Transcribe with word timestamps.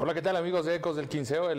Hola, 0.00 0.14
¿qué 0.14 0.22
tal 0.22 0.36
amigos 0.36 0.64
de 0.64 0.76
Ecos 0.76 0.94
del 0.94 1.08
Quinceo, 1.08 1.50
el 1.50 1.58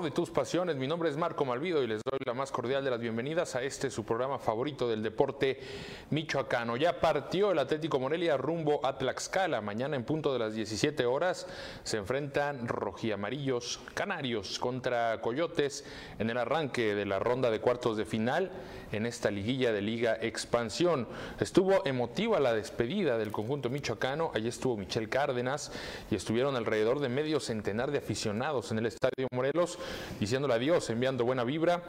de 0.00 0.10
tus 0.10 0.30
pasiones? 0.30 0.76
Mi 0.76 0.86
nombre 0.86 1.10
es 1.10 1.18
Marco 1.18 1.44
Malvido 1.44 1.82
y 1.82 1.86
les 1.86 2.00
doy 2.02 2.18
la 2.24 2.32
más 2.32 2.50
cordial 2.50 2.82
de 2.82 2.90
las 2.90 2.98
bienvenidas 2.98 3.54
a 3.56 3.62
este 3.62 3.90
su 3.90 4.04
programa 4.04 4.38
favorito 4.38 4.88
del 4.88 5.02
deporte 5.02 5.60
michoacano. 6.08 6.78
Ya 6.78 6.98
partió 6.98 7.52
el 7.52 7.58
Atlético 7.58 8.00
Morelia 8.00 8.38
rumbo 8.38 8.84
a 8.86 8.96
Tlaxcala. 8.96 9.60
Mañana 9.60 9.94
en 9.94 10.04
punto 10.04 10.32
de 10.32 10.38
las 10.38 10.54
17 10.54 11.04
horas 11.04 11.46
se 11.84 11.98
enfrentan 11.98 12.66
rojiamarillos 12.66 13.80
canarios 13.92 14.58
contra 14.58 15.20
coyotes 15.20 15.84
en 16.18 16.30
el 16.30 16.38
arranque 16.38 16.94
de 16.94 17.04
la 17.04 17.18
ronda 17.18 17.50
de 17.50 17.60
cuartos 17.60 17.98
de 17.98 18.06
final 18.06 18.50
en 18.92 19.04
esta 19.04 19.30
liguilla 19.30 19.72
de 19.72 19.82
Liga 19.82 20.16
Expansión. 20.20 21.06
Estuvo 21.38 21.84
emotiva 21.86 22.40
la 22.40 22.54
despedida 22.54 23.18
del 23.18 23.30
conjunto 23.30 23.68
michoacano. 23.68 24.30
Allí 24.34 24.48
estuvo 24.48 24.76
Michel 24.76 25.10
Cárdenas 25.10 25.70
y 26.10 26.14
estuvieron 26.14 26.56
alrededor 26.56 27.00
de 27.00 27.10
medio 27.10 27.40
centenar 27.40 27.90
de 27.90 27.98
aficionados 27.98 28.70
en 28.72 28.78
el 28.78 28.86
Estadio 28.86 29.28
Morelos 29.32 29.78
diciéndole 30.20 30.54
adiós, 30.54 30.88
enviando 30.90 31.24
buena 31.24 31.44
vibra 31.44 31.82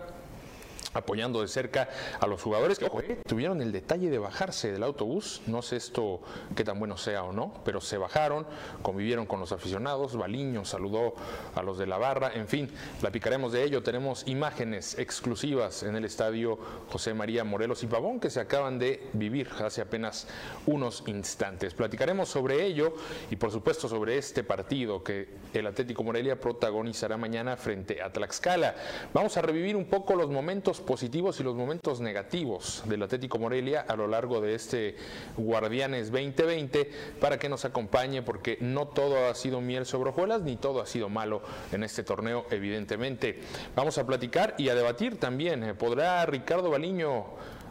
apoyando 0.94 1.42
de 1.42 1.48
cerca 1.48 1.90
a 2.20 2.28
los 2.28 2.42
jugadores 2.42 2.80
que 2.80 2.86
eh, 2.86 3.22
tuvieron 3.28 3.62
el 3.62 3.72
detalle 3.72 4.10
de 4.10 4.18
bajarse 4.18 4.72
del 4.72 4.84
autobús. 4.84 5.42
No 5.48 5.62
sé 5.62 5.78
esto 5.78 6.22
qué 6.56 6.64
tan 6.64 6.80
bueno 6.80 6.98
sea 6.98 7.24
o 7.24 7.34
no, 7.34 7.54
pero 7.66 7.82
se 7.82 7.98
bajaron, 7.98 8.46
convivieron 8.82 9.26
con 9.26 9.40
los 9.40 9.52
aficionados. 9.52 10.16
Baliño 10.16 10.66
saludó 10.66 11.16
a 11.56 11.62
los 11.64 11.78
de 11.78 11.88
la 11.88 11.98
barra. 11.98 12.32
En 12.34 12.48
fin, 12.48 12.70
platicaremos 13.00 13.52
de 13.52 13.64
ello. 13.64 13.84
Tenemos 13.84 14.28
imágenes 14.28 14.98
exclusivas 14.98 15.84
en 15.84 15.96
el 15.96 16.06
estadio 16.06 16.58
José 16.90 17.14
María 17.14 17.44
Morelos 17.44 17.84
y 17.84 17.88
Pavón 17.88 18.20
que 18.20 18.30
se 18.30 18.40
acaban 18.40 18.80
de 18.80 19.10
vivir 19.14 19.50
hace 19.60 19.82
apenas 19.82 20.28
unos 20.66 21.04
instantes. 21.08 21.74
Platicaremos 21.74 22.30
sobre 22.30 22.66
ello 22.66 22.94
y, 23.30 23.36
por 23.36 23.52
supuesto, 23.52 23.88
sobre 23.88 24.18
este 24.18 24.44
partido 24.44 25.04
que 25.04 25.30
el 25.54 25.68
Atlético 25.68 26.04
Morelia 26.04 26.40
protagonizará 26.40 27.18
mañana 27.18 27.58
frente 27.58 28.02
a 28.02 28.12
Tlaxcala. 28.12 28.76
Vamos 29.14 29.38
a 29.38 29.42
revivir 29.42 29.76
un 29.76 29.86
poco 29.86 30.16
los 30.16 30.30
momentos 30.30 30.82
positivos 30.84 31.40
y 31.40 31.44
los 31.44 31.56
momentos 31.56 32.00
negativos 32.00 32.84
del 32.86 33.04
Atlético 33.04 33.40
Morelia 33.40 33.82
a 33.82 33.96
lo 33.96 34.08
largo 34.08 34.42
de 34.42 34.56
este 34.56 34.96
Guardianes 35.38 36.12
2020 36.12 36.90
para 37.20 37.38
que 37.38 37.50
nos 37.50 37.66
acompañe 37.66 38.22
porque 38.22 38.58
no 38.62 38.88
todo 38.88 39.28
ha 39.28 39.36
sido 39.36 39.62
miel 39.62 39.86
sobre 39.86 40.10
hojuelas 40.10 40.42
ni 40.42 40.56
todo 40.56 40.82
ha 40.82 40.86
sido 40.86 41.10
malo 41.10 41.42
en 41.72 41.84
este 41.84 42.04
torneo 42.04 42.46
evidentemente. 42.52 43.40
Vamos 43.76 43.98
a 43.98 44.06
platicar 44.06 44.56
y 44.58 44.70
a 44.70 44.76
debatir 44.76 45.20
también. 45.20 45.76
¿Podrá 45.78 46.26
Ricardo 46.26 46.70
Baliño 46.70 47.26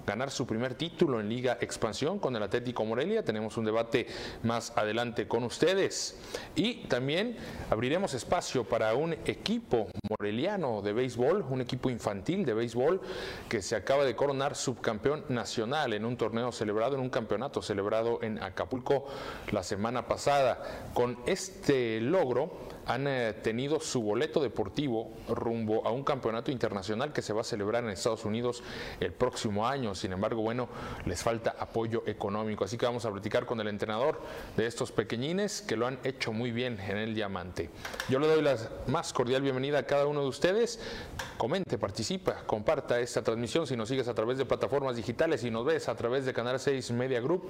ganar 0.06 0.30
su 0.30 0.46
primer 0.46 0.74
título 0.74 1.20
en 1.20 1.28
Liga 1.28 1.58
Expansión 1.60 2.18
con 2.18 2.34
el 2.36 2.42
Atlético 2.42 2.84
Morelia. 2.84 3.24
Tenemos 3.24 3.56
un 3.56 3.64
debate 3.64 4.06
más 4.42 4.72
adelante 4.76 5.28
con 5.28 5.44
ustedes. 5.44 6.18
Y 6.54 6.84
también 6.88 7.36
abriremos 7.70 8.14
espacio 8.14 8.64
para 8.64 8.94
un 8.94 9.12
equipo 9.12 9.88
moreliano 10.08 10.82
de 10.82 10.92
béisbol, 10.92 11.44
un 11.48 11.60
equipo 11.60 11.90
infantil 11.90 12.44
de 12.44 12.54
béisbol 12.54 13.00
que 13.48 13.62
se 13.62 13.76
acaba 13.76 14.04
de 14.04 14.16
coronar 14.16 14.56
subcampeón 14.56 15.24
nacional 15.28 15.92
en 15.92 16.04
un 16.04 16.16
torneo 16.16 16.52
celebrado, 16.52 16.94
en 16.94 17.00
un 17.00 17.10
campeonato 17.10 17.62
celebrado 17.62 18.18
en 18.22 18.42
Acapulco 18.42 19.06
la 19.50 19.62
semana 19.62 20.06
pasada. 20.06 20.90
Con 20.94 21.18
este 21.26 22.00
logro, 22.00 22.71
han 22.86 23.06
eh, 23.06 23.34
tenido 23.42 23.80
su 23.80 24.02
boleto 24.02 24.40
deportivo 24.40 25.10
rumbo 25.28 25.86
a 25.86 25.90
un 25.90 26.02
campeonato 26.02 26.50
internacional 26.50 27.12
que 27.12 27.22
se 27.22 27.32
va 27.32 27.42
a 27.42 27.44
celebrar 27.44 27.84
en 27.84 27.90
Estados 27.90 28.24
Unidos 28.24 28.62
el 29.00 29.12
próximo 29.12 29.66
año. 29.66 29.94
Sin 29.94 30.12
embargo, 30.12 30.42
bueno, 30.42 30.68
les 31.06 31.22
falta 31.22 31.54
apoyo 31.58 32.02
económico. 32.06 32.64
Así 32.64 32.76
que 32.76 32.86
vamos 32.86 33.04
a 33.04 33.12
platicar 33.12 33.46
con 33.46 33.60
el 33.60 33.68
entrenador 33.68 34.20
de 34.56 34.66
estos 34.66 34.92
pequeñines 34.92 35.62
que 35.62 35.76
lo 35.76 35.86
han 35.86 35.98
hecho 36.04 36.32
muy 36.32 36.50
bien 36.50 36.78
en 36.80 36.96
el 36.96 37.14
diamante. 37.14 37.70
Yo 38.08 38.18
le 38.18 38.26
doy 38.26 38.42
la 38.42 38.56
más 38.86 39.12
cordial 39.12 39.42
bienvenida 39.42 39.78
a 39.78 39.82
cada 39.84 40.06
uno 40.06 40.22
de 40.22 40.28
ustedes. 40.28 40.80
Comente, 41.38 41.78
participa, 41.78 42.42
comparta 42.46 42.98
esta 43.00 43.22
transmisión. 43.22 43.66
Si 43.66 43.76
nos 43.76 43.88
sigues 43.88 44.08
a 44.08 44.14
través 44.14 44.38
de 44.38 44.44
plataformas 44.44 44.96
digitales 44.96 45.44
y 45.44 45.50
nos 45.50 45.64
ves 45.64 45.88
a 45.88 45.94
través 45.94 46.26
de 46.26 46.32
Canal 46.32 46.58
6 46.58 46.90
Media 46.92 47.20
Group, 47.20 47.48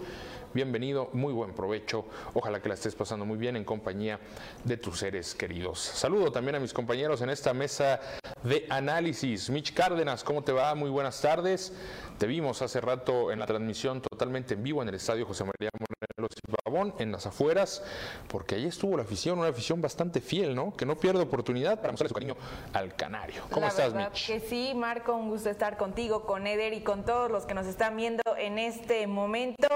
bienvenido, 0.53 1.09
muy 1.13 1.33
buen 1.33 1.55
provecho. 1.55 2.05
Ojalá 2.35 2.61
que 2.61 2.69
la 2.69 2.75
estés 2.75 2.95
pasando 2.95 3.25
muy 3.25 3.39
bien 3.39 3.57
en 3.57 3.65
compañía 3.65 4.19
de 4.65 4.77
tus 4.77 4.99
seres 4.99 5.22
queridos. 5.23 5.79
Saludo 5.79 6.33
también 6.33 6.57
a 6.57 6.61
mis 6.61 6.73
compañeros 6.73 7.23
en 7.23 7.31
esta 7.31 7.55
mesa 7.55 8.01
de 8.43 8.67
análisis. 8.69 9.49
Mitch 9.51 9.73
Cárdenas, 9.73 10.25
¿cómo 10.25 10.43
te 10.43 10.53
va? 10.53 10.75
Muy 10.75 10.91
buenas 10.91 11.21
tardes. 11.21 11.73
Te 12.19 12.27
vimos 12.27 12.61
hace 12.61 12.81
rato 12.81 13.31
en 13.31 13.39
la 13.39 13.47
transmisión 13.47 14.03
totalmente 14.03 14.55
en 14.55 14.63
vivo 14.63 14.83
en 14.83 14.89
el 14.89 14.97
estadio 14.97 15.25
José 15.25 15.45
María 15.45 15.71
Morelos 15.79 16.12
y 16.31 16.53
Pavón, 16.65 16.95
en 16.99 17.13
las 17.13 17.27
afueras, 17.27 17.83
porque 18.29 18.57
ahí 18.57 18.67
estuvo 18.67 18.97
la 18.97 19.03
afición, 19.03 19.39
una 19.39 19.49
afición 19.49 19.81
bastante 19.81 20.21
fiel, 20.21 20.55
¿no? 20.55 20.75
Que 20.77 20.87
no 20.87 20.97
pierde 20.97 21.23
oportunidad 21.23 21.81
para 21.81 21.93
mostrarle 21.93 22.09
su 22.09 22.15
cariño 22.15 22.37
al 22.73 22.95
canario. 22.95 23.43
¿Cómo 23.51 23.67
estás, 23.67 23.95
Mitch? 23.95 24.27
Que 24.27 24.41
sí, 24.41 24.73
Marco, 24.75 25.15
un 25.15 25.29
gusto 25.29 25.51
estar 25.51 25.77
contigo, 25.77 26.25
con 26.25 26.47
Eder 26.47 26.73
y 26.73 26.83
con 26.83 27.05
todos 27.05 27.31
los 27.31 27.47
que 27.47 27.55
nos 27.55 27.67
están 27.67 27.97
viendo 27.97 28.23
en 28.39 28.59
este 28.59 29.07
momento. 29.07 29.69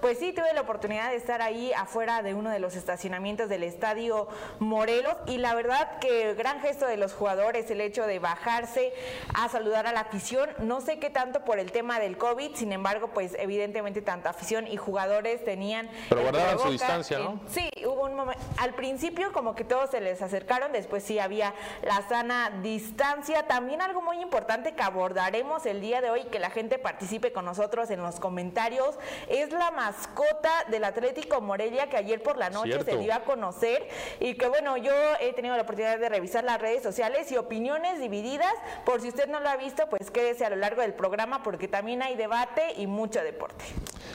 Pues 0.00 0.18
sí, 0.18 0.32
tuve 0.32 0.52
la 0.52 0.60
oportunidad 0.60 1.10
de 1.10 1.16
estar 1.16 1.40
ahí 1.40 1.72
afuera 1.72 2.22
de 2.22 2.34
uno 2.34 2.50
de 2.50 2.58
los 2.58 2.76
estacionamientos 2.76 3.48
del 3.48 3.62
estadio 3.62 4.28
Morelos 4.58 5.14
y 5.26 5.38
la 5.38 5.54
verdad 5.54 5.98
que 5.98 6.34
gran 6.34 6.60
gesto 6.60 6.86
de 6.86 6.98
los 6.98 7.14
jugadores 7.14 7.70
el 7.70 7.80
hecho 7.80 8.06
de 8.06 8.18
bajarse 8.18 8.92
a 9.34 9.48
saludar 9.48 9.86
a 9.86 9.92
la 9.92 10.00
afición. 10.00 10.50
No 10.58 10.82
sé 10.82 10.98
qué 10.98 11.08
tanto 11.08 11.44
por 11.44 11.58
el 11.58 11.72
tema 11.72 12.00
del 12.00 12.18
COVID, 12.18 12.54
sin 12.54 12.72
embargo, 12.72 13.12
pues 13.14 13.34
evidentemente 13.38 14.02
tanto 14.02 14.28
afición 14.28 14.66
y 14.66 14.76
jugadores 14.76 15.42
tenían... 15.44 15.83
Pero 16.08 16.22
guardaban 16.22 16.58
su 16.58 16.70
distancia, 16.70 17.18
¿no? 17.18 17.40
sí, 17.48 17.68
hubo 17.84 18.04
un 18.04 18.14
momento, 18.14 18.42
al 18.58 18.74
principio 18.74 19.32
como 19.32 19.54
que 19.54 19.64
todos 19.64 19.90
se 19.90 20.00
les 20.00 20.22
acercaron, 20.22 20.72
después 20.72 21.02
sí 21.02 21.18
había 21.18 21.54
la 21.82 22.06
sana 22.08 22.50
distancia. 22.62 23.46
También 23.46 23.80
algo 23.80 24.02
muy 24.02 24.20
importante 24.20 24.74
que 24.74 24.82
abordaremos 24.82 25.66
el 25.66 25.80
día 25.80 26.00
de 26.00 26.10
hoy, 26.10 26.24
que 26.24 26.38
la 26.38 26.50
gente 26.50 26.78
participe 26.78 27.32
con 27.32 27.44
nosotros 27.44 27.90
en 27.90 28.02
los 28.02 28.20
comentarios, 28.20 28.98
es 29.28 29.52
la 29.52 29.70
mascota 29.70 30.50
del 30.70 30.84
Atlético 30.84 31.40
Morelia 31.40 31.88
que 31.88 31.96
ayer 31.96 32.22
por 32.22 32.36
la 32.36 32.50
noche 32.50 32.82
se 32.84 32.96
dio 32.96 33.14
a 33.14 33.20
conocer 33.20 33.88
y 34.20 34.34
que 34.34 34.48
bueno, 34.48 34.76
yo 34.76 34.92
he 35.20 35.32
tenido 35.32 35.56
la 35.56 35.62
oportunidad 35.62 35.98
de 35.98 36.08
revisar 36.08 36.44
las 36.44 36.60
redes 36.60 36.82
sociales 36.82 37.30
y 37.32 37.36
opiniones 37.36 38.00
divididas. 38.00 38.52
Por 38.84 39.00
si 39.00 39.08
usted 39.08 39.28
no 39.28 39.40
lo 39.40 39.48
ha 39.48 39.56
visto, 39.56 39.88
pues 39.88 40.10
quédese 40.10 40.44
a 40.44 40.50
lo 40.50 40.56
largo 40.56 40.82
del 40.82 40.94
programa 40.94 41.42
porque 41.42 41.68
también 41.68 42.02
hay 42.02 42.16
debate 42.16 42.74
y 42.76 42.86
mucho 42.86 43.22
deporte. 43.22 43.64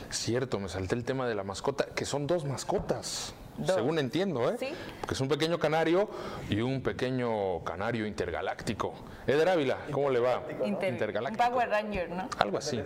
Cierto, 0.10 0.60
me 0.60 0.70
salté 0.70 0.96
el 0.96 1.04
tema 1.04 1.28
de 1.28 1.36
la 1.36 1.44
mascota, 1.44 1.59
que 1.96 2.06
son 2.06 2.28
dos 2.28 2.46
mascotas 2.46 3.34
según 3.66 4.00
entiendo, 4.00 4.50
¿eh? 4.50 4.56
¿Sí? 4.60 4.70
Que 5.08 5.14
es 5.14 5.22
un 5.22 5.28
pequeño 5.28 5.60
canario 5.60 6.10
y 6.50 6.62
un 6.62 6.82
pequeño 6.82 7.64
canario 7.64 8.06
intergaláctico. 8.06 8.94
Eder 9.28 9.50
Ávila, 9.50 9.78
¿cómo 9.92 10.10
le 10.10 10.20
va? 10.20 10.42
intergaláctico. 10.66 11.44
Un 11.44 11.52
Power 11.52 11.70
Ranger, 11.70 12.10
¿no? 12.10 12.30
Algo 12.38 12.58
así. 12.58 12.82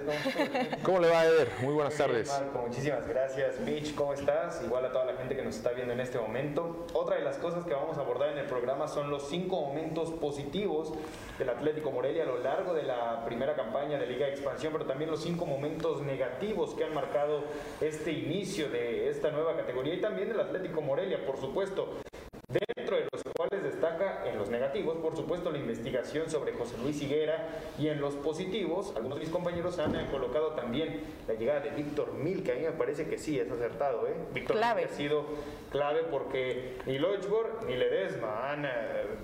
¿Cómo 0.84 1.00
le 1.00 1.10
va, 1.10 1.26
Eder? 1.26 1.50
Muy 1.62 1.74
buenas 1.74 1.96
tardes. 1.96 2.28
Marco, 2.28 2.66
muchísimas 2.68 3.08
gracias. 3.08 3.60
Mitch, 3.62 3.96
¿cómo 3.96 4.14
estás? 4.14 4.62
Igual 4.64 4.86
a 4.86 4.92
toda 4.92 5.06
la 5.06 5.14
gente 5.14 5.36
que 5.36 5.44
nos 5.44 5.56
está 5.56 5.72
viendo 5.72 5.94
en 5.94 6.00
este 6.00 6.20
momento. 6.20 6.86
Otra 6.94 7.16
de 7.16 7.24
las 7.24 7.38
cosas 7.38 7.64
que 7.64 7.74
vamos 7.74 7.98
a 7.98 8.02
abordar 8.02 8.30
en 8.32 8.38
el 8.38 8.46
programa 8.46 8.88
son 8.88 9.10
los 9.10 9.30
cinco 9.30 9.62
momentos 9.62 10.12
positivos 10.12 10.94
del 11.38 11.50
Atlético 11.50 11.92
Morelia 11.92 12.24
a 12.24 12.28
lo 12.28 12.40
largo 12.40 12.74
de 12.74 12.84
la 12.84 13.24
primera 13.26 13.56
campaña 13.56 13.98
de 13.98 14.08
Liga 14.08 14.26
de 14.26 14.34
Expansión, 14.34 14.74
pero 14.74 14.86
también 14.86 15.10
los 15.12 15.22
cinco 15.22 15.46
momentos 15.46 16.02
negativos 16.02 16.74
que 16.76 16.84
han 16.84 16.94
marcado 16.94 17.44
este 17.82 18.12
inicio 18.12 18.70
de 18.70 19.10
esta 19.10 19.32
nueva 19.32 19.56
categoría 19.56 19.94
y 19.96 20.02
también 20.02 20.30
del 20.30 20.40
Atlético 20.40 20.63
Morelia, 20.70 21.26
por 21.26 21.38
supuesto. 21.38 22.00
Dentro 22.48 22.98
de 22.98 23.08
los 23.12 23.24
cuales 23.36 23.64
destaca 23.64 24.30
en 24.30 24.38
los 24.38 24.50
negativos, 24.50 24.98
por 24.98 25.16
supuesto, 25.16 25.50
la 25.50 25.58
investigación 25.58 26.30
sobre 26.30 26.54
José 26.54 26.78
Luis 26.78 27.02
Higuera 27.02 27.48
y 27.80 27.88
en 27.88 28.00
los 28.00 28.14
positivos, 28.16 28.94
algunos 28.96 29.18
de 29.18 29.26
mis 29.26 29.34
compañeros 29.34 29.80
han 29.80 29.94
colocado 30.12 30.50
también 30.52 31.02
la 31.28 31.34
llegada 31.34 31.62
de 31.62 31.72
Víctor 31.72 32.14
Mil, 32.14 32.44
que 32.44 32.52
a 32.52 32.56
mí 32.56 32.62
me 32.62 32.72
parece 32.72 33.08
que 33.08 33.18
sí 33.18 33.40
es 33.40 33.50
acertado. 33.50 34.08
¿eh? 34.08 34.14
Víctor 34.34 34.58
Mil 34.58 34.64
ha 34.64 34.88
sido 34.90 35.26
clave 35.72 36.04
porque 36.12 36.78
ni 36.86 37.00
Lochborg 37.00 37.66
ni 37.66 37.76
Ledesma 37.76 38.52
han 38.52 38.66
eh, 38.66 38.70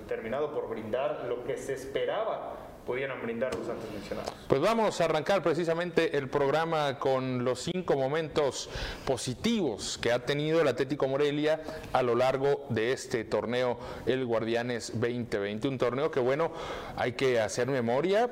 terminado 0.08 0.52
por 0.52 0.68
brindar 0.68 1.26
lo 1.28 1.44
que 1.44 1.56
se 1.56 1.74
esperaba 1.74 2.59
pudieran 2.86 3.22
brindar 3.22 3.54
los 3.54 3.68
antes 3.68 3.90
mencionados. 3.92 4.32
Pues 4.48 4.60
vamos 4.60 5.00
a 5.00 5.04
arrancar 5.04 5.42
precisamente 5.42 6.16
el 6.16 6.28
programa 6.28 6.98
con 6.98 7.44
los 7.44 7.60
cinco 7.60 7.96
momentos 7.96 8.68
positivos 9.06 9.98
que 9.98 10.12
ha 10.12 10.20
tenido 10.20 10.60
el 10.60 10.68
Atlético 10.68 11.08
Morelia 11.08 11.60
a 11.92 12.02
lo 12.02 12.14
largo 12.14 12.66
de 12.68 12.92
este 12.92 13.24
torneo, 13.24 13.78
el 14.06 14.24
Guardianes 14.26 14.92
2020. 14.94 15.68
Un 15.68 15.78
torneo 15.78 16.10
que, 16.10 16.20
bueno, 16.20 16.52
hay 16.96 17.12
que 17.12 17.40
hacer 17.40 17.68
memoria 17.68 18.30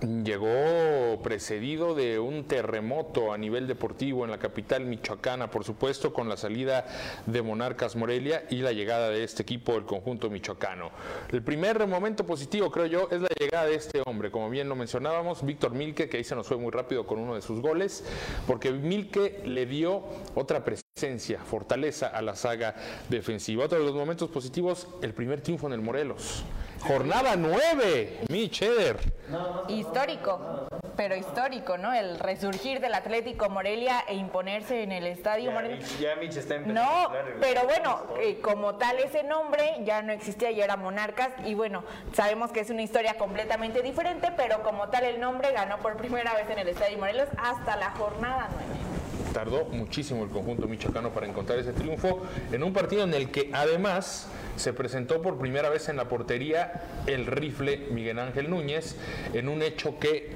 llegó 0.00 1.22
precedido 1.22 1.94
de 1.94 2.18
un 2.18 2.44
terremoto 2.44 3.32
a 3.32 3.38
nivel 3.38 3.66
deportivo 3.66 4.24
en 4.24 4.30
la 4.30 4.38
capital 4.38 4.84
michoacana, 4.84 5.50
por 5.50 5.64
supuesto, 5.64 6.12
con 6.12 6.28
la 6.28 6.36
salida 6.36 6.86
de 7.26 7.42
Monarcas 7.42 7.96
Morelia 7.96 8.44
y 8.50 8.56
la 8.56 8.72
llegada 8.72 9.08
de 9.08 9.24
este 9.24 9.42
equipo 9.42 9.72
del 9.72 9.84
conjunto 9.84 10.30
michoacano. 10.30 10.90
El 11.30 11.42
primer 11.42 11.86
momento 11.86 12.26
positivo, 12.26 12.70
creo 12.70 12.86
yo, 12.86 13.08
es 13.10 13.20
la 13.20 13.28
llegada 13.38 13.66
de 13.66 13.74
este 13.74 14.02
hombre, 14.04 14.30
como 14.30 14.50
bien 14.50 14.68
lo 14.68 14.76
mencionábamos, 14.76 15.44
Víctor 15.44 15.72
Milke, 15.72 16.08
que 16.08 16.18
ahí 16.18 16.24
se 16.24 16.34
nos 16.34 16.46
fue 16.46 16.56
muy 16.56 16.70
rápido 16.70 17.06
con 17.06 17.18
uno 17.18 17.34
de 17.34 17.42
sus 17.42 17.60
goles, 17.60 18.04
porque 18.46 18.70
Milke 18.72 19.42
le 19.44 19.66
dio 19.66 20.02
otra 20.34 20.64
presencia, 20.64 21.40
fortaleza 21.40 22.08
a 22.08 22.22
la 22.22 22.34
saga 22.36 22.74
defensiva. 23.08 23.64
Otro 23.64 23.78
de 23.78 23.84
los 23.84 23.94
momentos 23.94 24.30
positivos, 24.30 24.88
el 25.02 25.14
primer 25.14 25.40
triunfo 25.40 25.66
en 25.66 25.74
el 25.74 25.80
Morelos. 25.80 26.44
Jornada 26.86 27.34
9, 27.34 28.24
mi 28.28 28.50
Cheder. 28.50 28.98
Histórico, 29.68 30.68
pero 30.94 31.16
histórico, 31.16 31.78
¿no? 31.78 31.94
El 31.94 32.18
resurgir 32.18 32.80
del 32.80 32.92
Atlético 32.92 33.48
Morelia 33.48 34.04
e 34.06 34.14
imponerse 34.14 34.82
en 34.82 34.92
el 34.92 35.06
Estadio 35.06 35.50
Morelia. 35.50 35.78
Ya 35.98 36.14
Mitch 36.16 36.36
está 36.36 36.56
empezando 36.56 36.82
No, 36.82 37.10
pero 37.40 37.64
bueno, 37.64 38.02
eh, 38.20 38.38
como 38.42 38.74
tal 38.74 38.98
ese 38.98 39.22
nombre 39.22 39.76
ya 39.84 40.02
no 40.02 40.12
existía, 40.12 40.50
ya 40.50 40.64
era 40.64 40.76
Monarcas 40.76 41.30
y 41.46 41.54
bueno, 41.54 41.84
sabemos 42.12 42.52
que 42.52 42.60
es 42.60 42.68
una 42.68 42.82
historia 42.82 43.14
completamente 43.14 43.80
diferente, 43.80 44.30
pero 44.36 44.62
como 44.62 44.88
tal 44.90 45.04
el 45.04 45.18
nombre 45.20 45.52
ganó 45.52 45.78
por 45.78 45.96
primera 45.96 46.34
vez 46.34 46.50
en 46.50 46.58
el 46.58 46.68
Estadio 46.68 46.98
Morelos 46.98 47.28
hasta 47.38 47.76
la 47.76 47.92
jornada 47.92 48.50
9. 48.52 48.66
Tardó 49.32 49.64
muchísimo 49.64 50.22
el 50.22 50.30
conjunto 50.30 50.68
michoacano 50.68 51.10
para 51.10 51.26
encontrar 51.26 51.58
ese 51.58 51.72
triunfo 51.72 52.22
en 52.52 52.62
un 52.62 52.74
partido 52.74 53.04
en 53.04 53.14
el 53.14 53.30
que 53.30 53.50
además 53.54 54.28
se 54.56 54.72
presentó 54.72 55.22
por 55.22 55.38
primera 55.38 55.68
vez 55.68 55.88
en 55.88 55.96
la 55.96 56.08
portería 56.08 57.02
el 57.06 57.26
rifle 57.26 57.88
Miguel 57.90 58.18
Ángel 58.18 58.50
Núñez 58.50 58.96
en 59.32 59.48
un 59.48 59.62
hecho 59.62 59.98
que 59.98 60.32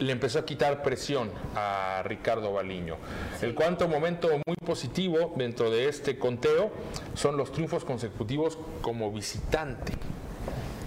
le 0.00 0.12
empezó 0.12 0.40
a 0.40 0.44
quitar 0.44 0.82
presión 0.82 1.30
a 1.54 2.02
Ricardo 2.04 2.52
Baliño. 2.52 2.96
El 3.42 3.54
cuarto 3.54 3.88
momento 3.88 4.28
muy 4.46 4.56
positivo 4.64 5.32
dentro 5.36 5.70
de 5.70 5.88
este 5.88 6.18
conteo 6.18 6.72
son 7.14 7.36
los 7.36 7.52
triunfos 7.52 7.84
consecutivos 7.84 8.58
como 8.82 9.12
visitante 9.12 9.92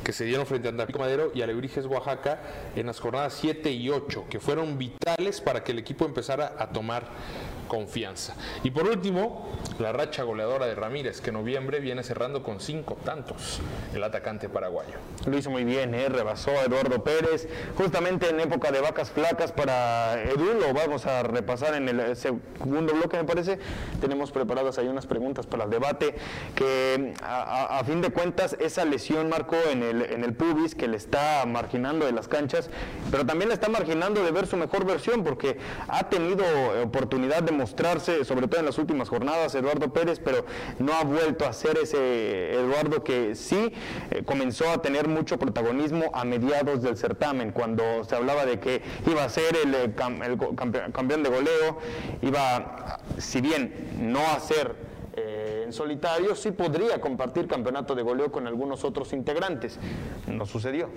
que 0.04 0.14
se 0.14 0.24
dieron 0.24 0.46
frente 0.46 0.70
a 0.70 0.78
Tampico 0.78 1.00
Madero 1.00 1.32
y 1.36 1.42
Alebrijes 1.42 1.86
Oaxaca 1.86 2.40
en 2.78 2.86
las 2.86 2.98
jornadas 2.98 3.34
7 3.42 3.70
y 3.72 3.90
8, 3.90 4.28
que 4.30 4.40
fueron 4.40 4.78
vitales 4.78 5.42
para 5.42 5.66
que 5.66 5.74
el 5.74 5.80
equipo 5.80 6.06
empezara 6.06 6.56
a 6.58 6.70
tomar 6.70 7.10
confianza. 7.68 8.36
Y 8.64 8.72
por 8.72 8.88
último, 8.88 9.48
la 9.80 9.92
racha 9.92 10.24
goleadora 10.24 10.66
de 10.66 10.76
Ramírez, 10.76 11.22
que 11.22 11.30
en 11.30 11.36
noviembre 11.36 11.80
viene 11.80 12.04
cerrando 12.04 12.44
con 12.44 12.60
cinco 12.60 12.98
tantos, 13.04 13.60
el 13.94 14.04
atacante 14.04 14.50
paraguayo. 14.50 14.96
Lo 15.26 15.38
hizo 15.38 15.50
muy 15.50 15.64
bien, 15.64 15.94
¿eh? 15.94 16.10
rebasó 16.10 16.52
a 16.52 16.64
Eduardo 16.64 17.04
Pérez, 17.04 17.48
justamente 17.78 18.30
en 18.30 18.40
época 18.40 18.72
de 18.72 18.82
vacas 18.82 19.12
flacas 19.12 19.52
para 19.52 20.22
Edu, 20.24 20.54
lo 20.60 20.74
vamos 20.74 21.06
a 21.06 21.24
repasar 21.24 21.76
en 21.76 21.90
el 21.90 22.16
segundo 22.16 22.94
bloque 22.94 23.18
me 23.18 23.24
parece, 23.24 23.60
tenemos 24.02 24.32
preparadas 24.32 24.78
ahí 24.78 24.88
unas 24.88 25.06
preguntas 25.06 25.46
para 25.46 25.66
el 25.66 25.70
debate, 25.70 26.16
que 26.56 27.14
a, 27.22 27.78
a- 27.80 27.84
fin 27.84 28.02
de 28.02 28.10
cuentas 28.10 28.56
esa 28.60 28.84
lesión 28.86 29.30
marcó 29.30 29.56
en 29.72 29.82
el, 29.84 30.02
en 30.02 30.24
el 30.24 30.34
pubis 30.34 30.76
que 30.76 30.88
le 30.88 30.98
está 30.98 31.46
marginando 31.46 32.06
de 32.06 32.12
las 32.12 32.28
canchas, 32.28 32.70
pero 33.12 33.26
también 33.26 33.48
le 33.50 33.54
está 33.54 33.70
marginando 33.70 34.24
de 34.24 34.32
ver 34.32 34.48
su 34.48 34.58
mejor 34.58 34.86
versión, 34.86 35.24
porque 35.24 35.58
ha 35.88 36.10
tenido 36.10 36.44
oportunidad 36.84 37.44
de 37.44 37.52
mostrarse, 37.58 38.24
sobre 38.24 38.48
todo 38.48 38.60
en 38.60 38.66
las 38.66 38.78
últimas 38.78 39.10
jornadas, 39.10 39.56
Eduardo 39.56 39.92
Pérez, 39.92 40.22
pero 40.24 40.46
no 40.80 40.94
ha 40.94 41.04
vuelto 41.04 41.46
a 41.46 41.54
ser 41.54 41.78
ese 41.78 42.54
Eduardo 42.54 43.04
que 43.04 43.36
sí 43.36 43.74
eh, 44.12 44.24
comenzó 44.26 44.70
a 44.70 44.82
tener 44.82 45.08
mucho 45.08 45.38
protagonismo 45.38 46.12
a 46.14 46.24
mediados 46.24 46.82
del 46.82 46.98
certamen, 46.98 47.52
cuando 47.52 48.04
se 48.04 48.16
hablaba 48.16 48.46
de 48.46 48.60
que 48.60 48.82
iba 49.06 49.24
a 49.24 49.30
ser 49.30 49.56
el, 49.58 49.76
eh, 49.76 49.94
campeón 50.94 51.24
de 51.24 51.30
goleo, 51.30 51.80
iba, 52.22 53.00
si 53.18 53.42
bien 53.42 53.74
no 54.00 54.20
a 54.20 54.40
ser 54.40 54.76
eh, 55.20 55.47
en 55.68 55.74
solitario, 55.74 56.34
sí 56.34 56.52
podría 56.52 57.00
compartir 57.02 57.48
campeonato 57.48 57.94
de 57.94 58.02
goleo 58.02 58.32
con 58.32 58.48
algunos 58.48 58.86
otros 58.86 59.12
integrantes. 59.12 59.78
No 60.26 60.46
sucedió. 60.46 60.90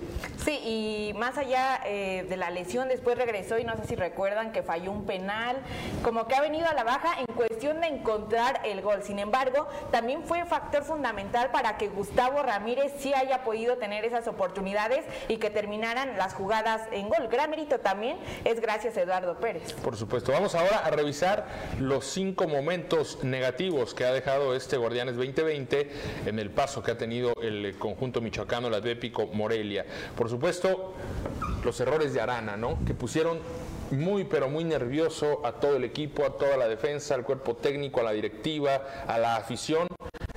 Sí, 0.43 0.59
y 0.63 1.13
más 1.17 1.37
allá 1.37 1.81
eh, 1.85 2.25
de 2.27 2.37
la 2.37 2.49
lesión, 2.49 2.87
después 2.87 3.17
regresó 3.17 3.59
y 3.59 3.65
no 3.65 3.75
sé 3.75 3.85
si 3.85 3.95
recuerdan 3.95 4.53
que 4.53 4.63
falló 4.63 4.91
un 4.91 5.05
penal, 5.05 5.57
como 6.03 6.25
que 6.27 6.35
ha 6.35 6.41
venido 6.41 6.67
a 6.67 6.73
la 6.73 6.85
baja 6.85 7.19
en 7.19 7.25
cuestión 7.35 7.81
de 7.81 7.87
encontrar 7.87 8.61
el 8.63 8.81
gol. 8.81 9.03
Sin 9.03 9.19
embargo, 9.19 9.67
también 9.91 10.23
fue 10.23 10.45
factor 10.45 10.83
fundamental 10.83 11.51
para 11.51 11.77
que 11.77 11.89
Gustavo 11.89 12.41
Ramírez 12.41 12.93
sí 12.97 13.13
haya 13.13 13.43
podido 13.43 13.77
tener 13.77 14.05
esas 14.05 14.27
oportunidades 14.27 15.03
y 15.27 15.37
que 15.37 15.49
terminaran 15.49 16.17
las 16.17 16.33
jugadas 16.33 16.87
en 16.93 17.09
gol. 17.09 17.27
Gran 17.29 17.49
mérito 17.49 17.79
también 17.79 18.17
es 18.45 18.61
gracias 18.61 18.95
a 18.95 19.01
Eduardo 19.01 19.37
Pérez. 19.37 19.73
Por 19.73 19.97
supuesto. 19.97 20.31
Vamos 20.31 20.55
ahora 20.55 20.77
a 20.77 20.89
revisar 20.91 21.45
los 21.77 22.05
cinco 22.05 22.47
momentos 22.47 23.21
negativos 23.23 23.93
que 23.93 24.05
ha 24.05 24.13
dejado 24.13 24.55
este 24.55 24.60
Guardianes 24.77 25.15
2020 25.15 25.91
en 26.25 26.39
el 26.39 26.49
paso 26.51 26.81
que 26.83 26.91
ha 26.91 26.97
tenido 26.97 27.33
el 27.41 27.75
conjunto 27.77 28.21
michoacano, 28.21 28.67
el 28.67 28.73
Atlético 28.75 29.27
Morelia. 29.27 29.85
Por 30.15 30.29
supuesto, 30.29 30.93
los 31.63 31.79
errores 31.79 32.13
de 32.13 32.21
Arana, 32.21 32.57
¿no? 32.57 32.79
Que 32.85 32.93
pusieron 32.93 33.39
muy 33.91 34.23
pero 34.23 34.49
muy 34.49 34.63
nervioso 34.63 35.45
a 35.45 35.53
todo 35.53 35.75
el 35.75 35.83
equipo, 35.83 36.25
a 36.25 36.37
toda 36.37 36.57
la 36.57 36.67
defensa, 36.67 37.15
al 37.15 37.23
cuerpo 37.23 37.55
técnico, 37.55 37.99
a 37.99 38.03
la 38.03 38.11
directiva, 38.11 39.05
a 39.07 39.17
la 39.17 39.35
afición. 39.35 39.87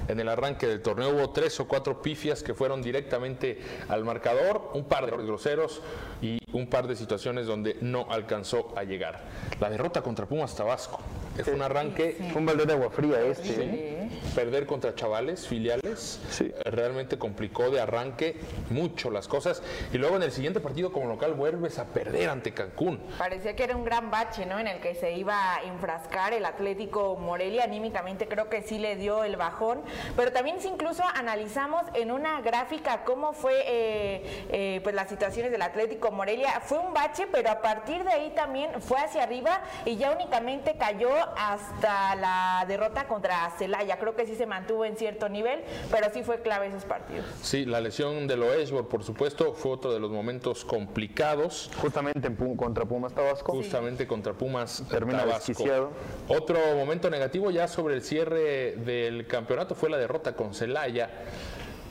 En 0.09 0.21
el 0.21 0.29
arranque 0.29 0.67
del 0.67 0.83
torneo 0.83 1.11
hubo 1.11 1.31
tres 1.31 1.59
o 1.61 1.69
cuatro 1.69 2.03
pifias 2.03 2.43
que 2.43 2.53
fueron 2.53 2.83
directamente 2.83 3.59
al 3.89 4.05
marcador, 4.05 4.71
un 4.75 4.85
par 4.85 5.07
de 5.07 5.13
groseros 5.25 5.81
y 6.21 6.39
un 6.55 6.67
par 6.67 6.87
de 6.87 6.97
situaciones 6.97 7.47
donde 7.47 7.77
no 7.81 8.07
alcanzó 8.11 8.73
a 8.77 8.85
llegar. 8.85 9.21
La 9.61 9.69
derrota 9.69 10.03
contra 10.03 10.25
Pumas 10.27 10.55
Tabasco 10.57 11.01
es 11.37 11.49
un 11.49 11.63
arranque 11.63 12.17
Fue 12.33 12.41
un 12.41 12.47
balde 12.47 12.65
de 12.65 12.73
agua 12.75 12.91
fría 12.91 13.21
este. 13.21 13.65
¿eh? 13.65 14.09
perder 14.35 14.67
contra 14.67 14.95
chavales, 14.95 15.47
filiales, 15.47 16.21
Sí. 16.31 16.53
realmente 16.65 17.19
complicó 17.19 17.71
de 17.71 17.81
arranque 17.81 18.37
mucho 18.71 19.11
las 19.11 19.29
cosas. 19.29 19.63
Y 19.93 19.99
luego 19.99 20.17
en 20.17 20.23
el 20.23 20.33
siguiente 20.33 20.61
partido 20.61 20.93
como 20.93 21.09
local 21.09 21.35
vuelves 21.35 21.79
a 21.79 21.87
perder 21.87 22.29
ante 22.31 22.53
Cancún. 22.53 23.01
Parecía 23.19 23.55
que 23.57 23.65
era 23.65 23.77
un 23.77 23.85
gran 23.85 24.11
bache, 24.11 24.47
¿no? 24.47 24.59
En 24.59 24.67
el 24.67 24.81
que 24.81 24.95
se 24.95 25.13
iba 25.13 25.55
a 25.55 25.63
enfrascar 25.65 26.33
el 26.33 26.45
Atlético 26.45 27.17
Morelia. 27.17 27.65
Anímicamente 27.65 28.27
creo 28.29 28.49
que 28.49 28.63
sí 28.63 28.79
le 28.79 28.97
dio 28.97 29.25
el 29.25 29.37
bajón. 29.37 29.83
Pero 30.17 30.33
también 30.33 30.61
si 30.61 30.69
incluso 30.69 31.03
analizamos 31.15 31.83
en 31.95 32.11
una 32.11 32.41
gráfica 32.41 33.05
cómo 33.05 33.33
fue 33.33 33.63
eh, 33.67 34.47
eh, 34.51 34.81
pues 34.83 34.95
las 34.95 35.09
situaciones 35.09 35.51
del 35.53 35.63
Atlético 35.63 36.11
Morelia. 36.11 36.44
Fue 36.65 36.79
un 36.79 36.93
bache, 36.95 37.27
pero 37.31 37.51
a 37.51 37.61
partir 37.63 38.05
de 38.05 38.11
ahí 38.11 38.31
también 38.35 38.71
fue 38.81 38.99
hacia 38.99 39.23
arriba 39.23 39.61
y 39.85 39.97
ya 39.97 40.13
únicamente 40.13 40.77
cayó 40.79 41.11
hasta 41.37 42.15
la 42.17 42.65
derrota 42.69 43.07
contra 43.07 43.51
Celaya. 43.59 43.99
Creo 43.99 44.15
que 44.15 44.27
sí 44.27 44.35
se 44.35 44.47
mantuvo 44.47 44.85
en 44.85 44.97
cierto 44.97 45.29
nivel, 45.29 45.63
pero 45.91 46.09
sí 46.13 46.23
fue 46.23 46.41
clave 46.43 46.69
esos 46.69 46.85
partidos. 46.85 47.25
Sí, 47.43 47.65
la 47.65 47.81
lesión 47.81 48.27
de 48.27 48.37
Loesbor, 48.37 48.89
por 48.89 49.03
supuesto, 49.05 49.55
fue 49.55 49.73
otro 49.73 49.93
de 49.93 50.01
los 50.01 50.11
momentos 50.11 50.65
complicados. 50.65 51.71
Justamente 51.81 52.27
en 52.29 52.37
Pum- 52.37 52.57
contra 52.57 52.85
Pumas 52.85 53.13
Tabasco. 53.15 53.53
justamente 53.53 54.07
contra 54.07 54.33
Pumas 54.33 54.83
Termina 54.89 55.21
Tabasco. 55.21 55.47
desquiciado. 55.49 55.91
Otro 56.29 56.59
momento 56.77 57.11
negativo 57.11 57.51
ya 57.51 57.69
sobre 57.69 57.95
el 57.95 58.03
cierre 58.03 58.73
del 58.77 59.27
campeonato 59.27 59.75
fue 59.75 59.91
la 59.91 59.97
derrota 59.99 60.35
con 60.35 60.55
Celaya, 60.55 61.11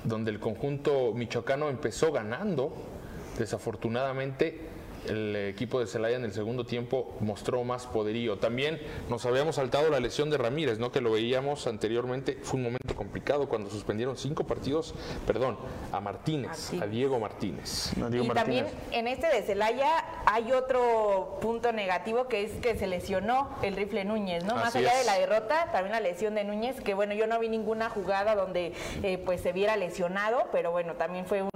donde 0.04 0.32
el 0.32 0.40
conjunto 0.40 1.12
michoacano 1.14 1.70
empezó 1.70 2.12
ganando. 2.12 2.74
Desafortunadamente, 3.38 4.60
el 5.08 5.36
equipo 5.36 5.80
de 5.80 5.88
Celaya 5.88 6.16
en 6.18 6.26
el 6.26 6.34
segundo 6.34 6.66
tiempo 6.66 7.16
mostró 7.20 7.64
más 7.64 7.86
poderío. 7.86 8.38
También 8.38 8.82
nos 9.10 9.26
habíamos 9.26 9.56
saltado 9.56 9.90
la 9.90 10.00
lesión 10.00 10.30
de 10.30 10.38
Ramírez, 10.38 10.80
¿no? 10.80 10.92
que 10.92 11.02
lo 11.02 11.12
veíamos 11.12 11.68
anteriormente. 11.68 12.38
Fue 12.42 12.58
un 12.58 12.64
momento 12.64 12.96
complicado 12.96 13.48
cuando 13.50 13.70
suspendieron 13.70 14.18
cinco 14.18 14.46
partidos, 14.46 14.94
perdón, 15.26 15.58
a 15.92 16.00
Martínez, 16.00 16.72
a 16.82 16.88
Diego 16.88 17.20
Martínez. 17.20 17.92
No, 17.98 18.10
Diego 18.10 18.26
y 18.26 18.28
Martínez. 18.30 18.66
también 18.72 18.90
en 18.92 19.08
este 19.08 19.28
de 19.28 19.44
Celaya 19.44 20.04
hay 20.26 20.52
otro 20.52 21.38
punto 21.42 21.72
negativo 21.72 22.28
que 22.28 22.44
es 22.44 22.52
que 22.62 22.76
se 22.76 22.88
lesionó 22.88 23.50
el 23.62 23.76
rifle 23.76 24.06
Núñez, 24.06 24.44
¿no? 24.44 24.56
Más 24.56 24.68
Así 24.68 24.80
allá 24.80 24.94
es. 24.94 25.00
de 25.00 25.06
la 25.06 25.20
derrota, 25.20 25.70
también 25.72 25.92
la 25.92 26.00
lesión 26.00 26.36
de 26.36 26.44
Núñez, 26.44 26.82
que 26.82 26.94
bueno, 26.94 27.14
yo 27.14 27.28
no 27.28 27.40
vi 27.40 27.50
ninguna 27.50 27.90
jugada 27.90 28.36
donde 28.36 28.74
eh, 29.02 29.18
pues 29.18 29.42
se 29.42 29.52
viera 29.52 29.76
lesionado, 29.78 30.46
pero 30.52 30.72
bueno, 30.72 30.94
también 30.94 31.26
fue 31.26 31.42
un, 31.42 31.50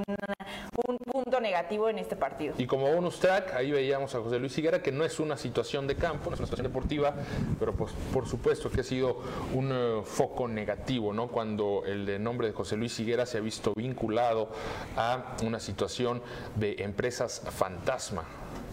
un 0.88 0.98
punto 0.98 1.40
negativo 1.40 1.90
en 1.90 2.00
este 2.00 2.16
partido. 2.16 2.56
Y 2.58 2.66
como 2.68 2.92
bonus 2.94 3.20
track, 3.20 3.37
ahí 3.54 3.72
veíamos 3.72 4.14
a 4.16 4.20
José 4.20 4.40
Luis 4.40 4.58
Higuera, 4.58 4.82
que 4.82 4.92
no 4.92 5.04
es 5.04 5.20
una 5.20 5.38
situación 5.38 5.88
de 5.88 5.96
campo, 5.96 6.30
no 6.30 6.34
es 6.34 6.40
una 6.40 6.48
situación 6.48 6.68
deportiva, 6.68 7.14
pero 7.60 7.74
pues, 7.74 7.92
por 8.14 8.28
supuesto 8.28 8.70
que 8.70 8.82
ha 8.82 8.84
sido 8.84 9.22
un 9.54 9.72
eh, 9.72 10.02
foco 10.04 10.48
negativo, 10.48 11.14
¿no? 11.14 11.28
Cuando 11.28 11.84
el 11.86 12.22
nombre 12.22 12.48
de 12.48 12.54
José 12.54 12.78
Luis 12.78 13.00
Higuera 13.00 13.26
se 13.26 13.38
ha 13.38 13.42
visto 13.42 13.74
vinculado 13.76 14.50
a 14.96 15.36
una 15.44 15.60
situación 15.60 16.22
de 16.56 16.76
empresas 16.80 17.42
fantasma 17.52 18.24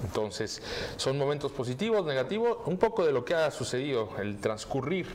Entonces, 0.04 0.62
son 0.96 1.18
momentos 1.18 1.50
positivos, 1.52 2.04
negativos, 2.04 2.58
un 2.66 2.76
poco 2.76 3.04
de 3.04 3.12
lo 3.12 3.24
que 3.24 3.34
ha 3.34 3.50
sucedido, 3.50 4.10
el 4.18 4.38
transcurrir 4.38 5.06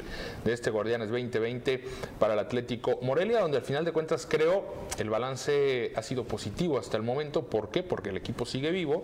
de 0.43 0.53
este 0.53 0.71
Guardianes 0.71 1.09
2020 1.09 1.83
para 2.17 2.33
el 2.33 2.39
Atlético 2.39 2.99
Morelia, 3.01 3.41
donde 3.41 3.57
al 3.57 3.63
final 3.63 3.85
de 3.85 3.91
cuentas 3.91 4.27
creo 4.29 4.65
el 4.97 5.09
balance 5.09 5.93
ha 5.95 6.01
sido 6.01 6.23
positivo 6.23 6.79
hasta 6.79 6.97
el 6.97 7.03
momento. 7.03 7.43
¿Por 7.43 7.69
qué? 7.69 7.83
Porque 7.83 8.09
el 8.09 8.17
equipo 8.17 8.45
sigue 8.45 8.71
vivo 8.71 9.03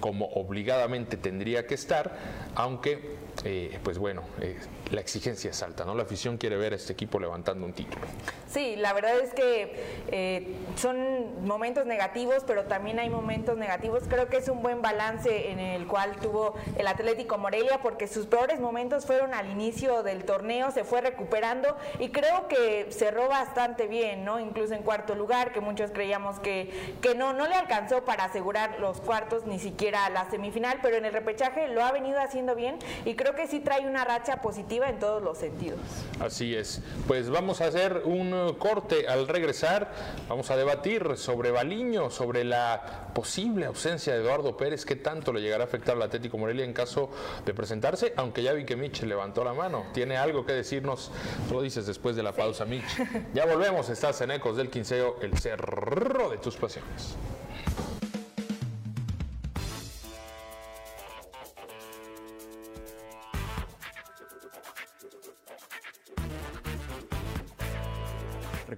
como 0.00 0.26
obligadamente 0.26 1.16
tendría 1.16 1.66
que 1.66 1.74
estar, 1.74 2.18
aunque, 2.54 3.16
eh, 3.44 3.78
pues 3.82 3.96
bueno, 3.96 4.22
eh, 4.42 4.58
la 4.94 5.00
exigencia 5.00 5.50
es 5.50 5.62
alta, 5.62 5.84
¿no? 5.84 5.94
La 5.94 6.04
afición 6.04 6.38
quiere 6.38 6.56
ver 6.56 6.72
a 6.72 6.76
este 6.76 6.92
equipo 6.92 7.18
levantando 7.18 7.66
un 7.66 7.72
título. 7.72 8.06
Sí, 8.48 8.76
la 8.76 8.92
verdad 8.92 9.18
es 9.18 9.32
que 9.34 10.02
eh, 10.08 10.56
son 10.76 11.44
momentos 11.46 11.86
negativos, 11.86 12.44
pero 12.46 12.64
también 12.64 12.98
hay 12.98 13.10
momentos 13.10 13.58
negativos. 13.58 14.04
Creo 14.08 14.28
que 14.28 14.36
es 14.36 14.48
un 14.48 14.62
buen 14.62 14.82
balance 14.82 15.50
en 15.50 15.58
el 15.58 15.86
cual 15.86 16.16
tuvo 16.16 16.54
el 16.76 16.86
Atlético 16.86 17.38
Morelia, 17.38 17.80
porque 17.82 18.06
sus 18.06 18.26
peores 18.26 18.60
momentos 18.60 19.06
fueron 19.06 19.34
al 19.34 19.50
inicio 19.50 20.02
del 20.02 20.24
torneo, 20.24 20.70
se 20.70 20.84
fue 20.84 21.00
recuperando 21.00 21.76
y 21.98 22.10
creo 22.10 22.48
que 22.48 22.88
cerró 22.90 23.28
bastante 23.28 23.86
bien, 23.86 24.24
¿no? 24.24 24.40
Incluso 24.40 24.74
en 24.74 24.82
cuarto 24.82 25.14
lugar, 25.14 25.52
que 25.52 25.60
muchos 25.60 25.90
creíamos 25.90 26.38
que, 26.40 26.96
que 27.00 27.14
no, 27.14 27.32
no 27.32 27.46
le 27.46 27.54
alcanzó 27.54 28.04
para 28.04 28.24
asegurar 28.24 28.78
los 28.78 29.00
cuartos, 29.00 29.46
ni 29.46 29.58
siquiera 29.58 30.08
la 30.10 30.30
semifinal, 30.30 30.78
pero 30.82 30.96
en 30.96 31.04
el 31.04 31.12
repechaje 31.12 31.68
lo 31.68 31.84
ha 31.84 31.92
venido 31.92 32.20
haciendo 32.20 32.54
bien 32.54 32.78
y 33.04 33.16
creo 33.16 33.34
que 33.34 33.46
sí 33.46 33.60
trae 33.60 33.86
una 33.86 34.04
racha 34.04 34.40
positiva 34.40 34.83
en 34.88 34.98
todos 34.98 35.22
los 35.22 35.38
sentidos. 35.38 35.80
Así 36.20 36.54
es. 36.54 36.80
Pues 37.06 37.30
vamos 37.30 37.60
a 37.60 37.66
hacer 37.66 38.02
un 38.04 38.54
corte 38.58 39.08
al 39.08 39.28
regresar. 39.28 39.92
Vamos 40.28 40.50
a 40.50 40.56
debatir 40.56 41.16
sobre 41.16 41.50
Baliño, 41.50 42.10
sobre 42.10 42.44
la 42.44 43.10
posible 43.14 43.66
ausencia 43.66 44.12
de 44.12 44.20
Eduardo 44.20 44.56
Pérez, 44.56 44.84
qué 44.84 44.96
tanto 44.96 45.32
le 45.32 45.40
llegará 45.40 45.64
a 45.64 45.66
afectar 45.66 45.96
al 45.96 46.02
Atlético 46.02 46.36
Morelia 46.36 46.64
en 46.64 46.72
caso 46.72 47.10
de 47.44 47.54
presentarse, 47.54 48.12
aunque 48.16 48.42
ya 48.42 48.52
vi 48.52 48.64
que 48.64 48.76
Mitch 48.76 49.02
levantó 49.02 49.44
la 49.44 49.54
mano. 49.54 49.86
Tiene 49.92 50.16
algo 50.16 50.44
que 50.44 50.52
decirnos, 50.52 51.10
lo 51.50 51.62
dices 51.62 51.86
después 51.86 52.16
de 52.16 52.22
la 52.22 52.32
pausa, 52.32 52.64
Mitch. 52.64 52.84
Ya 53.32 53.46
volvemos, 53.46 53.88
estás 53.88 54.20
en 54.20 54.32
Ecos 54.32 54.56
del 54.56 54.70
Quinceo, 54.70 55.16
el 55.22 55.38
cerro 55.38 56.30
de 56.30 56.38
tus 56.38 56.56
pasiones. 56.56 57.16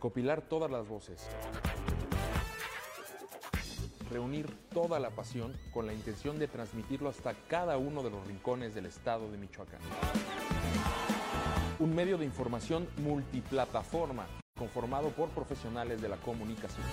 Recopilar 0.07 0.41
todas 0.41 0.71
las 0.71 0.87
voces, 0.87 1.27
reunir 4.09 4.47
toda 4.73 5.01
la 5.01 5.11
pasión 5.11 5.53
con 5.75 5.85
la 5.85 5.93
intención 5.93 6.39
de 6.39 6.47
transmitirlo 6.47 7.09
hasta 7.09 7.35
cada 7.49 7.77
uno 7.77 8.05
de 8.05 8.11
los 8.11 8.25
rincones 8.25 8.73
del 8.73 8.87
estado 8.87 9.29
de 9.33 9.37
Michoacán. 9.37 9.81
Un 11.81 11.93
medio 11.93 12.19
de 12.19 12.25
información 12.25 12.87
multiplataforma 12.99 14.29
conformado 14.57 15.09
por 15.09 15.29
profesionales 15.31 16.01
de 16.01 16.09
la 16.09 16.19
comunicación. 16.19 16.87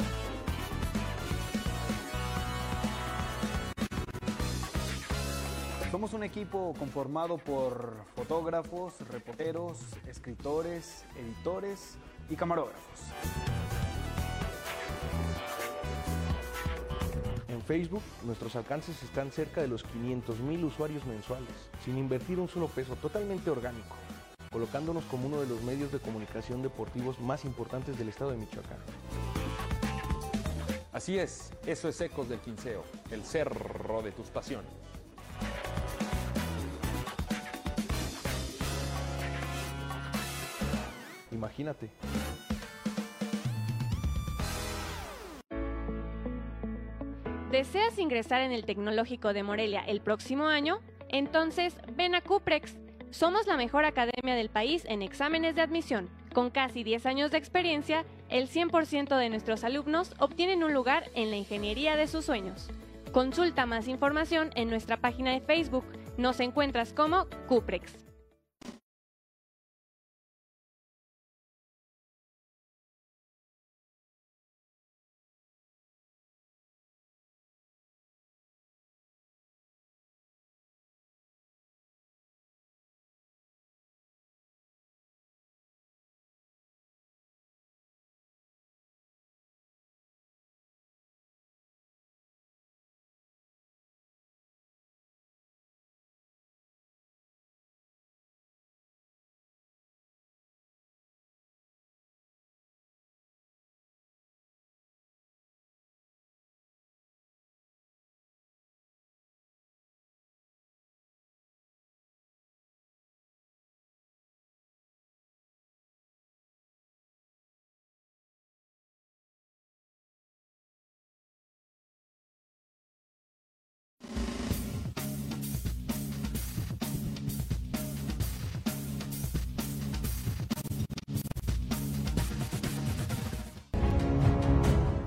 Somos 5.91 6.13
un 6.13 6.23
equipo 6.23 6.73
conformado 6.79 7.37
por 7.37 7.93
fotógrafos, 8.15 8.99
reporteros, 9.07 9.77
escritores, 10.07 11.05
editores 11.15 11.99
y 12.29 12.35
camarógrafos. 12.35 12.81
En 17.47 17.61
Facebook, 17.61 18.03
nuestros 18.23 18.55
alcances 18.55 19.01
están 19.03 19.31
cerca 19.31 19.61
de 19.61 19.67
los 19.67 19.83
500 19.83 20.39
mil 20.39 20.63
usuarios 20.65 21.05
mensuales, 21.05 21.53
sin 21.85 21.97
invertir 21.97 22.39
un 22.39 22.49
solo 22.49 22.67
peso, 22.67 22.95
totalmente 22.95 23.49
orgánico, 23.49 23.95
colocándonos 24.51 25.03
como 25.05 25.27
uno 25.27 25.39
de 25.39 25.47
los 25.47 25.61
medios 25.61 25.91
de 25.91 25.99
comunicación 25.99 26.61
deportivos 26.61 27.19
más 27.19 27.45
importantes 27.45 27.97
del 27.97 28.09
estado 28.09 28.31
de 28.31 28.37
Michoacán. 28.37 28.79
Así 30.91 31.17
es, 31.17 31.51
eso 31.65 31.89
es 31.89 31.99
Ecos 32.01 32.29
del 32.29 32.39
Quinceo, 32.39 32.83
el 33.11 33.23
cerro 33.23 34.01
de 34.01 34.11
tus 34.11 34.27
pasiones. 34.27 34.71
Imagínate. 41.43 41.89
¿Deseas 47.51 47.99
ingresar 47.99 48.39
en 48.41 48.53
el 48.53 48.63
Tecnológico 48.63 49.33
de 49.33 49.43
Morelia 49.43 49.81
el 49.81 49.99
próximo 49.99 50.47
año? 50.47 50.79
Entonces, 51.09 51.75
ven 51.95 52.15
a 52.15 52.21
Cuprex. 52.21 52.77
Somos 53.11 53.45
la 53.45 53.57
mejor 53.57 53.83
academia 53.83 54.35
del 54.35 54.49
país 54.49 54.85
en 54.87 55.01
exámenes 55.01 55.53
de 55.55 55.61
admisión. 55.61 56.09
Con 56.33 56.49
casi 56.49 56.83
10 56.85 57.05
años 57.05 57.31
de 57.31 57.39
experiencia, 57.39 58.05
el 58.29 58.47
100% 58.47 59.17
de 59.17 59.29
nuestros 59.29 59.65
alumnos 59.65 60.15
obtienen 60.19 60.63
un 60.63 60.73
lugar 60.73 61.11
en 61.13 61.29
la 61.29 61.35
ingeniería 61.35 61.97
de 61.97 62.07
sus 62.07 62.23
sueños. 62.23 62.69
Consulta 63.11 63.65
más 63.65 63.89
información 63.89 64.49
en 64.55 64.69
nuestra 64.69 64.95
página 64.95 65.31
de 65.31 65.41
Facebook. 65.41 65.85
Nos 66.17 66.39
encuentras 66.39 66.93
como 66.93 67.27
Cuprex. 67.49 68.02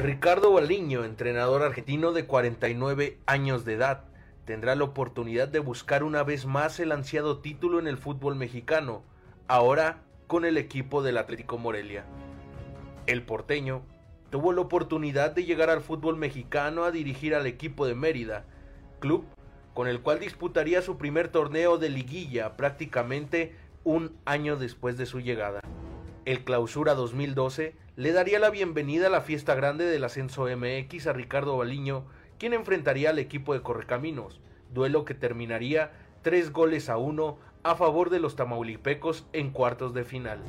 Ricardo 0.06 0.52
Baliño, 0.52 1.02
entrenador 1.02 1.64
argentino 1.64 2.12
de 2.12 2.26
49 2.26 3.18
años 3.26 3.64
de 3.64 3.72
edad, 3.72 4.04
tendrá 4.44 4.76
la 4.76 4.84
oportunidad 4.84 5.48
de 5.48 5.58
buscar 5.58 6.04
una 6.04 6.22
vez 6.22 6.46
más 6.46 6.78
el 6.78 6.92
ansiado 6.92 7.38
título 7.38 7.80
en 7.80 7.88
el 7.88 7.96
fútbol 7.96 8.36
mexicano, 8.36 9.02
ahora 9.48 10.04
con 10.28 10.44
el 10.44 10.58
equipo 10.58 11.02
del 11.02 11.18
Atlético 11.18 11.58
Morelia. 11.58 12.04
El 13.08 13.24
porteño 13.24 13.82
tuvo 14.30 14.52
la 14.52 14.60
oportunidad 14.60 15.32
de 15.32 15.44
llegar 15.44 15.70
al 15.70 15.80
fútbol 15.80 16.16
mexicano 16.16 16.84
a 16.84 16.92
dirigir 16.92 17.34
al 17.34 17.46
equipo 17.46 17.84
de 17.84 17.96
Mérida, 17.96 18.44
club 19.00 19.24
con 19.74 19.88
el 19.88 20.02
cual 20.02 20.20
disputaría 20.20 20.82
su 20.82 20.98
primer 20.98 21.30
torneo 21.30 21.78
de 21.78 21.88
liguilla 21.88 22.56
prácticamente 22.56 23.56
un 23.82 24.16
año 24.24 24.54
después 24.54 24.98
de 24.98 25.06
su 25.06 25.18
llegada. 25.18 25.62
El 26.26 26.42
Clausura 26.42 26.94
2012 26.96 27.76
le 27.94 28.10
daría 28.10 28.40
la 28.40 28.50
bienvenida 28.50 29.06
a 29.06 29.10
la 29.10 29.20
fiesta 29.20 29.54
grande 29.54 29.84
del 29.84 30.02
ascenso 30.02 30.48
MX 30.48 31.06
a 31.06 31.12
Ricardo 31.12 31.56
Baliño, 31.56 32.04
quien 32.36 32.52
enfrentaría 32.52 33.10
al 33.10 33.20
equipo 33.20 33.54
de 33.54 33.62
Correcaminos, 33.62 34.40
duelo 34.74 35.04
que 35.04 35.14
terminaría 35.14 35.92
tres 36.22 36.52
goles 36.52 36.88
a 36.88 36.96
uno 36.96 37.38
a 37.62 37.76
favor 37.76 38.10
de 38.10 38.18
los 38.18 38.34
tamaulipecos 38.34 39.24
en 39.32 39.50
cuartos 39.50 39.94
de 39.94 40.02
final. 40.02 40.40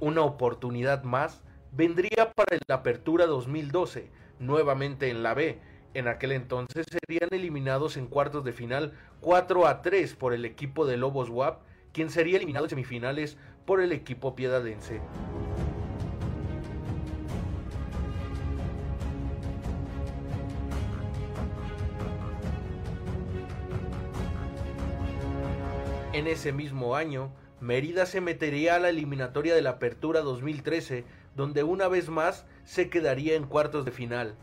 Una 0.00 0.22
oportunidad 0.22 1.02
más 1.02 1.42
vendría 1.72 2.32
para 2.34 2.56
la 2.66 2.76
Apertura 2.76 3.26
2012, 3.26 4.08
nuevamente 4.38 5.10
en 5.10 5.22
la 5.22 5.34
B. 5.34 5.58
En 5.92 6.08
aquel 6.08 6.32
entonces 6.32 6.86
serían 6.90 7.28
eliminados 7.30 7.98
en 7.98 8.06
cuartos 8.06 8.42
de 8.42 8.54
final 8.54 8.94
4 9.20 9.66
a 9.66 9.82
3 9.82 10.14
por 10.14 10.32
el 10.32 10.46
equipo 10.46 10.86
de 10.86 10.96
Lobos 10.96 11.28
WAP, 11.28 11.60
quien 11.92 12.10
sería 12.10 12.36
eliminado 12.36 12.66
en 12.66 12.70
semifinales 12.70 13.38
por 13.64 13.80
el 13.80 13.92
equipo 13.92 14.34
piedadense. 14.34 15.00
En 26.12 26.28
ese 26.28 26.52
mismo 26.52 26.94
año, 26.94 27.32
Mérida 27.60 28.06
se 28.06 28.20
metería 28.20 28.76
a 28.76 28.78
la 28.78 28.90
eliminatoria 28.90 29.54
de 29.54 29.62
la 29.62 29.70
Apertura 29.70 30.20
2013, 30.20 31.04
donde 31.34 31.64
una 31.64 31.88
vez 31.88 32.08
más 32.08 32.46
se 32.64 32.88
quedaría 32.88 33.34
en 33.34 33.44
cuartos 33.46 33.84
de 33.84 33.90
final, 33.90 34.36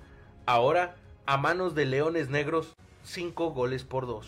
ahora 0.45 0.95
a 1.25 1.37
manos 1.37 1.73
de 1.73 1.85
Leones 1.85 2.29
Negros, 2.29 2.73
5 3.03 3.51
goles 3.51 3.85
por 3.85 4.05
2. 4.05 4.27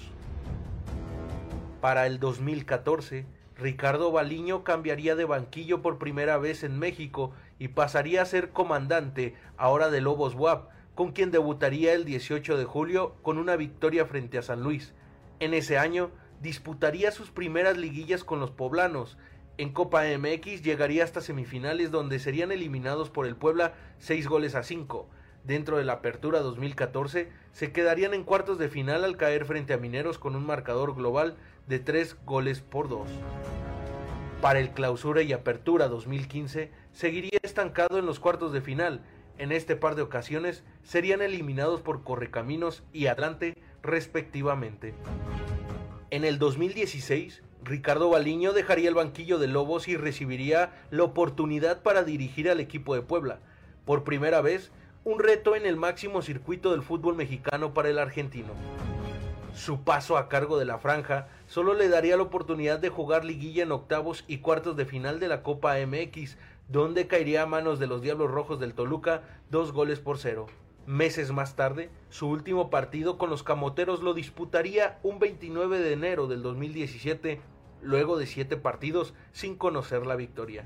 Para 1.81 2.07
el 2.07 2.19
2014, 2.19 3.25
Ricardo 3.57 4.12
Baliño 4.12 4.63
cambiaría 4.63 5.15
de 5.15 5.25
banquillo 5.25 5.81
por 5.81 6.00
primera 6.00 6.38
vez 6.38 6.63
en 6.63 6.79
México 6.79 7.33
y 7.60 7.69
pasaría 7.69 8.22
a 8.22 8.25
ser 8.25 8.50
comandante 8.50 9.36
ahora 9.57 9.89
de 9.89 10.01
Lobos 10.01 10.33
WAP, 10.33 10.69
con 10.95 11.12
quien 11.12 11.31
debutaría 11.31 11.93
el 11.93 12.03
18 12.03 12.57
de 12.57 12.65
julio 12.65 13.15
con 13.22 13.38
una 13.38 13.55
victoria 13.55 14.05
frente 14.05 14.38
a 14.38 14.41
San 14.41 14.63
Luis. 14.63 14.93
En 15.39 15.53
ese 15.53 15.77
año 15.77 16.10
disputaría 16.41 17.12
sus 17.12 17.29
primeras 17.29 17.77
liguillas 17.77 18.24
con 18.24 18.39
los 18.39 18.51
poblanos. 18.51 19.17
En 19.57 19.72
Copa 19.72 20.03
MX 20.03 20.63
llegaría 20.63 21.03
hasta 21.03 21.22
semifinales 21.22 21.91
donde 21.91 22.17
serían 22.17 22.51
eliminados 22.51 23.12
por 23.12 23.27
el 23.27 23.36
Puebla 23.36 23.74
6 24.00 24.27
goles 24.27 24.55
a 24.55 24.63
5. 24.63 25.07
Dentro 25.43 25.77
de 25.77 25.83
la 25.83 25.93
Apertura 25.93 26.39
2014 26.39 27.29
se 27.51 27.72
quedarían 27.72 28.13
en 28.13 28.24
cuartos 28.24 28.57
de 28.57 28.69
final 28.69 29.03
al 29.03 29.17
caer 29.17 29.45
frente 29.45 29.74
a 29.74 29.77
Mineros 29.77 30.17
con 30.17 30.36
un 30.36 30.45
marcador 30.45 30.95
global 30.95 31.36
de 31.67 31.79
3 31.79 32.17
goles 32.25 32.62
por 32.62 32.89
2. 32.89 33.08
Para 34.41 34.60
el 34.60 34.72
Clausura 34.72 35.22
y 35.22 35.32
Apertura 35.32 35.88
2015 35.88 36.72
seguiría 36.91 37.39
estancado 37.43 37.98
en 37.98 38.05
los 38.05 38.20
cuartos 38.20 38.51
de 38.51 38.62
final. 38.62 39.01
En 39.38 39.51
este 39.51 39.75
par 39.75 39.96
de 39.96 40.01
ocasiones 40.01 40.63
serían 40.84 41.22
eliminados 41.22 41.82
por 41.82 42.03
Correcaminos 42.03 42.84
y 42.91 43.08
Atlante 43.08 43.58
respectivamente. 43.82 44.93
En 46.12 46.25
el 46.25 46.39
2016, 46.39 47.41
Ricardo 47.63 48.10
Baliño 48.10 48.51
dejaría 48.51 48.89
el 48.89 48.96
banquillo 48.96 49.39
de 49.39 49.48
Lobos 49.48 49.88
y 49.88 49.96
recibiría 49.96 50.74
la 50.91 51.03
oportunidad 51.03 51.82
para 51.82 52.03
dirigir 52.03 52.50
al 52.50 52.60
equipo 52.60 52.93
de 52.93 53.01
Puebla. 53.01 53.39
Por 53.86 54.03
primera 54.03 54.41
vez, 54.41 54.72
un 55.05 55.20
reto 55.20 55.55
en 55.55 55.65
el 55.65 55.77
máximo 55.77 56.22
circuito 56.22 56.72
del 56.72 56.82
fútbol 56.82 57.15
mexicano 57.15 57.74
para 57.74 57.89
el 57.89 58.00
argentino. 58.00 58.53
Su 59.55 59.84
paso 59.84 60.17
a 60.17 60.29
cargo 60.29 60.58
de 60.58 60.65
la 60.65 60.79
franja 60.79 61.27
solo 61.53 61.75
le 61.75 61.88
daría 61.88 62.17
la 62.17 62.24
oportunidad 62.24 62.79
de 62.79 62.89
jugar 62.89 63.24
liguilla 63.24 63.62
en 63.62 63.72
octavos 63.72 64.25
y 64.27 64.39
cuartos 64.39 64.75
de 64.75 64.86
final 64.86 65.19
de 65.19 65.27
la 65.27 65.43
Copa 65.43 65.75
MX, 65.86 66.36
donde 66.67 67.05
caería 67.05 67.43
a 67.43 67.45
manos 67.45 67.77
de 67.77 67.86
los 67.86 68.01
Diablos 68.01 68.31
Rojos 68.31 68.60
del 68.60 68.74
Toluca 68.74 69.22
dos 69.51 69.72
goles 69.72 70.00
por 70.00 70.17
cero. 70.17 70.48
Meses 70.88 71.31
más 71.31 71.55
tarde, 71.55 71.91
su 72.10 72.27
último 72.27 72.72
partido 72.72 73.19
con 73.19 73.29
los 73.29 73.43
Camoteros 73.43 74.01
lo 74.01 74.15
disputaría 74.15 74.98
un 75.03 75.19
29 75.19 75.77
de 75.77 75.93
enero 75.93 76.25
del 76.25 76.41
2017, 76.41 77.39
luego 77.83 78.17
de 78.17 78.25
siete 78.25 78.57
partidos 78.57 79.13
sin 79.31 79.55
conocer 79.55 80.07
la 80.07 80.15
victoria. 80.15 80.65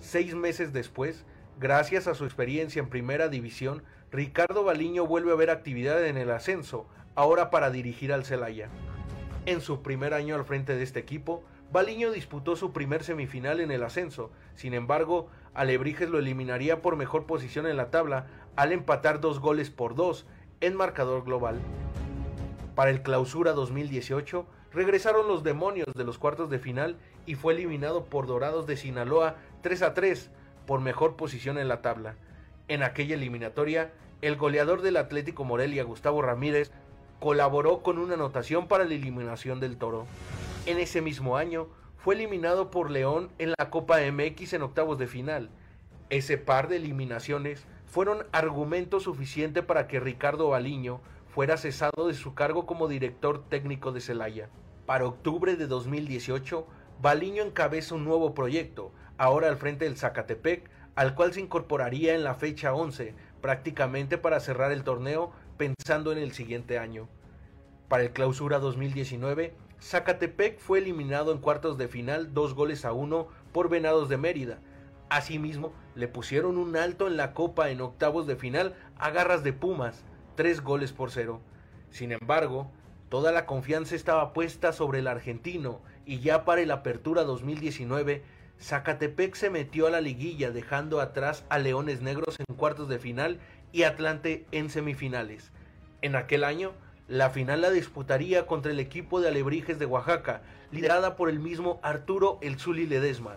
Seis 0.00 0.34
meses 0.34 0.72
después, 0.72 1.24
gracias 1.60 2.08
a 2.08 2.16
su 2.16 2.24
experiencia 2.24 2.80
en 2.80 2.88
primera 2.88 3.28
división, 3.28 3.84
Ricardo 4.10 4.64
Baliño 4.64 5.06
vuelve 5.06 5.30
a 5.30 5.36
ver 5.36 5.50
actividad 5.50 6.04
en 6.04 6.16
el 6.16 6.32
ascenso, 6.32 6.88
ahora 7.18 7.50
para 7.50 7.72
dirigir 7.72 8.12
al 8.12 8.24
Celaya. 8.24 8.68
En 9.44 9.60
su 9.60 9.82
primer 9.82 10.14
año 10.14 10.36
al 10.36 10.44
frente 10.44 10.76
de 10.76 10.84
este 10.84 11.00
equipo, 11.00 11.42
Baliño 11.72 12.12
disputó 12.12 12.54
su 12.54 12.72
primer 12.72 13.02
semifinal 13.02 13.58
en 13.58 13.72
el 13.72 13.82
ascenso, 13.82 14.30
sin 14.54 14.72
embargo, 14.72 15.28
Alebrijes 15.52 16.08
lo 16.08 16.20
eliminaría 16.20 16.80
por 16.80 16.94
mejor 16.94 17.26
posición 17.26 17.66
en 17.66 17.76
la 17.76 17.90
tabla 17.90 18.26
al 18.54 18.70
empatar 18.70 19.20
dos 19.20 19.40
goles 19.40 19.68
por 19.68 19.96
dos 19.96 20.26
en 20.60 20.76
marcador 20.76 21.24
global. 21.24 21.58
Para 22.76 22.90
el 22.90 23.02
clausura 23.02 23.52
2018, 23.52 24.46
regresaron 24.72 25.26
los 25.26 25.42
demonios 25.42 25.92
de 25.96 26.04
los 26.04 26.18
cuartos 26.18 26.48
de 26.50 26.60
final 26.60 26.98
y 27.26 27.34
fue 27.34 27.54
eliminado 27.54 28.04
por 28.04 28.28
Dorados 28.28 28.68
de 28.68 28.76
Sinaloa 28.76 29.34
3 29.62 29.82
a 29.82 29.92
3 29.92 30.30
por 30.66 30.80
mejor 30.80 31.16
posición 31.16 31.58
en 31.58 31.66
la 31.66 31.82
tabla. 31.82 32.14
En 32.68 32.84
aquella 32.84 33.16
eliminatoria, 33.16 33.90
el 34.22 34.36
goleador 34.36 34.82
del 34.82 34.96
Atlético 34.96 35.42
Morelia, 35.44 35.82
Gustavo 35.82 36.22
Ramírez, 36.22 36.70
colaboró 37.20 37.82
con 37.82 37.98
una 37.98 38.14
anotación 38.14 38.68
para 38.68 38.84
la 38.84 38.94
eliminación 38.94 39.60
del 39.60 39.76
Toro. 39.76 40.06
En 40.66 40.78
ese 40.78 41.00
mismo 41.00 41.36
año, 41.36 41.68
fue 41.96 42.14
eliminado 42.14 42.70
por 42.70 42.90
León 42.90 43.30
en 43.38 43.52
la 43.58 43.70
Copa 43.70 43.98
MX 44.00 44.52
en 44.52 44.62
octavos 44.62 44.98
de 44.98 45.08
final. 45.08 45.50
Ese 46.10 46.38
par 46.38 46.68
de 46.68 46.76
eliminaciones 46.76 47.64
fueron 47.86 48.24
argumento 48.32 49.00
suficiente 49.00 49.62
para 49.62 49.88
que 49.88 50.00
Ricardo 50.00 50.48
Baliño 50.48 51.00
fuera 51.34 51.56
cesado 51.56 52.06
de 52.06 52.14
su 52.14 52.34
cargo 52.34 52.66
como 52.66 52.88
director 52.88 53.44
técnico 53.48 53.92
de 53.92 54.00
Celaya. 54.00 54.48
Para 54.86 55.06
octubre 55.06 55.56
de 55.56 55.66
2018, 55.66 56.66
Baliño 57.02 57.42
encabeza 57.42 57.94
un 57.94 58.04
nuevo 58.04 58.34
proyecto, 58.34 58.92
ahora 59.18 59.48
al 59.48 59.56
frente 59.56 59.84
del 59.84 59.96
Zacatepec, 59.96 60.70
al 60.94 61.14
cual 61.14 61.32
se 61.32 61.40
incorporaría 61.40 62.14
en 62.14 62.24
la 62.24 62.34
fecha 62.34 62.74
11, 62.74 63.14
prácticamente 63.40 64.18
para 64.18 64.40
cerrar 64.40 64.72
el 64.72 64.84
torneo 64.84 65.32
pensando 65.58 66.12
en 66.12 66.18
el 66.18 66.32
siguiente 66.32 66.78
año. 66.78 67.08
Para 67.88 68.04
el 68.04 68.12
clausura 68.12 68.58
2019, 68.60 69.54
Zacatepec 69.80 70.58
fue 70.58 70.78
eliminado 70.78 71.32
en 71.32 71.38
cuartos 71.38 71.76
de 71.76 71.88
final 71.88 72.32
dos 72.32 72.54
goles 72.54 72.84
a 72.84 72.92
uno 72.92 73.28
por 73.52 73.68
Venados 73.68 74.08
de 74.08 74.16
Mérida. 74.16 74.58
Asimismo, 75.10 75.72
le 75.94 76.08
pusieron 76.08 76.58
un 76.58 76.76
alto 76.76 77.06
en 77.06 77.16
la 77.16 77.34
copa 77.34 77.70
en 77.70 77.80
octavos 77.80 78.26
de 78.26 78.36
final 78.36 78.74
a 78.98 79.10
Garras 79.10 79.42
de 79.42 79.52
Pumas, 79.52 80.04
tres 80.36 80.62
goles 80.62 80.92
por 80.92 81.10
cero. 81.10 81.40
Sin 81.90 82.12
embargo, 82.12 82.70
toda 83.08 83.32
la 83.32 83.46
confianza 83.46 83.94
estaba 83.94 84.32
puesta 84.32 84.72
sobre 84.72 85.00
el 85.00 85.06
argentino 85.06 85.80
y 86.04 86.20
ya 86.20 86.44
para 86.44 86.60
el 86.60 86.70
Apertura 86.70 87.24
2019, 87.24 88.22
Zacatepec 88.60 89.34
se 89.34 89.50
metió 89.50 89.86
a 89.86 89.90
la 89.90 90.00
liguilla 90.00 90.50
dejando 90.50 91.00
atrás 91.00 91.44
a 91.48 91.58
Leones 91.58 92.02
Negros 92.02 92.38
en 92.40 92.56
cuartos 92.56 92.88
de 92.88 92.98
final 92.98 93.38
y 93.72 93.82
Atlante 93.82 94.46
en 94.52 94.70
semifinales. 94.70 95.52
En 96.02 96.16
aquel 96.16 96.44
año, 96.44 96.72
la 97.08 97.30
final 97.30 97.62
la 97.62 97.70
disputaría 97.70 98.46
contra 98.46 98.72
el 98.72 98.80
equipo 98.80 99.20
de 99.20 99.28
Alebrijes 99.28 99.78
de 99.78 99.86
Oaxaca, 99.86 100.42
liderada 100.70 101.16
por 101.16 101.30
el 101.30 101.40
mismo 101.40 101.80
Arturo 101.82 102.38
El 102.42 102.58
Zuli 102.58 102.86
Ledesma. 102.86 103.36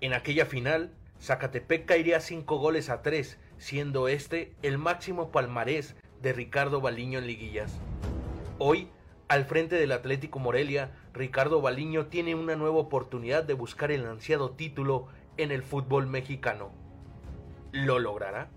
En 0.00 0.12
aquella 0.12 0.46
final, 0.46 0.92
Zacatepec 1.20 1.84
caería 1.86 2.20
cinco 2.20 2.58
goles 2.58 2.90
a 2.90 3.02
tres, 3.02 3.38
siendo 3.58 4.08
este 4.08 4.54
el 4.62 4.78
máximo 4.78 5.32
palmarés 5.32 5.96
de 6.22 6.32
Ricardo 6.32 6.80
Baliño 6.80 7.18
en 7.18 7.26
liguillas. 7.26 7.80
Hoy, 8.58 8.88
al 9.26 9.44
frente 9.44 9.76
del 9.76 9.92
Atlético 9.92 10.38
Morelia, 10.38 10.92
Ricardo 11.12 11.60
Baliño 11.60 12.06
tiene 12.06 12.34
una 12.34 12.56
nueva 12.56 12.78
oportunidad 12.78 13.44
de 13.44 13.54
buscar 13.54 13.90
el 13.90 14.06
ansiado 14.06 14.52
título 14.52 15.08
en 15.36 15.50
el 15.50 15.62
fútbol 15.62 16.06
mexicano. 16.06 16.70
¿Lo 17.72 17.98
logrará? 17.98 18.48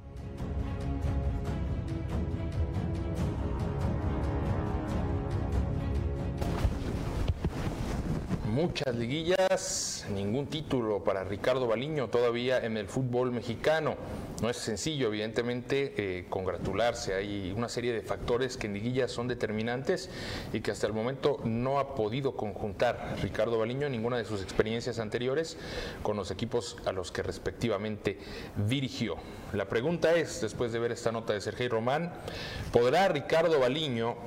Muchas 8.52 8.94
liguillas, 8.98 10.06
ningún 10.14 10.46
título 10.48 11.06
para 11.06 11.24
Ricardo 11.24 11.68
Baliño 11.68 12.10
todavía 12.10 12.60
en 12.60 12.76
el 12.76 12.90
fútbol 12.90 13.32
mexicano. 13.32 13.96
No 14.42 14.50
es 14.50 14.58
sencillo, 14.58 15.08
evidentemente, 15.08 15.94
eh, 15.96 16.26
congratularse. 16.30 17.14
Hay 17.14 17.54
una 17.56 17.70
serie 17.70 17.94
de 17.94 18.02
factores 18.02 18.58
que 18.58 18.68
en 18.68 18.74
liguillas 18.74 19.10
son 19.10 19.30
determinantes 19.30 20.10
y 20.52 20.60
que 20.60 20.72
hasta 20.72 20.86
el 20.86 20.92
momento 20.92 21.40
no 21.46 21.80
ha 21.80 21.96
podido 21.96 22.36
conjuntar 22.36 23.16
Ricardo 23.22 23.58
Baliño 23.58 23.86
en 23.86 23.94
ninguna 23.94 24.18
de 24.18 24.26
sus 24.26 24.44
experiencias 24.44 25.00
anteriores 25.00 25.56
con 26.04 26.18
los 26.18 26.30
equipos 26.30 26.76
a 26.86 26.92
los 26.92 27.10
que 27.14 27.24
respectivamente 27.24 28.20
dirigió. 28.68 29.16
La 29.54 29.70
pregunta 29.70 30.14
es, 30.16 30.42
después 30.42 30.74
de 30.74 30.80
ver 30.80 30.92
esta 30.92 31.14
nota 31.14 31.32
de 31.32 31.40
Sergio 31.40 31.70
Román, 31.70 32.12
¿podrá 32.74 33.08
Ricardo 33.08 33.62
Baliño 33.62 34.18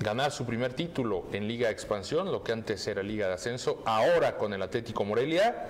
ganar 0.00 0.32
su 0.32 0.44
primer 0.44 0.74
título 0.74 1.24
en 1.32 1.46
Liga 1.46 1.68
de 1.68 1.72
Expansión, 1.72 2.30
lo 2.32 2.42
que 2.42 2.52
antes 2.52 2.86
era 2.86 3.02
Liga 3.02 3.28
de 3.28 3.34
Ascenso, 3.34 3.82
ahora 3.84 4.36
con 4.36 4.52
el 4.52 4.62
Atlético 4.62 5.04
Morelia. 5.04 5.68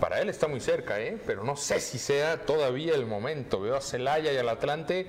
Para 0.00 0.20
él 0.20 0.28
está 0.28 0.48
muy 0.48 0.60
cerca, 0.60 0.98
¿eh? 0.98 1.18
pero 1.26 1.44
no 1.44 1.56
sé 1.56 1.78
si 1.80 1.98
sea 1.98 2.38
todavía 2.46 2.94
el 2.94 3.06
momento. 3.06 3.60
Veo 3.60 3.76
a 3.76 3.80
Celaya 3.80 4.32
y 4.32 4.36
al 4.38 4.48
Atlante 4.48 5.06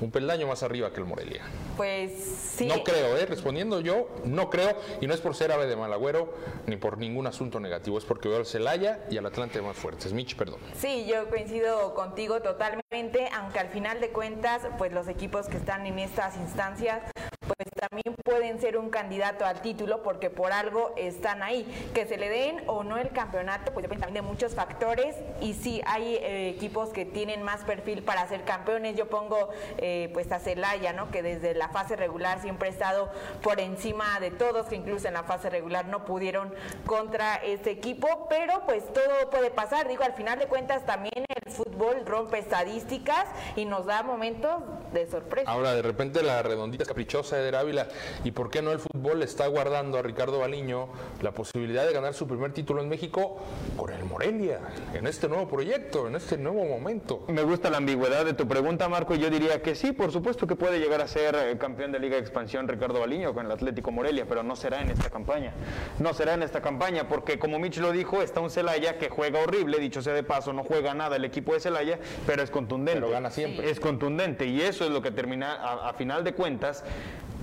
un 0.00 0.10
peldaño 0.10 0.46
más 0.46 0.62
arriba 0.62 0.92
que 0.92 1.00
el 1.00 1.06
Morelia. 1.06 1.42
Pues 1.76 2.12
sí. 2.56 2.66
No 2.66 2.82
creo, 2.84 3.16
¿eh? 3.16 3.26
respondiendo 3.26 3.80
yo, 3.80 4.08
no 4.24 4.50
creo, 4.50 4.76
y 5.00 5.06
no 5.06 5.14
es 5.14 5.20
por 5.20 5.34
ser 5.34 5.52
ave 5.52 5.66
de 5.66 5.76
Malagüero 5.76 6.34
ni 6.66 6.76
por 6.76 6.98
ningún 6.98 7.26
asunto 7.26 7.60
negativo, 7.60 7.98
es 7.98 8.04
porque 8.04 8.28
veo 8.28 8.38
al 8.38 8.46
Celaya 8.46 9.04
y 9.10 9.18
al 9.18 9.26
Atlante 9.26 9.60
más 9.62 9.76
fuertes. 9.76 10.12
Mitch, 10.12 10.36
perdón. 10.36 10.60
Sí, 10.78 11.06
yo 11.06 11.28
coincido 11.28 11.94
contigo 11.94 12.40
totalmente, 12.42 13.28
aunque 13.34 13.58
al 13.58 13.68
final 13.68 14.00
de 14.00 14.10
cuentas, 14.10 14.62
pues 14.78 14.92
los 14.92 15.08
equipos 15.08 15.46
que 15.46 15.56
están 15.56 15.86
en 15.86 15.98
estas 15.98 16.36
instancias 16.36 17.02
pues 17.46 17.68
también 17.74 18.14
pueden 18.24 18.60
ser 18.60 18.78
un 18.78 18.90
candidato 18.90 19.44
al 19.44 19.60
título 19.62 20.02
porque 20.02 20.30
por 20.30 20.52
algo 20.52 20.94
están 20.96 21.42
ahí. 21.42 21.66
Que 21.94 22.06
se 22.06 22.16
le 22.16 22.28
den 22.28 22.62
o 22.66 22.84
no 22.84 22.96
el 22.98 23.10
campeonato, 23.10 23.72
pues 23.72 23.82
depende 23.82 24.06
también 24.06 24.24
de 24.24 24.28
muchos 24.30 24.54
factores 24.54 25.16
y 25.40 25.54
sí 25.54 25.82
hay 25.86 26.16
eh, 26.16 26.48
equipos 26.48 26.90
que 26.90 27.04
tienen 27.04 27.42
más 27.42 27.62
perfil 27.64 28.02
para 28.02 28.26
ser 28.28 28.44
campeones. 28.44 28.96
Yo 28.96 29.08
pongo 29.08 29.50
eh, 29.78 30.10
pues 30.12 30.30
a 30.32 30.38
Celaya, 30.38 30.92
¿no? 30.92 31.10
Que 31.10 31.22
desde 31.22 31.54
la 31.54 31.61
fase 31.68 31.96
regular 31.96 32.40
siempre 32.40 32.68
ha 32.68 32.72
estado 32.72 33.10
por 33.42 33.60
encima 33.60 34.18
de 34.20 34.30
todos, 34.30 34.66
que 34.66 34.76
incluso 34.76 35.08
en 35.08 35.14
la 35.14 35.22
fase 35.22 35.50
regular 35.50 35.86
no 35.86 36.04
pudieron 36.04 36.52
contra 36.86 37.36
este 37.36 37.70
equipo, 37.70 38.26
pero 38.28 38.62
pues 38.66 38.84
todo 38.92 39.30
puede 39.30 39.50
pasar. 39.50 39.88
Digo, 39.88 40.04
al 40.04 40.14
final 40.14 40.38
de 40.38 40.46
cuentas 40.46 40.84
también 40.86 41.24
el 41.44 41.52
fútbol 41.52 42.04
rompe 42.06 42.38
estadísticas 42.38 43.26
y 43.56 43.64
nos 43.64 43.86
da 43.86 44.02
momentos 44.02 44.62
de 44.92 45.06
sorpresa. 45.06 45.50
Ahora, 45.50 45.74
de 45.74 45.82
repente 45.82 46.22
la 46.22 46.42
redondita 46.42 46.84
caprichosa 46.84 47.36
de 47.36 47.56
Ávila, 47.56 47.88
¿y 48.24 48.30
por 48.30 48.50
qué 48.50 48.62
no 48.62 48.72
el 48.72 48.78
fútbol 48.78 49.22
está 49.22 49.46
guardando 49.46 49.98
a 49.98 50.02
Ricardo 50.02 50.38
Baliño 50.38 50.88
la 51.20 51.32
posibilidad 51.32 51.86
de 51.86 51.92
ganar 51.92 52.14
su 52.14 52.26
primer 52.26 52.52
título 52.52 52.82
en 52.82 52.88
México 52.88 53.38
con 53.76 53.92
el 53.92 54.04
Morelia, 54.04 54.60
en 54.94 55.06
este 55.06 55.28
nuevo 55.28 55.48
proyecto, 55.48 56.06
en 56.08 56.16
este 56.16 56.36
nuevo 56.38 56.64
momento? 56.64 57.24
Me 57.28 57.42
gusta 57.42 57.70
la 57.70 57.78
ambigüedad 57.78 58.24
de 58.24 58.34
tu 58.34 58.48
pregunta, 58.48 58.88
Marco, 58.88 59.14
y 59.14 59.18
yo 59.18 59.30
diría 59.30 59.62
que 59.62 59.74
sí, 59.74 59.92
por 59.92 60.12
supuesto 60.12 60.46
que 60.46 60.56
puede 60.56 60.78
llegar 60.78 61.00
a 61.00 61.08
ser 61.08 61.36
eh, 61.52 61.58
campeón 61.58 61.92
de 61.92 61.98
Liga 61.98 62.16
de 62.16 62.22
Expansión 62.22 62.68
Ricardo 62.68 63.00
Baliño 63.00 63.34
con 63.34 63.46
el 63.46 63.52
Atlético 63.52 63.90
Morelia, 63.90 64.26
pero 64.28 64.42
no 64.42 64.56
será 64.56 64.80
en 64.80 64.90
esta 64.90 65.10
campaña. 65.10 65.52
No 65.98 66.12
será 66.14 66.34
en 66.34 66.42
esta 66.42 66.60
campaña, 66.60 67.08
porque 67.08 67.38
como 67.38 67.58
Mitch 67.58 67.78
lo 67.78 67.92
dijo, 67.92 68.22
está 68.22 68.40
un 68.40 68.50
Celaya 68.50 68.98
que 68.98 69.08
juega 69.08 69.40
horrible, 69.40 69.78
dicho 69.78 70.02
sea 70.02 70.14
de 70.14 70.22
paso, 70.22 70.52
no 70.52 70.64
juega 70.64 70.94
nada 70.94 71.16
el 71.16 71.24
equipo 71.24 71.54
de 71.54 71.60
Celaya, 71.60 71.98
pero 72.26 72.42
es 72.42 72.50
contundente. 72.50 73.00
Pero 73.00 73.12
gana 73.12 73.30
siempre. 73.30 73.70
Es 73.70 73.80
contundente, 73.80 74.46
y 74.46 74.60
eso 74.60 74.84
es 74.84 74.90
lo 74.90 75.02
que 75.02 75.10
termina, 75.10 75.54
a, 75.54 75.88
a 75.88 75.94
final 75.94 76.24
de 76.24 76.34
cuentas, 76.34 76.84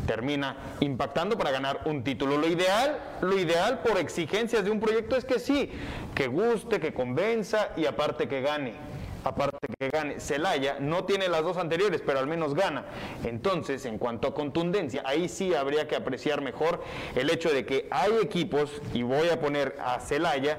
termina 0.06 0.56
impactando 0.80 1.38
para 1.38 1.52
ganar 1.52 1.82
un 1.86 2.04
título. 2.04 2.38
Lo 2.38 2.48
ideal, 2.48 2.98
lo 3.22 3.38
ideal 3.38 3.80
por 3.80 3.98
exigencias 3.98 4.64
de 4.64 4.72
un 4.72 4.80
proyecto 4.80 5.16
es 5.16 5.26
que 5.26 5.40
sí, 5.40 5.72
que 6.16 6.28
guste, 6.28 6.80
que 6.80 6.94
convenza 6.94 7.70
y 7.78 7.86
aparte 7.86 8.28
que 8.28 8.42
gane. 8.42 8.74
Aparte 9.24 9.68
que 9.78 9.90
gane. 9.90 10.20
Celaya 10.20 10.78
no 10.80 11.06
tiene 11.06 11.28
las 11.28 11.44
dos 11.44 11.58
anteriores, 11.58 12.02
pero 12.06 12.20
al 12.20 12.28
menos 12.28 12.56
gana. 12.56 12.86
Entonces, 13.24 13.86
en 13.86 13.98
cuanto 13.98 14.30
a 14.30 14.34
contundencia, 14.34 15.04
ahí 15.06 15.28
sí 15.28 15.54
habría 15.54 15.88
que 15.88 15.96
apreciar 15.96 16.42
mejor 16.42 16.82
el 17.16 17.30
hecho 17.30 17.50
de 17.50 17.66
que 17.66 17.88
hay 17.92 18.14
equipos, 18.22 18.82
y 18.94 19.04
voy 19.04 19.30
a 19.30 19.40
poner 19.40 19.76
a 19.84 20.00
Celaya 20.00 20.58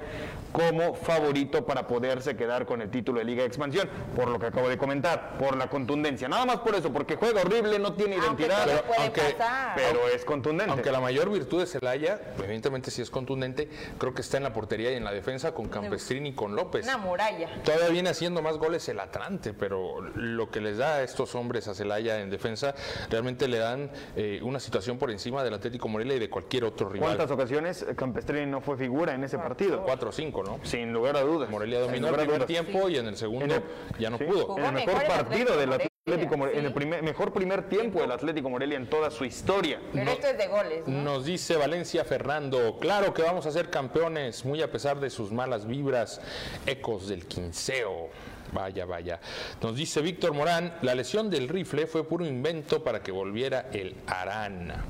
como 0.53 0.95
favorito 0.95 1.65
para 1.65 1.87
poderse 1.87 2.37
quedar 2.37 2.67
con 2.67 2.81
el 2.83 2.91
título 2.91 3.19
de 3.19 3.25
Liga 3.25 3.43
de 3.43 3.49
Expansión, 3.49 3.89
por 4.17 4.29
lo 4.29 4.39
que 4.39 4.47
acabo 4.47 4.69
de 4.69 4.77
comentar, 4.79 5.37
por 5.39 5.57
la 5.57 5.69
contundencia. 5.69 6.29
Nada 6.29 6.45
más 6.47 6.57
por 6.59 6.75
eso, 6.75 6.93
porque 6.93 7.17
juega 7.17 7.41
horrible, 7.43 7.79
no 7.79 7.93
tiene 7.95 8.17
Aunque 8.17 8.45
identidad, 8.47 8.67
todo 8.67 8.83
puede 8.85 9.01
aunque- 9.03 9.21
pasar. 9.37 9.73
pero 9.77 10.09
es 10.09 10.25
contundente. 10.25 10.71
Aunque 10.73 10.91
la 10.91 11.01
mayor 11.01 11.31
virtud 11.31 11.61
de 11.61 11.67
Celaya, 11.67 12.21
evidentemente 12.39 12.91
sí 12.91 13.03
es 13.03 13.11
contundente, 13.11 13.69
creo 13.99 14.15
que 14.15 14.21
está 14.23 14.37
en 14.37 14.43
la 14.45 14.53
portería 14.53 14.93
y 14.93 14.97
en 14.97 15.05
la 15.05 15.13
defensa 15.13 15.53
con 15.53 15.69
Campestrini 15.69 16.31
y 16.31 16.33
con 16.35 16.57
López. 16.57 16.85
Una 16.85 16.99
muralla. 16.99 17.49
Todavía 17.65 17.89
viene 17.89 18.11
haciendo 18.11 18.43
más 18.43 18.57
goles 18.59 18.89
el 18.89 19.01
Atlante, 19.01 19.53
pero 19.55 20.01
lo 20.01 20.51
que 20.51 20.61
les 20.61 20.79
da 20.79 20.97
a 20.97 21.03
estos 21.03 21.35
hombres 21.35 21.69
a 21.69 21.75
Celaya 21.75 22.21
en 22.21 22.31
defensa 22.31 22.75
realmente 23.11 23.49
le 23.49 23.59
dan 23.59 23.91
eh, 24.17 24.41
una 24.43 24.61
situación 24.61 24.99
por 24.99 25.11
encima 25.11 25.43
del 25.45 25.55
Atlético 25.55 25.89
Morelia 25.89 26.17
y 26.17 26.19
de 26.19 26.31
cualquier 26.31 26.65
otro 26.65 26.89
rival. 26.89 27.09
¿Cuántas 27.17 27.31
ocasiones 27.31 27.87
Campestrini 27.97 28.47
no 28.47 28.61
fue 28.61 28.77
figura 28.77 29.15
en 29.15 29.25
ese 29.25 29.39
partido? 29.39 29.83
4 29.83 30.09
o 30.09 30.13
5, 30.45 30.59
¿no? 30.59 30.65
Sin 30.65 30.93
lugar 30.93 31.17
a 31.17 31.21
dudas. 31.23 31.51
Morelia 31.51 31.81
dominó 31.81 32.09
el 32.09 32.15
primer 32.17 32.45
tiempo 32.47 32.89
y 32.89 32.97
en 32.97 33.07
el 33.07 33.17
segundo 33.17 33.45
En 33.47 33.51
el- 33.53 33.63
ya 33.99 34.11
no 34.11 34.19
sí, 34.19 34.25
pudo. 34.25 34.59
En 34.59 34.65
el 34.65 34.73
mejor 34.73 35.05
partido 35.07 35.57
del 35.57 35.73
Atlético 35.73 35.91
Atlético 36.07 36.37
Morelia, 36.39 36.59
en 36.61 36.67
el 36.67 36.73
primer, 36.73 37.03
mejor 37.03 37.33
primer 37.33 37.69
tiempo 37.69 38.01
del 38.01 38.11
Atlético 38.11 38.49
Morelia 38.51 38.77
en 38.79 38.89
toda 38.89 39.11
su 39.11 39.25
historia. 39.25 39.81
Pero 39.93 40.11
esto 40.11 40.27
es 40.29 40.39
de 40.39 40.47
goles, 40.49 40.89
¿no? 40.89 41.03
Nos 41.03 41.25
dice 41.27 41.57
Valencia 41.57 42.05
Fernando, 42.05 42.79
claro 42.81 43.13
que 43.15 43.23
vamos 43.23 43.47
a 43.47 43.51
ser 43.53 43.71
campeones, 43.71 44.45
muy 44.45 44.61
a 44.63 44.73
pesar 44.73 44.99
de 44.99 45.11
sus 45.11 45.31
malas 45.31 45.67
vibras, 45.67 46.21
ecos 46.67 47.09
del 47.09 47.27
quinceo. 47.27 48.09
Vaya, 48.53 48.85
vaya. 48.87 49.21
Nos 49.63 49.77
dice 49.77 50.01
Víctor 50.01 50.33
Morán, 50.33 50.75
la 50.83 50.95
lesión 50.97 51.31
del 51.31 51.49
rifle 51.49 51.87
fue 51.87 52.03
puro 52.03 52.25
invento 52.27 52.83
para 52.83 53.01
que 53.03 53.13
volviera 53.13 53.69
el 53.73 53.95
Arana. 54.09 54.85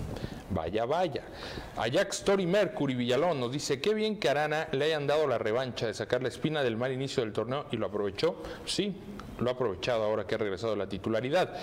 Vaya, 0.51 0.85
vaya. 0.85 1.23
Ajax 1.77 2.19
Story 2.19 2.47
Mercury 2.47 2.95
Villalón 2.95 3.39
nos 3.39 3.53
dice, 3.53 3.81
qué 3.81 3.95
bien 3.95 4.19
que 4.19 4.29
Arana 4.29 4.69
le 4.73 4.87
hayan 4.87 5.07
dado 5.07 5.27
la 5.27 5.39
revancha 5.39 5.87
de 5.87 5.95
sacar 5.95 6.23
la 6.23 6.29
espina 6.29 6.63
del 6.63 6.77
mal 6.77 6.93
inicio 6.93 7.23
del 7.23 7.33
torneo 7.33 7.67
y 7.71 7.77
lo 7.77 7.87
aprovechó. 7.87 8.43
Sí, 8.67 8.97
lo 9.41 9.51
ha 9.51 9.55
aprovechado 9.55 10.05
ahora 10.05 10.27
que 10.27 10.35
ha 10.35 10.39
regresado 10.39 10.75
a 10.75 10.77
la 10.77 10.89
titularidad. 10.89 11.55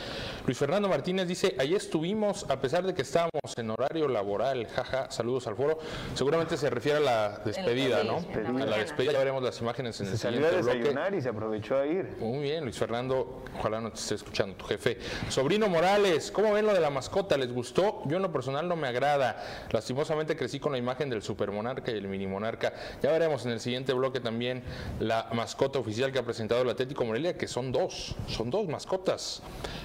Luis 0.45 0.57
Fernando 0.57 0.89
Martínez 0.89 1.27
dice, 1.27 1.55
ahí 1.59 1.75
estuvimos 1.75 2.45
a 2.49 2.59
pesar 2.59 2.85
de 2.85 2.93
que 2.93 3.01
estábamos 3.01 3.31
en 3.57 3.69
horario 3.69 4.07
laboral, 4.07 4.67
jaja, 4.67 5.09
saludos 5.11 5.47
al 5.47 5.55
foro. 5.55 5.79
Seguramente 6.13 6.57
se 6.57 6.69
refiere 6.69 6.97
a 6.97 7.01
la 7.01 7.41
despedida, 7.45 8.03
¿no? 8.03 8.25
la 8.57 8.63
A 8.63 8.65
la 8.65 8.77
despedida, 8.77 9.13
ya 9.13 9.19
veremos 9.19 9.43
las 9.43 9.59
imágenes 9.61 9.99
en 10.01 10.07
el 10.07 10.13
a 10.13 10.17
siguiente 10.17 10.49
bloque. 10.61 10.77
desayunar 10.79 11.15
y 11.15 11.21
se 11.21 11.29
aprovechó 11.29 11.77
a 11.77 11.85
ir. 11.85 12.17
Muy 12.19 12.39
bien, 12.39 12.63
Luis 12.63 12.77
Fernando, 12.77 13.43
ojalá 13.57 13.81
no 13.81 13.91
te 13.91 13.99
esté 13.99 14.15
escuchando 14.15 14.55
tu 14.55 14.65
jefe. 14.65 14.97
Sobrino 15.29 15.67
Morales, 15.67 16.31
¿cómo 16.31 16.53
ven 16.53 16.65
lo 16.65 16.73
de 16.73 16.79
la 16.79 16.89
mascota? 16.89 17.37
¿Les 17.37 17.51
gustó? 17.51 18.01
Yo 18.05 18.17
en 18.17 18.23
lo 18.23 18.31
personal 18.31 18.67
no 18.67 18.75
me 18.75 18.87
agrada. 18.87 19.43
Lastimosamente 19.71 20.35
crecí 20.35 20.59
con 20.59 20.71
la 20.71 20.77
imagen 20.77 21.09
del 21.09 21.21
supermonarca 21.21 21.91
y 21.91 21.95
el 21.95 22.07
mini 22.07 22.27
monarca. 22.27 22.73
Ya 23.01 23.11
veremos 23.11 23.45
en 23.45 23.51
el 23.51 23.59
siguiente 23.59 23.93
bloque 23.93 24.19
también 24.19 24.63
la 24.99 25.29
mascota 25.33 25.79
oficial 25.79 26.11
que 26.11 26.19
ha 26.19 26.23
presentado 26.23 26.61
el 26.61 26.69
Atlético 26.69 27.05
Morelia, 27.05 27.37
que 27.37 27.47
son 27.47 27.66
dos, 27.71 28.15
son 28.27 28.49
dos 28.49 28.67
mascotas. 28.67 29.41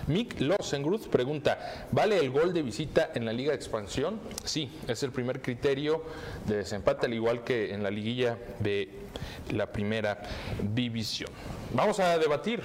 Mick 0.07 0.41
Losengruz 0.41 1.09
pregunta, 1.09 1.87
¿vale 1.93 2.19
el 2.19 2.31
gol 2.31 2.53
de 2.53 2.63
visita 2.63 3.11
en 3.15 3.25
la 3.25 3.33
Liga 3.33 3.51
de 3.51 3.57
Expansión? 3.57 4.21
Sí, 4.45 4.71
es 4.89 5.03
el 5.03 5.13
primer 5.13 5.41
criterio 5.43 6.05
de 6.47 6.57
desempate, 6.57 7.07
al 7.07 7.15
igual 7.15 7.45
que 7.45 7.73
en 7.73 7.83
la 7.83 7.91
liguilla 7.91 8.39
de 8.61 8.89
la 9.53 9.67
primera 9.67 10.23
división. 10.75 11.31
Vamos 11.75 12.01
a 12.01 12.19
debatir. 12.19 12.63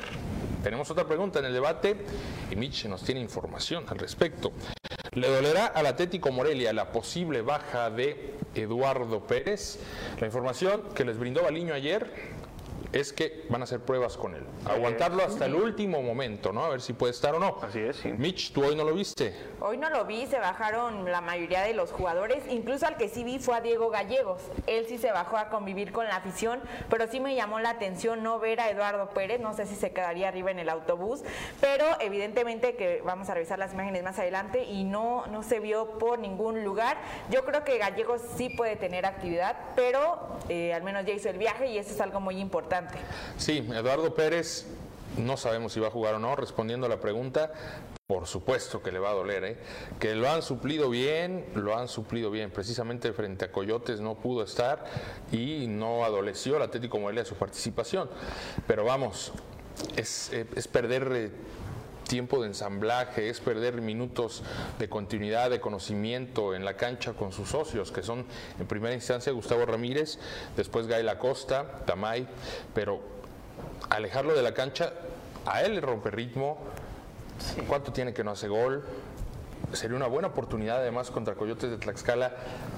Tenemos 0.63 0.89
otra 0.91 1.08
pregunta 1.08 1.39
en 1.39 1.45
el 1.45 1.53
debate 1.53 1.95
y 2.51 2.56
Mitch 2.56 2.86
nos 2.86 3.03
tiene 3.03 3.21
información 3.21 3.86
al 3.88 3.99
respecto. 3.99 4.51
¿Le 5.13 5.27
dolerá 5.30 5.67
al 5.67 5.86
Atlético 5.86 6.32
Morelia 6.32 6.73
la 6.73 6.91
posible 6.91 7.41
baja 7.41 7.89
de 7.89 8.36
Eduardo 8.53 9.25
Pérez? 9.25 9.80
La 10.19 10.27
información 10.27 10.84
que 10.93 11.06
les 11.06 11.17
brindó 11.17 11.43
Baliño 11.43 11.73
ayer 11.73 12.12
es 12.93 13.13
que 13.13 13.45
van 13.50 13.62
a 13.62 13.63
hacer 13.65 13.80
pruebas 13.82 14.17
con 14.17 14.36
él. 14.36 14.43
Aguantarlo 14.65 15.23
hasta 15.23 15.45
el 15.45 15.56
último 15.56 16.02
momento, 16.02 16.54
¿no? 16.54 16.63
A 16.63 16.69
ver 16.69 16.82
si 16.82 16.93
puede 16.93 17.12
estar 17.12 17.36
o 17.36 17.39
no. 17.39 17.58
Así 17.62 17.80
es, 17.80 17.97
sí. 17.97 18.13
Mitch, 18.13 18.54
¿tú 18.54 18.63
hoy 18.63 18.76
no 18.76 18.84
lo 18.84 18.93
viste? 18.93 19.36
Hoy 19.60 19.78
no 19.78 19.89
lo 19.89 20.06
vi, 20.06 20.26
se 20.28 20.39
bajaron 20.39 21.12
la 21.12 21.21
mayoría 21.21 21.62
de 21.62 21.73
los 21.73 21.91
jugadores, 21.91 22.43
incluso 22.50 22.86
al 22.86 22.97
que 22.97 23.10
sí 23.10 23.23
vi 23.23 23.39
fue 23.39 23.56
a 23.56 23.62
Diego 23.62 23.89
Gallegos. 23.89 24.41
Él 24.67 24.86
sí 24.88 24.97
se 24.97 25.12
bajó 25.12 25.38
a 25.38 25.50
convivir 25.50 25.91
con 25.91 26.06
la 26.06 26.17
afición, 26.17 26.62
pero 26.89 27.08
sí 27.08 27.19
me 27.19 27.36
llamó 27.36 27.60
la 27.60 27.71
atención 27.71 28.23
no 28.23 28.39
ver 28.39 28.60
a 28.60 28.69
Eduardo 28.69 29.10
Pérez, 29.10 29.39
no 29.39 29.54
sé 29.54 29.65
si 29.65 29.76
se 29.76 29.91
quedaría 29.91 30.30
arriba 30.30 30.52
en 30.52 30.60
el 30.60 30.69
autobús, 30.69 31.23
pero 31.60 31.86
evidentemente 32.00 32.76
que 32.76 33.02
vamos 33.04 33.30
a 33.30 33.34
revisar 33.34 33.60
las 33.60 33.73
imágenes 33.73 34.04
más 34.04 34.19
adelante 34.19 34.63
y 34.63 34.84
no, 34.84 35.26
no 35.28 35.43
se 35.43 35.60
vio 35.60 35.97
por 35.97 36.19
ningún 36.19 36.63
lugar. 36.63 36.97
Yo 37.30 37.43
creo 37.43 37.63
que 37.63 37.78
Gallegos 37.78 38.21
sí 38.36 38.50
puede 38.50 38.76
tener 38.76 39.06
actividad, 39.06 39.58
pero 39.76 40.38
eh, 40.50 40.73
al 40.73 40.84
menos 40.84 41.06
ya 41.06 41.13
hizo 41.13 41.30
el 41.30 41.38
viaje 41.38 41.67
y 41.67 41.78
eso 41.78 41.91
es 41.91 42.02
algo 42.02 42.19
muy 42.19 42.39
importante. 42.39 42.76
Sí, 43.37 43.67
Eduardo 43.73 44.13
Pérez, 44.13 44.65
no 45.17 45.37
sabemos 45.37 45.73
si 45.73 45.79
va 45.79 45.87
a 45.87 45.91
jugar 45.91 46.15
o 46.15 46.19
no, 46.19 46.35
respondiendo 46.35 46.85
a 46.85 46.89
la 46.89 46.99
pregunta, 46.99 47.51
por 48.07 48.25
supuesto 48.25 48.81
que 48.81 48.91
le 48.91 48.99
va 48.99 49.09
a 49.09 49.13
doler, 49.13 49.43
¿eh? 49.43 49.57
que 49.99 50.15
lo 50.15 50.29
han 50.29 50.41
suplido 50.41 50.89
bien, 50.89 51.45
lo 51.55 51.77
han 51.77 51.87
suplido 51.87 52.31
bien, 52.31 52.51
precisamente 52.51 53.11
frente 53.11 53.45
a 53.45 53.51
Coyotes 53.51 53.99
no 53.99 54.15
pudo 54.15 54.43
estar 54.43 54.85
y 55.31 55.67
no 55.67 56.05
adoleció 56.05 56.55
el 56.57 56.63
Atlético 56.63 56.99
Morelia 56.99 57.25
su 57.25 57.35
participación, 57.35 58.09
pero 58.65 58.85
vamos, 58.85 59.33
es, 59.95 60.31
eh, 60.33 60.45
es 60.55 60.67
perder... 60.67 61.31
tiempo 62.07 62.41
de 62.41 62.47
ensamblaje, 62.47 63.29
es 63.29 63.39
perder 63.39 63.81
minutos 63.81 64.43
de 64.79 64.89
continuidad, 64.89 65.49
de 65.49 65.59
conocimiento 65.59 66.55
en 66.55 66.65
la 66.65 66.75
cancha 66.75 67.13
con 67.13 67.31
sus 67.31 67.49
socios, 67.49 67.91
que 67.91 68.03
son 68.03 68.25
en 68.59 68.67
primera 68.67 68.93
instancia 68.93 69.31
Gustavo 69.31 69.65
Ramírez, 69.65 70.19
después 70.55 70.87
Gael 70.87 71.09
Acosta, 71.09 71.83
Tamay, 71.85 72.27
pero 72.73 73.01
alejarlo 73.89 74.33
de 74.33 74.41
la 74.41 74.53
cancha, 74.53 74.93
a 75.45 75.61
él 75.61 75.75
le 75.75 75.81
rompe 75.81 76.11
ritmo, 76.11 76.57
cuánto 77.67 77.91
tiene 77.91 78.13
que 78.13 78.23
no 78.23 78.31
hace 78.31 78.47
gol. 78.47 78.83
Sería 79.73 79.97
una 79.97 80.08
buena 80.08 80.30
oportunidad 80.30 80.77
además 80.77 81.12
contra 81.12 81.36
Coyotes 81.36 81.69
de 81.69 81.77
Tlaxcala. 81.77 82.32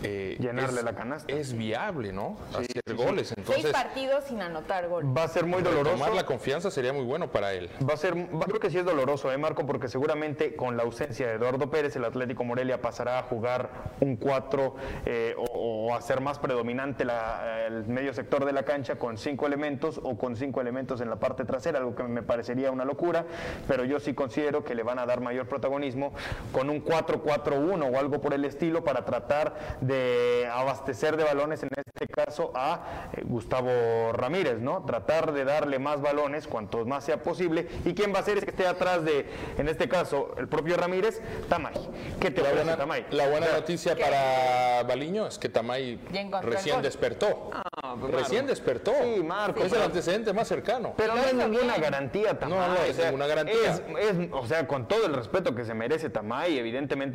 eh, 0.03 0.37
Llenarle 0.39 0.79
es- 0.79 0.83
la 0.85 0.93
canasta. 0.93 1.31
Es 1.33 1.53
viable, 1.53 2.13
¿no? 2.13 2.37
Hacer 2.53 2.95
goles. 2.95 3.33
Entonces, 3.37 3.63
Seis 3.63 3.73
partidos 3.73 4.23
sin 4.25 4.41
anotar 4.41 4.87
gol. 4.87 5.05
Va 5.15 5.23
a 5.23 5.27
ser 5.27 5.45
muy 5.45 5.61
doloroso. 5.61 5.91
tomar 5.95 6.13
la 6.13 6.25
confianza 6.25 6.71
sería 6.71 6.93
muy 6.93 7.03
bueno 7.03 7.27
para 7.31 7.53
él. 7.53 7.69
Va 7.87 7.93
a 7.93 7.97
ser, 7.97 8.15
va- 8.15 8.45
creo 8.45 8.59
que 8.59 8.69
sí 8.69 8.77
es 8.77 8.85
doloroso, 8.85 9.31
¿eh, 9.31 9.37
Marco? 9.37 9.65
Porque 9.65 9.87
seguramente 9.87 10.55
con 10.55 10.77
la 10.77 10.83
ausencia 10.83 11.27
de 11.27 11.33
Eduardo 11.35 11.69
Pérez, 11.69 11.95
el 11.95 12.05
Atlético 12.05 12.43
Morelia 12.43 12.81
pasará 12.81 13.19
a 13.19 13.23
jugar 13.23 13.69
un 13.99 14.15
4 14.15 14.75
eh, 15.05 15.35
o, 15.37 15.89
o 15.89 15.95
a 15.95 16.01
ser 16.01 16.21
más 16.21 16.39
predominante 16.39 17.05
la- 17.05 17.65
el 17.67 17.85
medio 17.87 18.13
sector 18.13 18.45
de 18.45 18.53
la 18.53 18.63
cancha 18.63 18.95
con 18.97 19.17
cinco 19.17 19.45
elementos 19.47 19.99
o 20.03 20.17
con 20.17 20.35
cinco 20.37 20.61
elementos 20.61 21.01
en 21.01 21.09
la 21.09 21.17
parte 21.17 21.45
trasera, 21.45 21.79
algo 21.79 21.95
que 21.95 22.03
me 22.03 22.23
parecería 22.23 22.71
una 22.71 22.85
locura, 22.85 23.25
pero 23.67 23.83
yo 23.85 23.99
sí 23.99 24.13
considero 24.13 24.63
que 24.63 24.75
le 24.75 24.83
van 24.83 24.97
a 24.99 25.05
dar 25.05 25.21
mayor 25.21 25.47
protagonismo 25.47 26.13
con 26.51 26.69
un 26.69 26.78
un 26.79 26.83
4-4-1 26.85 27.93
o 27.93 27.99
algo 27.99 28.21
por 28.21 28.33
el 28.33 28.45
estilo 28.45 28.83
para 28.83 29.05
tratar 29.05 29.77
de 29.81 30.47
abastecer 30.51 31.17
de 31.17 31.23
balones, 31.23 31.63
en 31.63 31.69
este 31.75 32.07
caso, 32.07 32.51
a 32.55 33.09
eh, 33.13 33.21
Gustavo 33.25 33.69
Ramírez, 34.13 34.59
¿no? 34.59 34.83
Tratar 34.85 35.31
de 35.33 35.43
darle 35.45 35.79
más 35.79 36.01
balones, 36.01 36.47
cuantos 36.47 36.85
más 36.87 37.03
sea 37.03 37.21
posible. 37.21 37.67
¿Y 37.85 37.93
quién 37.93 38.13
va 38.13 38.19
a 38.19 38.23
ser 38.23 38.37
es 38.37 38.43
que 38.45 38.51
esté 38.51 38.67
atrás 38.67 39.03
de, 39.03 39.25
en 39.57 39.67
este 39.67 39.87
caso, 39.89 40.33
el 40.37 40.47
propio 40.47 40.77
Ramírez? 40.77 41.21
Tamay. 41.49 41.73
¿Qué 42.19 42.31
te 42.31 42.41
La 42.41 42.49
parece, 42.49 42.63
buena, 42.63 42.77
Tamay? 42.77 43.05
la 43.11 43.27
buena 43.27 43.45
O 43.45 43.49
sea, 43.49 43.59
noticia 43.59 43.95
para 43.97 44.83
Baliño 44.83 45.27
es 45.27 45.37
que 45.37 45.49
Tamay 45.49 45.99
recién 46.41 46.81
despertó. 46.81 47.51
pues, 47.99 48.13
recién 48.13 48.45
despertó. 48.47 48.91
Sí, 49.03 49.23
Marco, 49.23 49.63
Es 49.63 49.73
el 49.73 49.81
antecedente 49.81 50.33
más 50.33 50.47
cercano. 50.47 50.93
Pero 50.97 51.15
no 51.15 51.23
es 51.23 51.33
ninguna 51.33 51.77
garantía, 51.77 52.37
Tamay. 52.37 52.57
No, 52.59 52.67
no 52.67 52.75
es 52.83 52.91
o 52.91 52.93
sea, 52.93 53.05
ninguna 53.05 53.27
garantía. 53.27 53.55
es- 53.71 53.81
es- 53.99 54.29
o 54.31 54.45
sea, 54.47 54.67
con 54.67 54.87
todo 54.87 55.05
el 55.05 55.13
respeto 55.13 55.53
que 55.55 55.65
se 55.65 55.73
merece 55.73 56.09
Tamay, 56.09 56.57
evidentemente 56.57 56.68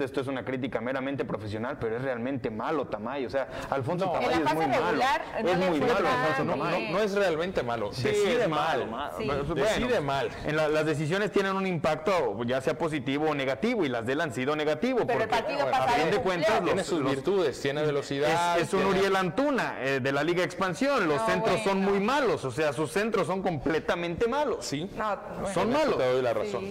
esto 0.05 0.21
es 0.21 0.27
una 0.27 0.45
crítica 0.45 0.81
meramente 0.81 1.25
profesional, 1.25 1.79
pero 1.81 1.97
es 1.97 2.03
realmente 2.03 2.51
malo 2.51 2.87
Tamay. 2.87 3.27
O 3.27 3.31
sea, 3.31 3.49
Alfonso 3.71 4.07
No. 4.07 4.13
Tamay 4.13 4.35
En 4.35 4.45
la 4.45 4.51
es 4.51 4.57
muy 4.57 4.67
malo. 4.67 4.83
no 5.43 5.49
es 5.51 5.59
muy 5.59 5.81
malo 5.81 5.93
Alfonso 6.09 6.45
no, 6.45 6.51
Tamay. 6.53 6.87
no- 6.87 6.93
no 6.99 7.05
es 7.05 7.15
realmente 7.15 7.63
malo. 7.63 7.93
Sí, 7.93 8.03
decide 8.05 8.43
es 8.43 8.49
mal. 8.49 8.89
Sí. 9.19 9.31
Decide 9.55 10.01
mal. 10.01 10.31
En 10.45 10.57
la- 10.57 10.69
las 10.69 10.87
decisiones 10.87 11.31
tienen 11.31 11.57
un 11.57 11.67
impacto, 11.67 12.43
ya 12.45 12.61
sea 12.61 12.77
positivo 12.77 13.31
o 13.31 13.35
negativo, 13.35 13.85
y 13.85 13.89
las 13.89 14.07
de 14.07 14.13
él 14.15 14.21
han 14.21 14.33
sido 14.33 14.57
negativo. 14.57 15.01
Pero 15.07 15.23
el 15.25 15.29
porque, 15.29 15.45
a 15.75 15.89
fin 15.89 16.11
de 16.11 16.19
cuentas, 16.19 16.61
Tiene 16.63 16.77
los- 16.77 16.87
sus 16.87 17.01
los- 17.01 17.11
virtudes, 17.13 17.61
tiene 17.61 17.83
velocidad. 17.83 18.57
es, 18.59 18.65
es 18.69 18.73
un 18.75 18.81
tiene- 18.81 18.99
Uriel 18.99 19.17
Antuna 19.17 19.77
eh, 19.81 20.01
de 20.01 20.13
la 20.13 20.23
Liga 20.25 20.43
Expansión. 20.45 21.09
Los 21.09 21.19
No, 21.21 21.27
centros 21.27 21.61
son 21.63 21.81
muy 21.81 22.01
malos, 22.01 22.45
o 22.45 22.51
sea, 22.51 22.73
sus 22.73 22.91
centros 22.93 23.27
son 23.27 23.43
completamente 23.43 24.27
malos. 24.29 24.65
Sí. 24.65 24.91
No, 24.97 25.17
bueno. 25.41 25.55
Son 25.55 25.73
malos. 25.73 25.97
Te 25.99 26.13
doy 26.13 26.23
la 26.23 26.33
razón. 26.35 26.65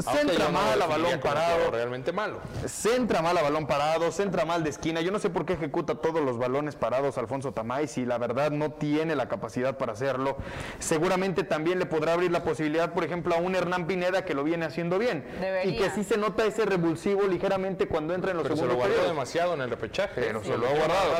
Centra 0.00 0.48
mal 0.48 0.78
balón 0.78 1.20
parado. 1.20 1.70
Realmente 1.70 2.12
malo. 2.22 2.40
Centra 2.66 3.20
mal 3.20 3.36
a 3.36 3.42
balón 3.42 3.66
parado, 3.66 4.12
centra 4.12 4.44
mal 4.44 4.62
de 4.62 4.70
esquina. 4.70 5.00
Yo 5.00 5.10
no 5.10 5.18
sé 5.18 5.28
por 5.30 5.44
qué 5.44 5.54
ejecuta 5.54 5.96
todos 5.96 6.22
los 6.22 6.38
balones 6.38 6.76
parados 6.76 7.18
Alfonso 7.18 7.52
Tamay 7.52 7.88
si 7.88 8.04
la 8.04 8.16
verdad 8.18 8.50
no 8.52 8.70
tiene 8.72 9.16
la 9.16 9.28
capacidad 9.28 9.76
para 9.76 9.92
hacerlo. 9.94 10.36
Seguramente 10.78 11.42
también 11.42 11.78
le 11.80 11.86
podrá 11.86 12.12
abrir 12.12 12.30
la 12.30 12.44
posibilidad, 12.44 12.92
por 12.92 13.02
ejemplo, 13.04 13.34
a 13.34 13.38
un 13.38 13.56
Hernán 13.56 13.86
Pineda 13.86 14.24
que 14.24 14.34
lo 14.34 14.44
viene 14.44 14.66
haciendo 14.66 14.98
bien. 14.98 15.24
Debería. 15.40 15.72
Y 15.72 15.76
que 15.78 15.90
sí 15.90 16.04
se 16.04 16.16
nota 16.16 16.44
ese 16.46 16.64
revulsivo 16.64 17.22
ligeramente 17.26 17.88
cuando 17.88 18.14
entra 18.14 18.30
en 18.30 18.36
los 18.36 18.44
Pero 18.44 18.56
se 18.56 18.62
lo 18.62 18.68
segundos 18.70 18.76
guardó 18.78 18.94
periodos. 18.94 19.16
demasiado 19.16 19.54
en 19.54 19.60
el 19.62 19.70
repechaje. 19.70 20.20
Pero 20.20 20.42
Sí. 20.42 20.50
se 20.50 20.58
lo 20.58 20.66
ha 20.68 20.70
guardado. 20.74 21.16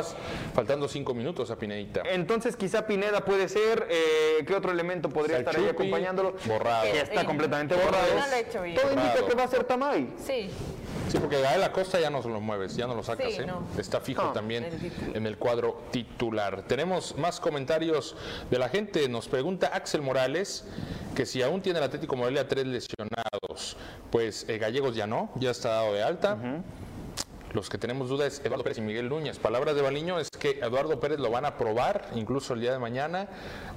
Faltando 0.53 0.87
cinco 0.87 1.13
minutos 1.13 1.51
a 1.51 1.57
Pinedita. 1.57 2.03
Entonces 2.09 2.55
quizá 2.55 2.85
Pineda 2.87 3.25
puede 3.25 3.49
ser, 3.49 3.87
eh, 3.89 4.43
¿qué 4.47 4.55
otro 4.55 4.71
elemento 4.71 5.09
podría 5.09 5.39
estar 5.39 5.55
ahí 5.57 5.67
acompañándolo? 5.67 6.35
borrado. 6.45 6.83
Que 6.83 7.01
está 7.01 7.25
completamente 7.25 7.75
borrado. 7.75 8.05
No 8.17 8.27
lo 8.27 8.33
ha 8.33 8.39
hecho 8.39 8.61
bien. 8.61 8.75
Todo 8.77 8.93
indica 8.93 9.25
que 9.27 9.35
va 9.35 9.43
a 9.43 9.47
ser 9.47 9.63
Tamay. 9.65 10.07
Sí. 10.25 10.49
Sí, 11.09 11.17
porque 11.19 11.39
Gael 11.41 11.61
Acosta 11.63 11.99
ya 11.99 12.09
no 12.09 12.21
se 12.23 12.29
lo 12.29 12.41
mueves, 12.41 12.75
ya 12.75 12.87
no 12.87 12.95
lo 12.95 13.03
sacas, 13.03 13.33
Sí, 13.33 13.41
¿eh? 13.41 13.45
no. 13.45 13.63
Está 13.77 13.99
fijo 14.01 14.23
No. 14.23 14.31
también 14.31 14.63
El 14.63 15.15
en 15.15 15.27
el 15.27 15.37
cuadro 15.37 15.83
titular. 15.91 16.63
Tenemos 16.67 17.15
más 17.17 17.39
comentarios 17.39 18.15
de 18.49 18.57
la 18.59 18.67
gente. 18.69 19.07
Nos 19.09 19.27
pregunta 19.27 19.67
Axel 19.73 20.01
Morales 20.01 20.65
que 21.15 21.25
si 21.25 21.41
aún 21.43 21.61
tiene 21.61 21.79
el 21.79 21.85
Atlético 21.85 22.15
Morelia 22.15 22.47
tres 22.47 22.65
lesionados, 22.65 23.77
pues 24.11 24.45
eh, 24.49 24.57
Gallegos 24.57 24.95
ya 24.95 25.05
no, 25.05 25.29
ya 25.35 25.51
está 25.51 25.69
dado 25.69 25.93
de 25.93 26.01
alta. 26.03 26.37
Los 27.53 27.69
que 27.69 27.77
tenemos 27.77 28.09
duda 28.09 28.25
es 28.25 28.39
Eduardo 28.43 28.63
Pérez 28.63 28.79
y 28.79 28.81
Miguel 28.81 29.09
Núñez. 29.09 29.37
Palabras 29.37 29.75
de 29.75 29.83
Baliño 29.83 30.17
es 30.19 30.29
que 30.31 30.59
Eduardo 30.59 30.99
Pérez 30.99 31.19
lo 31.19 31.29
van 31.29 31.45
a 31.45 31.55
probar 31.55 32.07
incluso 32.15 32.55
el 32.55 32.61
día 32.61 32.71
de 32.71 32.79
mañana 32.79 33.27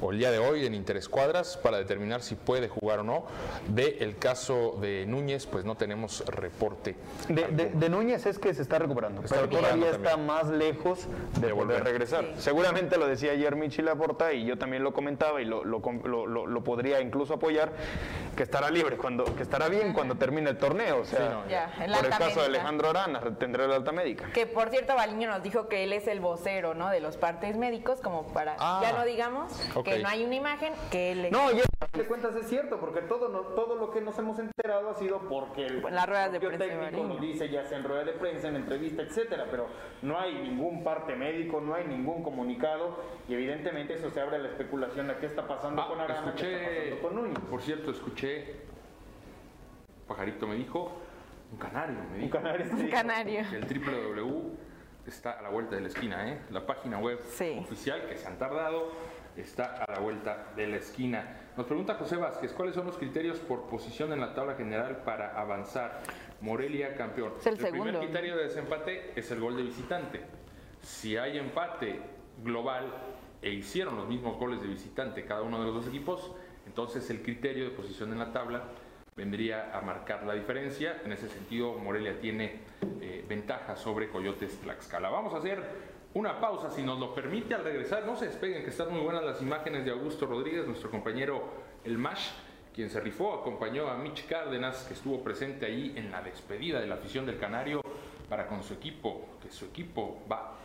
o 0.01 0.13
el 0.13 0.19
día 0.19 0.31
de 0.31 0.39
hoy 0.39 0.65
en 0.65 0.75
Interescuadras 0.75 1.59
para 1.59 1.77
determinar 1.77 2.23
si 2.23 2.37
puede 2.37 2.69
jugar 2.71 3.01
o 3.01 3.03
no. 3.05 3.27
De 3.69 3.99
el 4.01 4.17
caso 4.17 4.79
de 4.81 5.05
Núñez, 5.07 5.45
pues 5.47 5.67
no 5.67 5.75
tenemos 5.77 6.25
reporte. 6.27 6.97
De, 7.29 7.49
de- 7.49 7.67
de 7.71 7.89
Núñez 7.91 8.25
es 8.25 8.39
que 8.39 8.55
se 8.55 8.63
está 8.63 8.79
recuperando, 8.79 9.21
Está 9.21 9.35
pero 9.35 9.47
recuperando 9.47 9.85
todavía 9.87 9.97
está 9.97 10.11
también. 10.17 10.27
más 10.27 10.49
lejos 10.49 11.07
de, 11.39 11.47
De 11.49 11.53
volver 11.53 11.83
a 11.83 11.85
regresar. 11.85 12.25
Sí. 12.37 12.41
Seguramente 12.43 12.97
lo 12.97 13.07
decía 13.07 13.33
ayer 13.33 13.57
Michi 13.57 13.83
Laporta 13.83 14.33
y 14.33 14.47
yo 14.47 14.57
también 14.57 14.85
lo 14.85 14.95
comentaba 14.95 15.43
y 15.43 15.45
lo, 15.45 15.65
lo 15.65 15.83
lo- 16.05 16.27
lo- 16.27 16.47
lo 16.47 16.65
podría 16.65 17.01
incluso 17.03 17.35
apoyar, 17.35 17.73
que 18.35 18.43
estará 18.43 18.71
libre, 18.71 18.97
cuando, 18.97 19.25
que 19.37 19.43
estará 19.43 19.69
bien 19.69 19.93
cuando 19.93 20.15
termine 20.15 20.49
el 20.49 20.57
torneo. 20.57 21.01
O 21.01 21.05
sea, 21.05 21.19
Sí, 21.19 21.25
no, 21.31 21.49
Ya, 21.51 21.75
en 21.85 21.91
la 21.91 21.97
por 21.99 22.07
el 22.07 22.13
caso 22.13 22.41
de. 22.41 22.47
Alejandro 22.47 22.89
Arana, 22.91 23.21
tendrá 23.39 23.66
la 23.69 23.77
alta 23.77 23.93
médica. 23.93 24.31
Que 24.33 24.47
por 24.47 24.71
cierto, 24.71 24.95
Baliño 24.95 25.29
nos 25.29 25.43
dijo 25.43 25.69
que 25.69 25.85
él 25.85 25.93
es 25.93 26.07
el 26.07 26.21
vocero, 26.21 26.75
¿no? 26.75 26.91
De 26.91 27.01
los 27.01 27.17
partes 27.17 27.57
médicos, 27.57 28.01
como 28.01 28.27
para, 28.33 28.57
Ah, 28.59 28.81
ya 28.83 28.93
no 28.93 29.05
digamos, 29.05 29.53
que 29.85 29.99
no 30.01 30.09
hay 30.09 30.25
una 30.25 30.35
imagen, 30.35 30.73
que 30.91 31.13
él 31.13 31.25
es 31.27 31.33
No, 31.33 31.51
y 31.53 31.57
de 31.97 32.05
cuentas 32.07 32.35
es 32.37 32.47
cierto, 32.49 32.79
porque 32.79 33.01
todo, 33.03 33.29
no- 33.29 33.41
todo 33.55 33.75
lo 33.77 33.91
que 33.91 34.01
nos 34.01 34.19
hemos 34.19 34.39
enterado 34.39 34.91
ha 34.91 34.95
sido 34.95 35.21
porque 35.29 35.67
el 35.67 35.83
Las 35.83 36.07
ruedas 36.07 36.33
de 36.33 36.41
prensa 36.41 36.65
de 36.65 36.71
técnico 36.71 37.05
nos 37.05 37.21
dice, 37.21 37.49
ya 37.49 37.65
sea 37.65 37.79
en 37.79 37.85
rueda 37.85 38.05
de 38.05 38.13
prensa, 38.13 38.49
en 38.49 38.57
entrevista, 38.57 39.03
etcétera, 39.03 39.47
pero 39.51 39.67
no 40.03 40.19
hay 40.19 40.35
ningún 40.35 40.85
parte 40.85 41.15
médico, 41.17 41.61
no 41.61 41.75
hay 41.75 41.85
ningún 41.87 42.23
comunicado, 42.23 42.97
y 43.29 43.35
evidentemente 43.35 43.95
eso 43.95 44.11
se 44.11 44.21
abre 44.21 44.37
a 44.37 44.39
la 44.41 44.49
especulación 44.49 45.09
de 45.09 45.17
qué 45.17 45.27
está 45.27 45.47
pasando 45.49 45.83
Ah, 45.83 45.89
con 45.89 46.01
Arana, 46.01 46.35
qué 46.37 46.43
está 46.43 46.47
escuché, 46.47 46.81
pasando 46.91 47.03
con 47.03 47.15
Núñez. 47.17 47.39
por 47.51 47.63
cierto, 47.63 47.91
escuché, 47.91 48.57
Pajarito 50.07 50.47
me 50.47 50.55
dijo, 50.57 50.93
un 51.53 51.59
canario 51.59 51.97
me 52.11 52.17
Un 52.17 52.21
dijo, 52.23 52.33
canario, 52.39 52.67
un 52.73 52.89
canario. 52.89 53.45
que 53.51 53.57
el 53.57 53.65
www 53.65 54.57
está 55.07 55.33
a 55.39 55.43
la 55.43 55.51
vuelta 55.51 55.77
de 55.77 55.83
la 55.83 55.89
esquina, 55.89 56.29
¿eh? 56.33 56.41
La 56.51 56.67
página 56.67 56.99
web 56.99 57.21
Sí. 57.23 57.57
oficial 57.61 58.07
que 58.09 58.17
se 58.17 58.27
han 58.27 58.39
tardado 58.39 58.91
está 59.37 59.77
a 59.85 59.93
la 59.93 60.01
vuelta 60.01 60.49
de 60.57 60.67
la 60.67 60.77
esquina. 60.77 61.37
Nos 61.57 61.67
pregunta 61.67 61.95
José 61.95 62.17
Vázquez, 62.17 62.53
¿cuáles 62.53 62.75
son 62.75 62.87
los 62.87 62.97
criterios 62.99 63.39
por 63.39 63.67
posición 63.69 64.13
en 64.13 64.21
la 64.21 64.35
tabla 64.35 64.55
general 64.57 65.03
para 65.05 65.39
avanzar? 65.41 66.01
Morelia 66.41 66.95
campeón. 66.97 67.33
Es 67.39 67.47
el 67.47 67.55
primer 67.57 67.73
segundo. 67.73 68.01
criterio 68.01 68.37
de 68.37 68.45
desempate 68.45 69.13
es 69.19 69.31
el 69.31 69.41
gol 69.41 69.57
de 69.57 69.63
visitante. 69.63 70.23
Si 70.83 71.17
hay 71.17 71.39
empate 71.39 72.01
global 72.43 72.93
e 73.41 73.51
hicieron 73.51 73.97
los 73.97 74.09
mismos 74.09 74.37
goles 74.39 74.61
de 74.61 74.67
visitante 74.69 75.25
cada 75.25 75.43
uno 75.43 75.61
de 75.61 75.67
los 75.67 75.75
dos 75.77 75.87
equipos, 75.89 76.33
entonces 76.67 77.09
el 77.11 77.23
criterio 77.23 77.65
de 77.65 77.71
posición 77.71 78.13
en 78.13 78.19
la 78.19 78.33
tabla 78.33 78.65
vendría 79.17 79.75
a 79.77 79.81
marcar 79.81 80.25
la 80.25 80.35
diferencia. 80.35 81.01
En 81.05 81.13
ese 81.13 81.29
sentido, 81.29 81.75
Morelia 81.79 82.21
tiene 82.21 82.61
eh, 83.01 83.25
ventaja 83.27 83.75
sobre 83.75 84.11
Coyotes 84.11 84.61
Tlaxcala. 84.61 85.09
Vamos 85.09 85.33
a 85.33 85.39
hacer 85.39 85.65
una 86.13 86.39
pausa, 86.39 86.71
si 86.71 86.83
nos 86.83 87.01
lo 87.01 87.15
permite, 87.15 87.55
al 87.55 87.65
regresar. 87.65 88.05
No 88.05 88.15
se 88.17 88.27
despeguen, 88.27 88.63
que 88.63 88.71
están 88.71 88.93
muy 88.93 89.01
buenas 89.01 89.25
las 89.25 89.41
imágenes 89.41 89.87
de 89.87 89.91
Augusto 89.91 90.27
Rodríguez, 90.27 90.67
nuestro 90.67 90.91
compañero 90.91 91.45
El 91.83 91.97
Mash, 91.97 92.29
quien 92.75 92.91
se 92.91 93.01
rifó, 93.01 93.41
acompañó 93.41 93.89
a 93.89 93.97
Mitch 93.97 94.27
Cárdenas, 94.27 94.85
que 94.85 94.93
estuvo 94.93 95.25
presente 95.25 95.65
ahí 95.65 95.95
en 95.97 96.11
la 96.11 96.21
despedida 96.21 96.79
de 96.79 96.87
la 96.87 96.97
afición 96.97 97.25
del 97.25 97.39
Canario 97.39 97.81
para 98.29 98.47
con 98.47 98.63
su 98.63 98.75
equipo, 98.75 99.29
que 99.43 99.51
su 99.51 99.65
equipo 99.65 100.23
va 100.31 100.59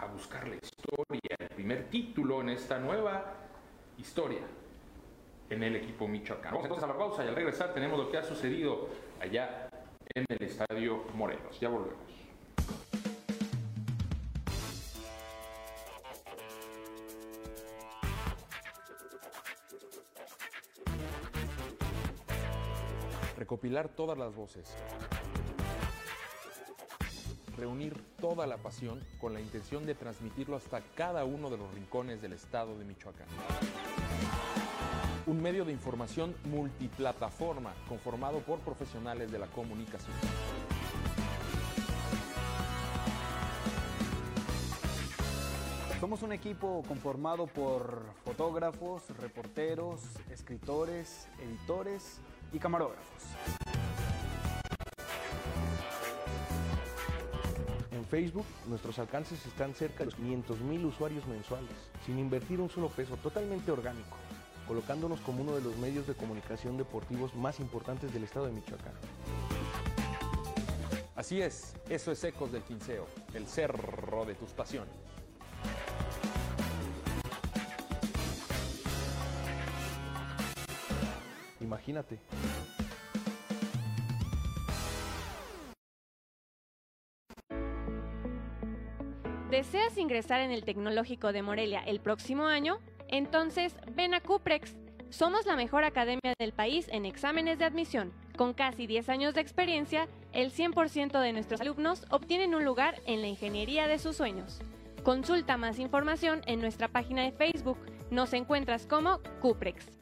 a 0.00 0.06
buscar 0.06 0.48
la 0.48 0.56
historia, 0.56 1.36
el 1.38 1.48
primer 1.54 1.84
título 1.84 2.40
en 2.40 2.48
esta 2.48 2.80
nueva 2.80 3.24
historia 3.96 4.40
en 5.52 5.62
el 5.62 5.76
equipo 5.76 6.08
Michoacán. 6.08 6.52
Vamos 6.52 6.64
entonces 6.64 6.84
a 6.84 6.92
la 6.92 6.98
pausa 6.98 7.24
y 7.24 7.28
al 7.28 7.34
regresar 7.34 7.74
tenemos 7.74 7.98
lo 7.98 8.10
que 8.10 8.18
ha 8.18 8.22
sucedido 8.22 8.88
allá 9.20 9.68
en 10.14 10.24
el 10.28 10.42
Estadio 10.42 11.04
Morelos. 11.14 11.60
Ya 11.60 11.68
volvemos. 11.68 11.98
Recopilar 23.36 23.88
todas 23.88 24.16
las 24.16 24.34
voces. 24.34 24.74
Reunir 27.58 27.94
toda 28.18 28.46
la 28.46 28.56
pasión 28.56 29.04
con 29.20 29.34
la 29.34 29.40
intención 29.40 29.84
de 29.84 29.94
transmitirlo 29.94 30.56
hasta 30.56 30.80
cada 30.94 31.24
uno 31.24 31.50
de 31.50 31.58
los 31.58 31.72
rincones 31.74 32.22
del 32.22 32.32
estado 32.32 32.78
de 32.78 32.84
Michoacán. 32.84 33.28
Un 35.24 35.40
medio 35.40 35.64
de 35.64 35.70
información 35.70 36.34
multiplataforma 36.44 37.72
conformado 37.88 38.40
por 38.40 38.58
profesionales 38.58 39.30
de 39.30 39.38
la 39.38 39.46
comunicación. 39.46 40.16
Somos 46.00 46.24
un 46.24 46.32
equipo 46.32 46.82
conformado 46.88 47.46
por 47.46 48.02
fotógrafos, 48.24 49.04
reporteros, 49.20 50.00
escritores, 50.32 51.28
editores 51.40 52.20
y 52.52 52.58
camarógrafos. 52.58 53.22
En 57.92 58.04
Facebook, 58.06 58.46
nuestros 58.66 58.98
alcances 58.98 59.46
están 59.46 59.72
cerca 59.74 60.00
de 60.00 60.06
los 60.06 60.16
500 60.16 60.60
mil 60.62 60.84
usuarios 60.84 61.24
mensuales, 61.28 61.70
sin 62.04 62.18
invertir 62.18 62.60
un 62.60 62.68
solo 62.68 62.88
peso, 62.88 63.16
totalmente 63.18 63.70
orgánico, 63.70 64.16
colocándonos 64.66 65.20
como 65.20 65.42
uno 65.42 65.54
de 65.54 65.60
los 65.60 65.76
medios 65.76 66.06
de 66.06 66.14
comunicación 66.14 66.76
deportivos 66.76 67.34
más 67.34 67.60
importantes 67.60 68.12
del 68.12 68.24
estado 68.24 68.46
de 68.46 68.52
Michoacán. 68.52 68.94
Así 71.14 71.40
es, 71.40 71.74
eso 71.88 72.10
es 72.10 72.24
Ecos 72.24 72.52
del 72.52 72.62
Quinceo, 72.62 73.06
el 73.34 73.46
cerro 73.46 74.24
de 74.24 74.34
tus 74.34 74.50
pasiones. 74.50 74.94
Imagínate. 81.60 82.18
¿Deseas 89.50 89.98
ingresar 89.98 90.40
en 90.40 90.50
el 90.50 90.64
Tecnológico 90.64 91.32
de 91.32 91.42
Morelia 91.42 91.80
el 91.80 92.00
próximo 92.00 92.46
año? 92.46 92.78
Entonces, 93.12 93.76
ven 93.94 94.14
a 94.14 94.20
Cuprex. 94.20 94.74
Somos 95.10 95.44
la 95.44 95.54
mejor 95.54 95.84
academia 95.84 96.34
del 96.38 96.52
país 96.52 96.88
en 96.90 97.04
exámenes 97.04 97.58
de 97.58 97.66
admisión. 97.66 98.10
Con 98.38 98.54
casi 98.54 98.86
10 98.86 99.10
años 99.10 99.34
de 99.34 99.42
experiencia, 99.42 100.08
el 100.32 100.50
100% 100.50 101.20
de 101.20 101.32
nuestros 101.34 101.60
alumnos 101.60 102.06
obtienen 102.08 102.54
un 102.54 102.64
lugar 102.64 103.02
en 103.06 103.20
la 103.20 103.28
ingeniería 103.28 103.86
de 103.86 103.98
sus 103.98 104.16
sueños. 104.16 104.60
Consulta 105.02 105.58
más 105.58 105.78
información 105.78 106.40
en 106.46 106.60
nuestra 106.60 106.88
página 106.88 107.22
de 107.22 107.32
Facebook. 107.32 107.76
Nos 108.10 108.32
encuentras 108.32 108.86
como 108.86 109.20
Cuprex. 109.42 110.01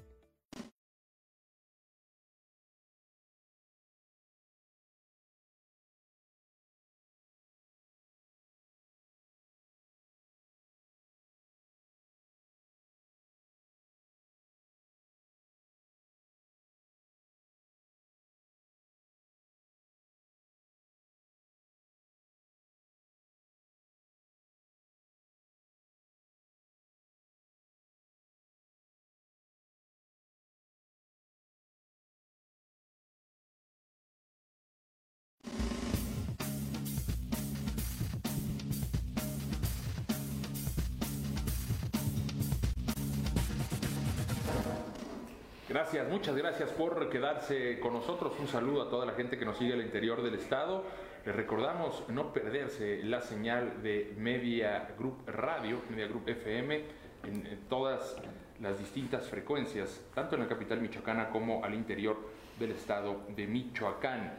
Gracias, 45.70 46.08
muchas 46.08 46.34
gracias 46.34 46.70
por 46.70 47.08
quedarse 47.10 47.78
con 47.78 47.92
nosotros. 47.92 48.32
Un 48.40 48.48
saludo 48.48 48.82
a 48.82 48.90
toda 48.90 49.06
la 49.06 49.12
gente 49.12 49.38
que 49.38 49.44
nos 49.44 49.56
sigue 49.56 49.74
al 49.74 49.80
interior 49.80 50.20
del 50.20 50.34
estado. 50.34 50.82
Les 51.24 51.32
recordamos 51.32 52.02
no 52.08 52.32
perderse 52.32 53.04
la 53.04 53.20
señal 53.20 53.80
de 53.80 54.12
Media 54.18 54.88
Group 54.98 55.28
Radio, 55.28 55.80
Media 55.88 56.08
Group 56.08 56.28
FM, 56.28 56.84
en, 57.22 57.60
todas 57.68 58.16
las 58.60 58.80
distintas 58.80 59.28
frecuencias, 59.28 60.04
tanto 60.12 60.34
en 60.34 60.42
la 60.42 60.48
capital 60.48 60.80
michoacana 60.80 61.30
como 61.30 61.64
al 61.64 61.72
interior 61.74 62.16
del 62.58 62.72
estado 62.72 63.20
de 63.28 63.46
Michoacán. 63.46 64.32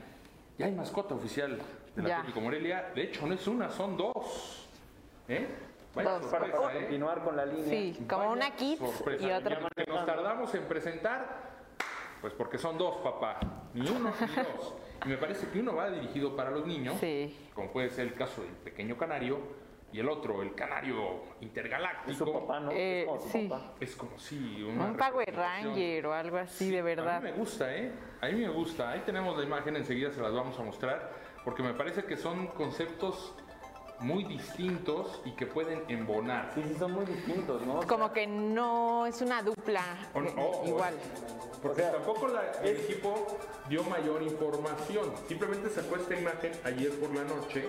Ya 0.57 0.65
hay 0.65 0.73
mascota 0.73 1.15
oficial 1.15 1.57
de 1.95 2.01
la. 2.01 2.17
Atlético 2.17 2.41
Morelia. 2.41 2.91
De 2.93 3.03
hecho, 3.03 3.25
no 3.25 3.35
es 3.35 3.47
una, 3.47 3.69
son 3.69 3.95
dos. 3.95 4.67
¿Eh? 5.29 5.47
Vaya 5.95 6.11
Dos. 6.19 6.29
sorpresa, 6.29 6.57
Para 6.61 6.73
¿eh? 6.73 6.79
continuar 6.81 7.23
con 7.23 7.35
la 7.35 7.45
línea. 7.45 7.65
Sí, 7.69 8.05
como 8.07 8.19
Vaya 8.23 8.31
una 8.31 8.55
Kids 8.55 8.79
sorpresa. 8.79 9.27
y 9.27 9.31
otra. 9.31 9.59
que 9.75 9.85
nos 9.85 10.05
tardamos 10.05 10.55
en 10.55 10.63
presentar, 10.63 11.51
pues 12.21 12.33
porque 12.33 12.57
son 12.57 12.77
dos, 12.77 12.97
papá. 12.97 13.39
Ni 13.73 13.89
uno 13.89 14.11
ni 14.19 14.27
dos. 14.57 14.75
Y 15.05 15.09
me 15.09 15.17
parece 15.17 15.47
que 15.49 15.59
uno 15.59 15.75
va 15.75 15.89
dirigido 15.89 16.35
para 16.35 16.51
los 16.51 16.65
niños, 16.65 16.95
Sí. 16.99 17.49
como 17.53 17.71
puede 17.71 17.89
ser 17.89 18.07
el 18.07 18.13
caso 18.13 18.41
del 18.41 18.51
pequeño 18.51 18.97
canario, 18.97 19.39
y 19.93 19.99
el 19.99 20.07
otro, 20.07 20.41
el 20.41 20.55
canario 20.55 21.23
intergaláctico. 21.41 22.11
Es 22.11 22.17
su 22.17 22.31
papá, 22.31 22.61
¿no? 22.61 22.71
Eh, 22.71 23.01
es 23.01 23.05
como 23.07 23.19
su 23.19 23.27
sí. 23.29 23.47
papá. 23.49 23.71
Es 23.81 23.95
como 23.97 24.17
si 24.19 24.63
una 24.63 24.85
Un 24.85 24.95
Power. 24.95 25.35
Ranger 25.35 26.05
o 26.07 26.13
algo 26.13 26.37
así, 26.37 26.69
de 26.71 26.79
A 26.79 26.83
verdad. 26.83 27.21
mí 27.21 27.29
me 27.31 27.37
gusta, 27.37 27.75
¿eh? 27.75 27.91
A 28.21 28.27
mí 28.27 28.33
me 28.39 28.47
gusta. 28.49 28.91
Ahí 28.91 29.01
tenemos 29.05 29.37
la 29.37 29.43
imagen, 29.43 29.75
enseguida 29.75 30.11
se 30.13 30.21
las 30.21 30.31
vamos 30.33 30.57
a 30.57 30.63
mostrar, 30.63 31.11
porque 31.43 31.61
me 31.63 31.73
parece 31.73 32.05
que 32.05 32.15
son 32.15 32.47
conceptos 32.47 33.35
muy 34.01 34.23
distintos 34.23 35.21
y 35.25 35.31
que 35.31 35.45
pueden 35.45 35.83
embonar. 35.87 36.51
Sí, 36.55 36.63
sí, 36.67 36.75
son 36.77 36.91
muy 36.93 37.05
distintos, 37.05 37.61
¿no? 37.65 37.75
O 37.75 37.79
sea, 37.79 37.87
Como 37.87 38.11
que 38.11 38.25
no 38.27 39.05
es 39.05 39.21
una 39.21 39.41
dupla 39.43 39.83
O 40.13 40.21
no- 40.21 40.29
o- 40.41 40.61
o- 40.63 40.67
igual. 40.67 40.93
Porque 41.61 41.81
O 41.81 41.83
sea, 41.85 41.91
tampoco 41.93 42.27
la- 42.27 42.51
el 42.63 42.77
equipo 42.77 43.37
dio 43.69 43.83
mayor 43.83 44.23
información. 44.23 45.11
Simplemente 45.27 45.69
sacó 45.69 45.95
esta 45.97 46.19
imagen 46.19 46.51
ayer 46.63 46.91
por 46.99 47.13
la 47.13 47.23
noche, 47.23 47.65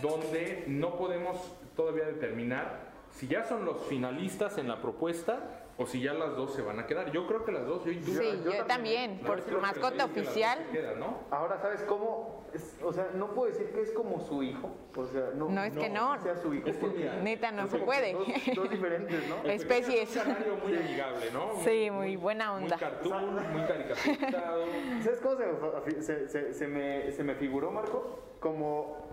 donde 0.00 0.64
no 0.66 0.96
podemos 0.96 1.36
todavía 1.76 2.04
determinar 2.06 2.92
si 3.12 3.28
ya 3.28 3.44
son 3.46 3.64
los 3.64 3.82
finalistas 3.86 4.58
en 4.58 4.68
la 4.68 4.80
propuesta 4.80 5.63
o 5.76 5.86
si 5.86 6.00
ya 6.00 6.14
las 6.14 6.36
dos 6.36 6.54
se 6.54 6.62
van 6.62 6.78
a 6.78 6.86
quedar. 6.86 7.10
Yo 7.10 7.26
creo 7.26 7.44
que 7.44 7.50
las 7.50 7.66
dos, 7.66 7.84
yo 7.84 7.90
induzco. 7.90 8.22
Sí, 8.22 8.40
yo 8.44 8.64
también, 8.66 9.18
Yo 9.18 9.26
por 9.26 9.42
creo 9.42 9.56
que 9.56 9.62
mascota 9.62 9.96
que 10.08 10.20
oficial. 10.20 10.58
se 10.66 10.70
quedan, 10.78 11.00
¿no? 11.00 11.18
Ahora, 11.32 11.58
¿sabes 11.60 11.82
cómo? 11.82 12.44
Es- 12.54 12.78
o 12.82 12.92
sea, 12.92 13.08
no 13.14 13.34
puedo 13.34 13.50
decir 13.50 13.72
que 13.72 13.82
es 13.82 13.90
como 13.90 14.20
su 14.20 14.44
hijo. 14.44 14.70
O 14.96 15.04
sea, 15.06 15.30
no, 15.34 15.48
No, 15.48 15.64
es 15.64 15.76
que 15.76 15.88
no. 15.88 16.16
sea 16.22 16.36
su 16.36 16.54
hijo. 16.54 16.68
Es 16.68 16.76
que 16.76 16.86
mira, 16.86 17.16
Neta, 17.16 17.50
no 17.50 17.66
se 17.66 17.78
puede. 17.78 18.12
Dos, 18.12 18.26
dos 18.54 18.70
diferentes, 18.70 19.28
¿no? 19.28 19.36
Es- 19.50 19.62
Especies. 19.62 20.14
Un 20.16 20.22
canario 20.22 20.56
muy 20.62 20.76
amigable, 20.76 21.26
¿no? 21.32 21.50
Sí, 21.64 21.90
muy 21.90 22.14
buena 22.16 22.54
onda. 22.54 22.76
Muy 22.76 22.78
cartoon, 22.78 23.34
muy 23.52 23.62
caricaturizado. 23.66 24.64
¿Sabes 25.02 25.20
cómo 25.20 25.36
se 25.36 26.02
se, 26.02 26.28
se- 26.28 26.54
se 26.54 26.66
me, 26.68 27.10
se 27.10 27.24
me 27.24 27.34
figuró, 27.34 27.72
Marco? 27.72 28.20
Como 28.38 29.08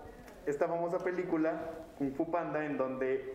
esta 0.46 0.68
famosa 0.68 0.98
película, 0.98 1.60
Kung 1.98 2.14
Fu 2.14 2.30
Panda, 2.30 2.64
en 2.64 2.76
donde, 2.78 3.34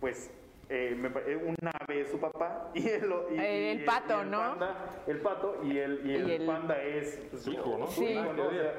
pues, 0.00 0.30
eh, 0.68 0.94
me 0.98 1.08
eh, 1.08 1.36
una 1.36 1.72
vez 1.86 2.10
su 2.10 2.18
papá 2.18 2.70
y 2.74 2.88
el, 2.88 3.12
y- 3.32 3.38
El 3.38 3.80
y 3.82 3.84
pato, 3.84 4.18
y 4.18 4.20
el 4.22 4.30
¿no? 4.30 4.38
panda- 4.38 4.76
el 5.06 5.18
pato 5.20 5.60
y 5.64 5.78
el, 5.78 6.00
y 6.04 6.14
el, 6.14 6.28
Y 6.28 6.32
el- 6.32 6.46
panda 6.46 6.82
es 6.82 7.26
pues, 7.30 7.42
Su 7.42 7.52
hijo, 7.52 7.76
¿no? 7.78 7.86
su 7.86 8.00
Sí. 8.00 8.06
hijo, 8.08 8.32
¿no? 8.32 8.46
O 8.46 8.50
sea, 8.50 8.74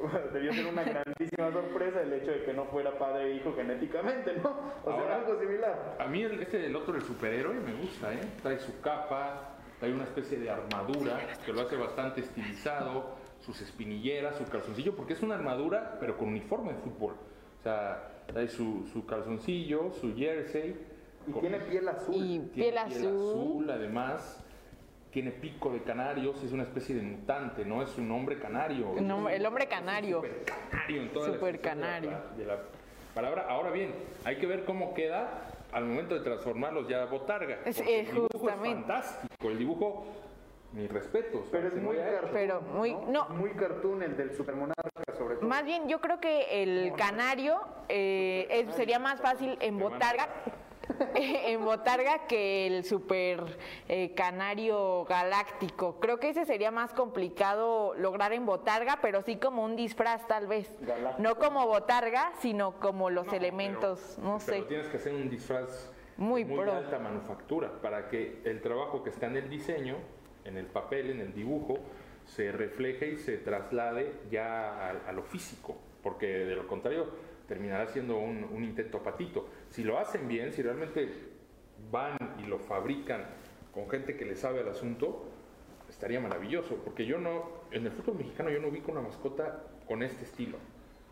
debió 0.32 0.52
ser 0.54 0.66
una 0.66 0.82
grandísima 0.82 1.52
sorpresa 1.52 2.00
el 2.00 2.12
hecho 2.14 2.30
de 2.30 2.42
que 2.44 2.52
no 2.54 2.64
fuera 2.66 2.96
padre 2.98 3.32
e 3.32 3.34
hijo 3.36 3.52
genéticamente, 3.54 4.34
¿no? 4.42 4.48
O 4.84 4.90
sea, 4.92 5.00
Ahora- 5.00 5.16
algo 5.16 5.38
similar. 5.38 5.96
A 5.98 6.06
mí 6.06 6.22
el, 6.22 6.40
este 6.42 6.58
del 6.58 6.74
otro, 6.74 6.94
el 6.96 7.02
superhéroe, 7.02 7.54
me 7.60 7.74
gusta, 7.74 8.12
¿eh? 8.14 8.20
Trae 8.42 8.58
su 8.58 8.80
capa, 8.80 9.56
trae 9.78 9.92
una 9.92 10.04
especie 10.04 10.38
de 10.38 10.48
armadura 10.50 11.18
que 11.44 11.52
lo 11.52 11.60
hace 11.62 11.76
bastante 11.76 12.22
estilizado, 12.22 13.14
sus 13.40 13.60
espinilleras, 13.62 14.36
su 14.36 14.44
calzoncillo, 14.46 14.94
porque 14.96 15.12
es 15.14 15.22
una 15.22 15.34
armadura, 15.34 15.96
pero 16.00 16.16
con 16.16 16.28
uniforme 16.28 16.72
de 16.72 16.78
fútbol. 16.80 17.14
O 17.58 17.62
sea, 17.62 18.22
trae 18.26 18.48
su, 18.48 18.86
su 18.92 19.04
calzoncillo, 19.06 19.92
su 19.92 20.14
jersey. 20.16 20.76
Y 21.26 21.32
tiene 21.32 21.58
piel 21.60 21.88
azul. 21.88 22.14
Y 22.16 22.38
tiene 22.38 22.50
piel 22.52 22.78
azul. 22.78 23.70
además. 23.70 24.44
Tiene 25.12 25.32
pico 25.32 25.70
de 25.72 25.82
canarios, 25.82 26.40
es 26.44 26.52
una 26.52 26.62
especie 26.62 26.94
de 26.94 27.02
mutante, 27.02 27.64
¿no? 27.64 27.82
Es 27.82 27.98
un 27.98 28.12
hombre 28.12 28.38
canario. 28.38 28.96
El 28.96 29.10
hombre 29.10 29.34
Es 29.36 29.42
un 29.42 29.66
canario. 29.66 30.16
super 30.22 30.44
canario 30.44 31.02
en 31.02 31.12
toda 31.12 31.28
la 31.28 31.34
Super 31.34 31.54
extensión 31.56 31.80
de 31.82 32.06
la- 32.06 32.12
canario. 32.12 32.36
de 32.36 32.44
la 32.46 32.58
palabra. 33.12 33.46
Ahora 33.48 33.70
bien, 33.72 33.92
hay 34.24 34.36
que 34.38 34.46
ver 34.46 34.64
cómo 34.64 34.94
queda 34.94 35.48
al 35.72 35.84
momento 35.84 36.14
de 36.14 36.20
transformarlos 36.20 36.86
ya 36.86 37.02
a 37.02 37.06
botarga. 37.06 37.58
Es- 37.64 37.78
porque 37.78 37.96
eh, 37.96 38.00
el 38.02 38.06
dibujo 38.06 38.28
justamente. 38.38 38.68
es 38.68 38.74
fantástico. 38.86 39.48
El 39.50 39.58
dibujo, 39.58 40.06
mis 40.74 40.92
respetos. 40.92 41.48
Pero 41.50 41.66
es 41.66 41.74
muy 41.74 41.96
cartoon. 41.96 42.30
Pero 42.32 42.60
muy- 42.60 42.94
no. 43.08 43.28
Muy 43.30 43.50
cartoon 43.50 44.04
el 44.04 44.16
del 44.16 44.32
supermonarca, 44.36 44.90
sobre 45.18 45.34
todo. 45.34 45.48
Más 45.48 45.64
bien, 45.64 45.88
yo 45.88 46.00
creo 46.00 46.20
que 46.20 46.62
el 46.62 46.92
canario 46.92 47.60
eh, 47.88 48.46
es- 48.48 48.76
sería 48.76 49.00
más 49.00 49.20
fácil 49.20 49.56
en 49.60 49.76
botarga, 49.76 50.28
en 51.14 51.64
botarga 51.64 52.26
que 52.26 52.66
el 52.66 52.84
super 52.84 53.44
eh, 53.88 54.14
canario 54.14 55.04
galáctico. 55.04 55.98
Creo 56.00 56.18
que 56.20 56.30
ese 56.30 56.44
sería 56.44 56.70
más 56.70 56.92
complicado 56.92 57.94
lograr 57.96 58.32
en 58.32 58.46
botarga, 58.46 58.98
pero 59.02 59.22
sí 59.22 59.36
como 59.36 59.64
un 59.64 59.76
disfraz 59.76 60.26
tal 60.26 60.46
vez. 60.46 60.70
Galáctico. 60.80 61.22
No 61.22 61.36
como 61.38 61.66
botarga, 61.66 62.32
sino 62.40 62.72
como 62.80 63.10
los 63.10 63.26
No, 63.26 63.32
elementos, 63.34 64.14
pero- 64.16 64.28
no 64.28 64.38
pero 64.44 64.58
sé. 64.62 64.68
tienes 64.68 64.88
que 64.88 64.96
hacer 64.96 65.14
un 65.14 65.28
disfraz 65.30 65.90
Muy 66.16 66.44
de 66.44 66.54
pro. 66.56 66.72
alta 66.72 66.98
manufactura 66.98 67.70
para 67.80 68.08
que 68.08 68.40
el 68.44 68.60
trabajo 68.60 69.02
que 69.02 69.10
está 69.10 69.26
en 69.26 69.36
el 69.36 69.48
diseño, 69.48 69.96
en 70.44 70.56
el 70.56 70.66
papel, 70.66 71.10
en 71.10 71.20
el 71.20 71.34
dibujo, 71.34 71.78
se 72.26 72.52
refleje 72.52 73.08
y 73.12 73.16
se 73.16 73.38
traslade 73.38 74.12
ya 74.30 74.70
a, 74.88 74.90
a 75.08 75.12
lo 75.12 75.22
físico, 75.22 75.76
porque 76.02 76.26
de 76.26 76.54
lo 76.56 76.66
contrario 76.68 77.06
terminará 77.50 77.88
siendo 77.88 78.16
un, 78.16 78.62
intento 78.62 79.02
patito. 79.02 79.48
Si 79.70 79.82
lo 79.82 79.98
hacen 79.98 80.28
bien, 80.28 80.52
si 80.52 80.62
realmente 80.62 81.08
van 81.90 82.16
y 82.38 82.46
lo 82.46 82.60
fabrican 82.60 83.24
con 83.74 83.90
gente 83.90 84.16
que 84.16 84.24
le 84.24 84.36
sabe 84.36 84.60
al 84.60 84.68
asunto, 84.68 85.24
estaría 85.88 86.20
maravilloso, 86.20 86.76
porque 86.84 87.04
yo 87.06 87.18
no, 87.18 87.64
en 87.72 87.86
el 87.86 87.90
fútbol 87.90 88.18
mexicano 88.18 88.50
yo 88.50 88.60
no 88.60 88.68
ubico 88.68 88.92
una 88.92 89.00
mascota 89.00 89.64
con 89.88 90.04
este 90.04 90.22
estilo, 90.26 90.58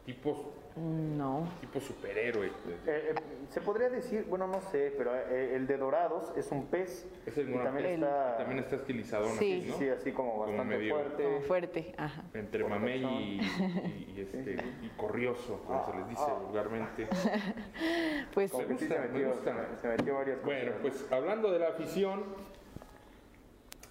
tipo, 0.07 0.55
No. 0.80 1.48
tipo 1.60 1.80
superhéroe. 1.80 2.46
Eh, 2.46 2.50
eh, 2.86 3.14
se 3.48 3.60
podría 3.60 3.88
decir, 3.88 4.24
bueno, 4.28 4.46
no 4.46 4.60
sé, 4.60 4.94
pero 4.96 5.14
eh, 5.16 5.56
el 5.56 5.66
de 5.66 5.76
Dorados 5.76 6.32
es 6.36 6.50
un 6.52 6.66
pez. 6.66 7.06
Es 7.26 7.36
el 7.38 7.50
y 7.50 7.54
también 7.54 7.84
pez. 7.86 7.94
está, 7.94 8.36
También 8.38 8.58
está 8.60 8.76
estilizado, 8.76 9.26
Sí. 9.30 9.62
sí, 9.66 9.74
sí, 9.78 9.88
así 9.88 10.12
como 10.12 10.38
bastante 10.38 10.64
medio- 10.64 10.94
fuerte. 10.94 11.22
Como 11.24 11.40
fuerte, 11.40 11.94
ajá. 11.96 12.22
Entre 12.34 12.64
mamey 12.64 13.04
y, 13.04 13.40
y- 13.40 14.14
y 14.16 14.20
este, 14.20 14.56
y 14.82 14.88
corrioso, 14.96 15.62
como 15.66 15.84
se 15.90 15.96
les 15.98 16.08
dice 16.08 16.30
vulgarmente. 16.46 17.08
Pues 18.34 18.52
Como 18.52 18.68
que 18.68 18.78
sí 18.78 18.86
se 18.86 18.98
me 18.98 19.08
metió, 19.08 19.28
gusta. 19.28 19.44
se 19.44 19.52
me- 19.72 19.78
se 19.78 19.88
metió 19.88 20.14
varias 20.14 20.36
cosas. 20.38 20.46
Bueno, 20.62 20.72
pues 20.82 21.06
hablando 21.10 21.50
de 21.50 21.58
la 21.58 21.68
afición, 21.68 22.24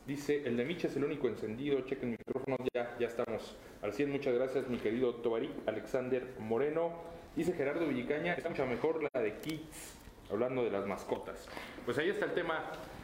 dice, 0.06 0.48
el 0.48 0.56
de 0.56 0.64
Miche 0.66 0.88
es 0.88 0.96
el 0.96 1.04
único 1.04 1.28
encendido, 1.28 1.82
chequen 1.82 2.12
micrófonos, 2.12 2.60
ya, 2.74 2.96
ya 3.00 3.08
estamos 3.08 3.58
Al 3.84 3.94
100, 3.94 4.12
muchas 4.12 4.34
gracias, 4.34 4.68
mi 4.68 4.78
querido 4.78 5.14
Tobarí 5.16 5.52
Alexander 5.68 6.26
Moreno. 6.40 6.94
Dice 7.36 7.54
Gerardo 7.54 7.86
Villicaña, 7.86 8.34
está 8.34 8.50
mucho 8.50 8.66
mejor 8.66 9.08
la 9.14 9.22
de 9.22 9.38
Kids, 9.38 9.94
hablando 10.32 10.64
de 10.64 10.72
las 10.72 10.88
mascotas. 10.88 11.48
Pues 11.86 11.96
ahí 12.00 12.10
está 12.10 12.26
el 12.26 12.34
tema 12.34 12.64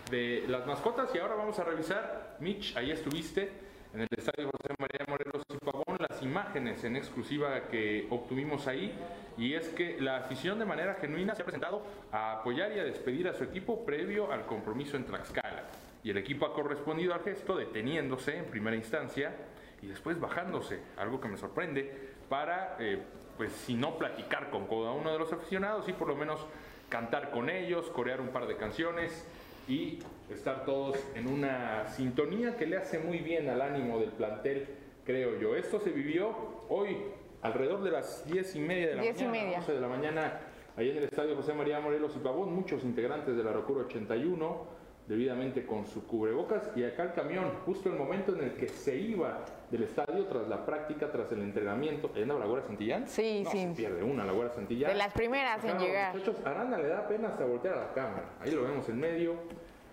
de 0.10 0.44
las 0.48 0.66
mascotas 0.66 1.14
y 1.14 1.20
ahora 1.20 1.36
vamos 1.36 1.60
a 1.60 1.64
revisar, 1.64 2.38
Mitch, 2.40 2.76
ahí 2.76 2.90
estuviste 2.90 3.52
en 3.94 4.02
el 4.02 4.08
estadio 4.18 4.50
José 4.50 4.74
María 4.80 5.06
Morelos 5.08 5.44
y 5.48 5.58
Pavón, 5.64 5.98
las 6.00 6.24
imágenes 6.24 6.84
en 6.84 6.96
exclusiva 6.96 7.68
que 7.68 8.08
obtuvimos 8.10 8.66
ahí, 8.66 8.92
y 9.38 9.54
es 9.54 9.70
que 9.70 10.02
la 10.02 10.18
afición 10.18 10.58
de 10.58 10.66
manera 10.66 10.96
genuina 10.96 11.36
se 11.36 11.44
ha 11.44 11.46
presentado 11.46 11.84
a 12.12 12.40
apoyar 12.40 12.76
y 12.76 12.80
a 12.80 12.84
despedir 12.84 13.28
a 13.28 13.36
su 13.36 13.44
equipo 13.44 13.86
previo 13.86 14.32
al 14.32 14.48
compromiso 14.48 14.98
en 14.98 15.06
Tlaxcala. 15.06 15.66
Y 16.04 16.10
el 16.10 16.18
equipo 16.18 16.48
ha 16.48 16.54
correspondido 16.54 17.14
al 17.14 17.22
gesto 17.22 17.56
deteniéndose 17.56 18.38
en 18.38 18.46
primera 18.46 18.76
instancia 18.76 19.36
y 19.84 19.88
después 19.88 20.20
bajándose, 20.20 20.80
algo 20.98 21.20
que 21.20 21.28
me 21.28 21.38
sorprende, 21.38 21.92
para, 22.30 22.78
eh, 22.80 23.00
pues 23.38 23.52
si 23.52 23.74
no 23.74 23.98
platicar 23.98 24.50
con 24.50 24.66
cada 24.68 24.92
uno 24.92 25.12
de 25.12 25.20
los 25.20 25.34
aficionados, 25.34 25.90
y 25.90 25.94
por 25.94 26.08
lo 26.08 26.16
menos 26.16 26.46
cantar 26.88 27.32
con 27.32 27.50
ellos, 27.50 27.90
corear 27.90 28.22
un 28.22 28.30
par 28.30 28.48
de 28.48 28.56
canciones 28.56 29.28
y 29.68 30.00
estar 30.30 30.64
todos 30.64 30.98
en 31.16 31.28
una 31.28 31.88
sintonía 31.90 32.56
que 32.56 32.66
le 32.66 32.78
hace 32.78 33.00
muy 33.00 33.20
bien 33.20 33.50
al 33.50 33.62
ánimo 33.62 34.00
del 34.00 34.12
plantel, 34.12 34.68
creo 35.06 35.38
yo. 35.40 35.56
Esto 35.56 35.80
se 35.80 35.90
vivió 35.90 36.34
hoy 36.70 36.98
alrededor 37.42 37.84
de 37.84 37.92
las 37.92 38.26
diez 38.26 38.56
y 38.56 38.60
media 38.60 38.90
de 38.90 38.96
la 38.96 39.02
Diez 39.02 39.20
y 39.20 39.26
mañana, 39.26 39.44
media. 39.44 39.60
11 39.60 39.74
de 39.74 39.82
la 39.82 39.88
mañana, 39.88 40.40
ahí 40.78 40.92
en 40.92 40.98
el 40.98 41.04
estadio 41.04 41.36
José 41.36 41.54
María 41.54 41.82
Morelos 41.82 42.14
y 42.16 42.20
Pavón, 42.20 42.54
muchos 42.54 42.84
integrantes 42.86 43.36
de 43.36 43.44
la 43.44 43.52
Rocura 43.52 43.84
81, 43.84 44.66
debidamente 45.08 45.66
con 45.66 45.86
su 45.86 46.06
cubrebocas, 46.08 46.70
y 46.76 46.84
acá 46.84 47.04
el 47.04 47.14
camión, 47.14 47.46
justo 47.66 47.90
el 47.90 47.96
momento 47.98 48.34
en 48.36 48.44
el 48.46 48.54
que 48.54 48.70
se 48.70 48.96
iba 48.98 49.40
del 49.70 49.84
estadio 49.84 50.26
tras 50.28 50.48
la 50.48 50.66
práctica, 50.66 51.12
tras 51.12 51.32
el 51.32 51.42
entrenamiento. 51.42 52.10
¿Ahí 52.16 52.22
anda 52.24 52.36
la 52.36 52.46
Güera 52.46 52.66
Santillán? 52.66 53.08
Sí, 53.08 53.42
No, 53.44 53.52
sí. 53.52 53.58
se 53.68 53.74
pierde 53.76 54.04
una, 54.04 54.24
la 54.24 54.50
Santillán. 54.50 54.92
De 54.92 54.98
las 54.98 55.14
primeras 55.14 55.64
en 55.66 55.78
llegar. 55.78 56.14
Muchachos, 56.16 56.38
Aranda 56.46 56.78
le 56.78 56.88
da 56.88 57.08
pena 57.08 57.30
hasta 57.30 57.44
voltear 57.46 57.76
a 57.78 57.82
la 57.88 57.94
cámara. 57.94 58.30
Ahí 58.40 58.52
lo 58.52 58.64
vemos 58.64 58.88
en 58.90 59.00
medio. 59.00 59.36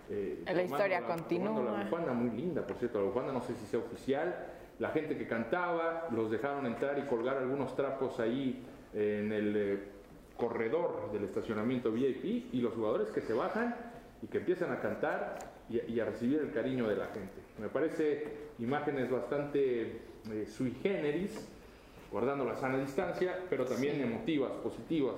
eh, 0.09 0.43
La 0.45 0.63
historia 0.63 0.99
la- 1.01 1.07
continúa. 1.07 1.63
La 1.77 1.83
bufanda 1.83 2.11
muy 2.13 2.29
linda, 2.35 2.65
por 2.67 2.77
cierto, 2.77 2.99
la 2.99 3.05
bufanda 3.05 3.31
no 3.33 3.41
sé 3.41 3.53
si 3.55 3.65
sea 3.65 3.79
oficial. 3.79 4.35
La 4.79 4.89
gente 4.89 5.17
que 5.17 5.27
cantaba, 5.27 6.07
los 6.11 6.29
dejaron 6.31 6.65
entrar 6.65 6.97
y 6.99 7.03
colgar 7.03 7.37
algunos 7.37 7.75
trapos 7.75 8.19
ahí 8.19 8.61
en 8.93 9.31
el 9.31 9.55
eh, 9.55 9.79
corredor 10.37 11.11
del 11.13 11.23
estacionamiento 11.23 11.91
VIP 11.91 12.53
y 12.53 12.61
los 12.61 12.73
jugadores 12.73 13.09
que 13.11 13.21
se 13.21 13.33
bajan 13.33 13.75
y 14.21 14.27
que 14.27 14.37
empiezan 14.39 14.71
a 14.71 14.79
cantar 14.79 15.37
y, 15.69 15.79
y 15.91 15.99
a 15.99 16.05
recibir 16.05 16.39
el 16.39 16.51
cariño 16.51 16.87
de 16.87 16.95
la 16.95 17.07
gente. 17.07 17.41
Me 17.59 17.69
parece 17.69 18.51
imágenes 18.59 19.09
bastante 19.09 20.01
eh, 20.31 20.45
sui 20.45 20.71
generis, 20.83 21.47
guardando 22.11 22.45
la 22.45 22.55
sana 22.55 22.77
distancia, 22.77 23.39
pero 23.49 23.65
también 23.65 24.01
emotivas, 24.01 24.51
positivas. 24.63 25.15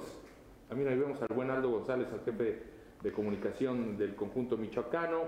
También 0.69 0.89
ahí 0.91 0.97
vemos 0.97 1.21
al 1.21 1.35
buen 1.35 1.49
Aldo 1.49 1.71
González, 1.71 2.07
al 2.13 2.21
jefe 2.21 2.63
de 3.01 3.11
comunicación 3.11 3.97
del 3.97 4.15
conjunto 4.15 4.57
michoacano, 4.57 5.21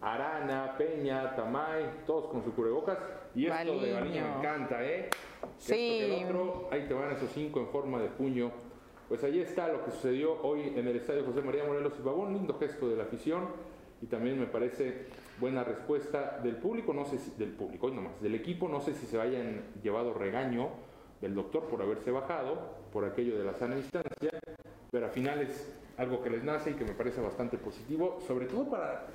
Arana, 0.00 0.76
Peña, 0.78 1.34
Tamay, 1.34 2.04
todos 2.06 2.26
con 2.30 2.44
su 2.44 2.54
cubrebocas. 2.54 2.98
Y 3.34 3.46
esto 3.46 3.80
de 3.80 3.92
Baliño. 3.92 3.94
Baliño 3.94 4.22
me 4.22 4.38
encanta, 4.38 4.84
¿eh? 4.84 5.10
Sí. 5.58 5.74
Esto 5.74 6.06
que 6.06 6.20
el 6.20 6.26
otro, 6.26 6.68
ahí 6.70 6.86
te 6.86 6.94
van 6.94 7.10
esos 7.12 7.30
cinco 7.32 7.60
en 7.60 7.68
forma 7.68 8.00
de 8.00 8.08
puño. 8.08 8.52
Pues 9.08 9.24
ahí 9.24 9.40
está 9.40 9.68
lo 9.68 9.82
que 9.84 9.90
sucedió 9.90 10.38
hoy 10.42 10.72
en 10.76 10.86
el 10.86 10.96
estadio 10.96 11.24
José 11.24 11.40
María 11.40 11.64
Morelos 11.64 11.94
y 11.98 12.02
Pavón, 12.02 12.34
lindo 12.34 12.58
gesto 12.58 12.90
de 12.90 12.96
la 12.96 13.04
afición 13.04 13.48
y 14.02 14.06
también 14.06 14.38
me 14.38 14.46
parece 14.46 15.06
buena 15.40 15.64
respuesta 15.64 16.38
del 16.42 16.56
público, 16.56 16.92
no 16.92 17.06
sé 17.06 17.18
si 17.18 17.30
del 17.38 17.52
público, 17.52 17.86
hoy 17.86 17.94
nomás, 17.94 18.20
del 18.20 18.34
equipo, 18.34 18.68
no 18.68 18.80
sé 18.82 18.92
si 18.92 19.06
se 19.06 19.18
hayan 19.18 19.62
llevado 19.82 20.12
regaño 20.12 20.68
del 21.22 21.34
doctor 21.34 21.64
por 21.64 21.80
haberse 21.80 22.10
bajado, 22.10 22.76
por 22.92 23.06
aquello 23.06 23.38
de 23.38 23.44
la 23.44 23.54
sana 23.54 23.76
distancia, 23.76 24.30
pero 24.90 25.06
al 25.06 25.12
final 25.12 25.40
es 25.40 25.74
algo 25.96 26.22
que 26.22 26.28
les 26.28 26.44
nace 26.44 26.72
y 26.72 26.74
que 26.74 26.84
me 26.84 26.92
parece 26.92 27.22
bastante 27.22 27.56
positivo, 27.56 28.18
sobre 28.26 28.44
todo 28.44 28.68
para 28.68 29.06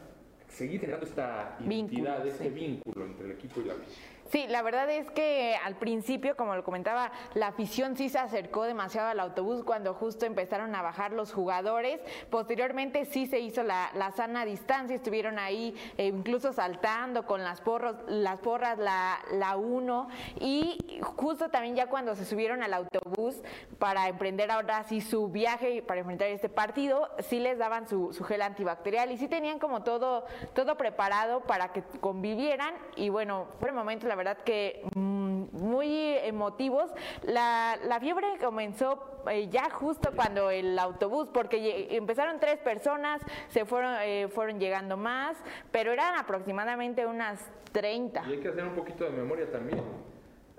seguir 0.47 0.81
generando 0.81 1.05
esta 1.05 1.57
identidad, 1.59 2.23
Vínculo, 2.23 2.31
este 2.31 2.43
sí. 2.45 2.49
vínculo 2.49 3.05
entre 3.05 3.25
el 3.27 3.31
equipo 3.33 3.61
y 3.61 3.65
la 3.65 3.73
afición. 3.73 4.05
Sí, 4.31 4.47
la 4.47 4.61
verdad 4.61 4.89
es 4.89 5.11
que 5.11 5.55
al 5.63 5.75
principio, 5.75 6.35
como 6.35 6.55
lo 6.55 6.63
comentaba, 6.63 7.11
la 7.33 7.47
afición 7.47 7.95
sí 7.97 8.09
se 8.09 8.19
acercó 8.19 8.63
demasiado 8.63 9.09
al 9.09 9.19
autobús 9.19 9.63
cuando 9.63 9.93
justo 9.93 10.25
empezaron 10.25 10.73
a 10.75 10.81
bajar 10.81 11.11
los 11.11 11.33
jugadores. 11.33 11.99
Posteriormente 12.29 13.05
sí 13.05 13.27
se 13.27 13.39
hizo 13.39 13.63
la, 13.63 13.91
sana 14.15 14.45
distancia, 14.45 14.95
estuvieron 14.95 15.39
ahí 15.39 15.75
eh, 15.97 16.07
incluso 16.07 16.53
saltando 16.53 17.25
con 17.25 17.43
las 17.43 17.61
porros, 17.61 17.95
las 18.07 18.39
porras, 18.39 18.77
la, 18.77 19.19
uno 19.57 20.07
y 20.39 20.99
justo 21.01 21.49
también 21.49 21.75
ya 21.75 21.87
cuando 21.87 22.15
se 22.15 22.25
subieron 22.25 22.63
al 22.63 22.73
autobús 22.73 23.41
para 23.77 24.07
emprender 24.07 24.49
ahora 24.49 24.83
sí 24.83 25.01
su 25.01 25.27
viaje 25.27 25.81
para 25.81 25.99
enfrentar 25.99 26.27
este 26.29 26.49
partido, 26.49 27.09
sí 27.19 27.39
les 27.39 27.57
daban 27.57 27.87
su, 27.87 28.11
gel 28.23 28.41
antibacterial 28.41 29.11
y 29.11 29.17
sí 29.17 29.27
tenían 29.27 29.59
como 29.59 29.83
todo, 29.83 30.25
todo 30.53 30.77
preparado 30.77 31.41
para 31.41 31.71
que 31.71 31.83
convivieran 31.99 32.73
y 32.95 33.09
bueno, 33.09 33.47
fueron 33.59 33.77
momentos 33.77 34.09
la 34.13 34.17
verdad 34.17 34.37
que 34.43 34.83
mm, 34.93 35.45
muy 35.53 36.09
emotivos. 36.21 36.91
La, 37.23 37.79
la 37.83 37.99
fiebre 37.99 38.27
comenzó 38.39 39.23
eh, 39.27 39.47
ya 39.49 39.71
justo 39.71 40.11
cuando 40.15 40.51
el 40.51 40.77
autobús, 40.77 41.29
porque 41.33 41.87
empezaron 41.89 42.39
tres 42.39 42.59
personas, 42.59 43.23
se 43.49 43.65
fueron, 43.65 43.95
eh, 44.01 44.27
fueron 44.27 44.59
llegando 44.59 44.97
más, 44.97 45.35
pero 45.71 45.91
eran 45.91 46.15
aproximadamente 46.15 47.07
unas 47.07 47.39
30. 47.71 48.23
Y 48.29 48.33
hay 48.33 48.39
que 48.39 48.49
hacer 48.49 48.63
un 48.65 48.75
poquito 48.75 49.03
de 49.05 49.09
memoria 49.09 49.51
también. 49.51 49.81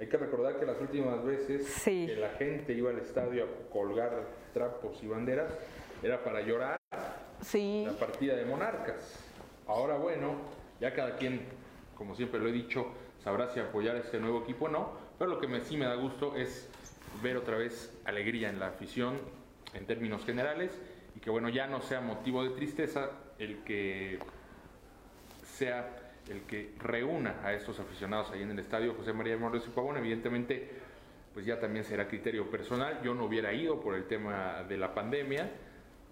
Hay 0.00 0.08
que 0.08 0.16
recordar 0.16 0.58
que 0.58 0.66
las 0.66 0.80
últimas 0.80 1.24
veces 1.24 1.64
Sí. 1.64 2.06
que 2.08 2.16
la 2.16 2.30
gente 2.30 2.72
iba 2.72 2.90
al 2.90 2.98
estadio 2.98 3.44
a 3.44 3.72
colgar 3.72 4.10
trapos 4.52 5.00
y 5.00 5.06
banderas 5.06 5.52
era 6.02 6.24
para 6.24 6.40
llorar 6.40 6.76
Sí. 7.40 7.84
la 7.86 7.92
partida 7.92 8.34
de 8.34 8.46
Monarcas. 8.46 9.16
Ahora 9.68 9.96
bueno, 9.96 10.34
ya 10.80 10.92
cada 10.92 11.14
quien, 11.18 11.46
como 11.96 12.16
siempre 12.16 12.40
lo 12.40 12.48
he 12.48 12.52
dicho, 12.52 12.86
sabrá 13.24 13.48
si 13.48 13.58
apoyar 13.58 13.96
a 13.96 14.00
este 14.00 14.20
nuevo 14.20 14.42
equipo 14.42 14.66
o 14.66 14.68
no, 14.68 14.92
pero 15.18 15.30
lo 15.30 15.40
que 15.40 15.48
me, 15.48 15.60
sí 15.62 15.76
me 15.76 15.86
da 15.86 15.94
gusto 15.94 16.36
es 16.36 16.68
ver 17.22 17.36
otra 17.36 17.56
vez 17.56 17.92
alegría 18.04 18.50
en 18.50 18.60
la 18.60 18.68
afición 18.68 19.18
en 19.72 19.86
términos 19.86 20.24
generales 20.24 20.78
y 21.16 21.20
que 21.20 21.30
bueno, 21.30 21.48
ya 21.48 21.66
no 21.66 21.80
sea 21.80 22.00
motivo 22.00 22.44
de 22.44 22.50
tristeza 22.50 23.10
el 23.38 23.64
que 23.64 24.18
sea 25.42 26.00
el 26.28 26.42
que 26.42 26.74
reúna 26.78 27.40
a 27.42 27.52
estos 27.52 27.80
aficionados 27.80 28.30
ahí 28.30 28.42
en 28.42 28.50
el 28.50 28.58
estadio 28.58 28.94
José 28.94 29.12
María 29.12 29.36
Morelos 29.36 29.66
y 29.66 29.70
Pavón, 29.70 29.96
evidentemente 29.96 30.70
pues 31.34 31.44
ya 31.44 31.58
también 31.58 31.84
será 31.84 32.06
criterio 32.06 32.48
personal. 32.48 33.00
Yo 33.02 33.12
no 33.12 33.24
hubiera 33.24 33.52
ido 33.52 33.80
por 33.80 33.96
el 33.96 34.04
tema 34.04 34.62
de 34.68 34.78
la 34.78 34.94
pandemia. 34.94 35.50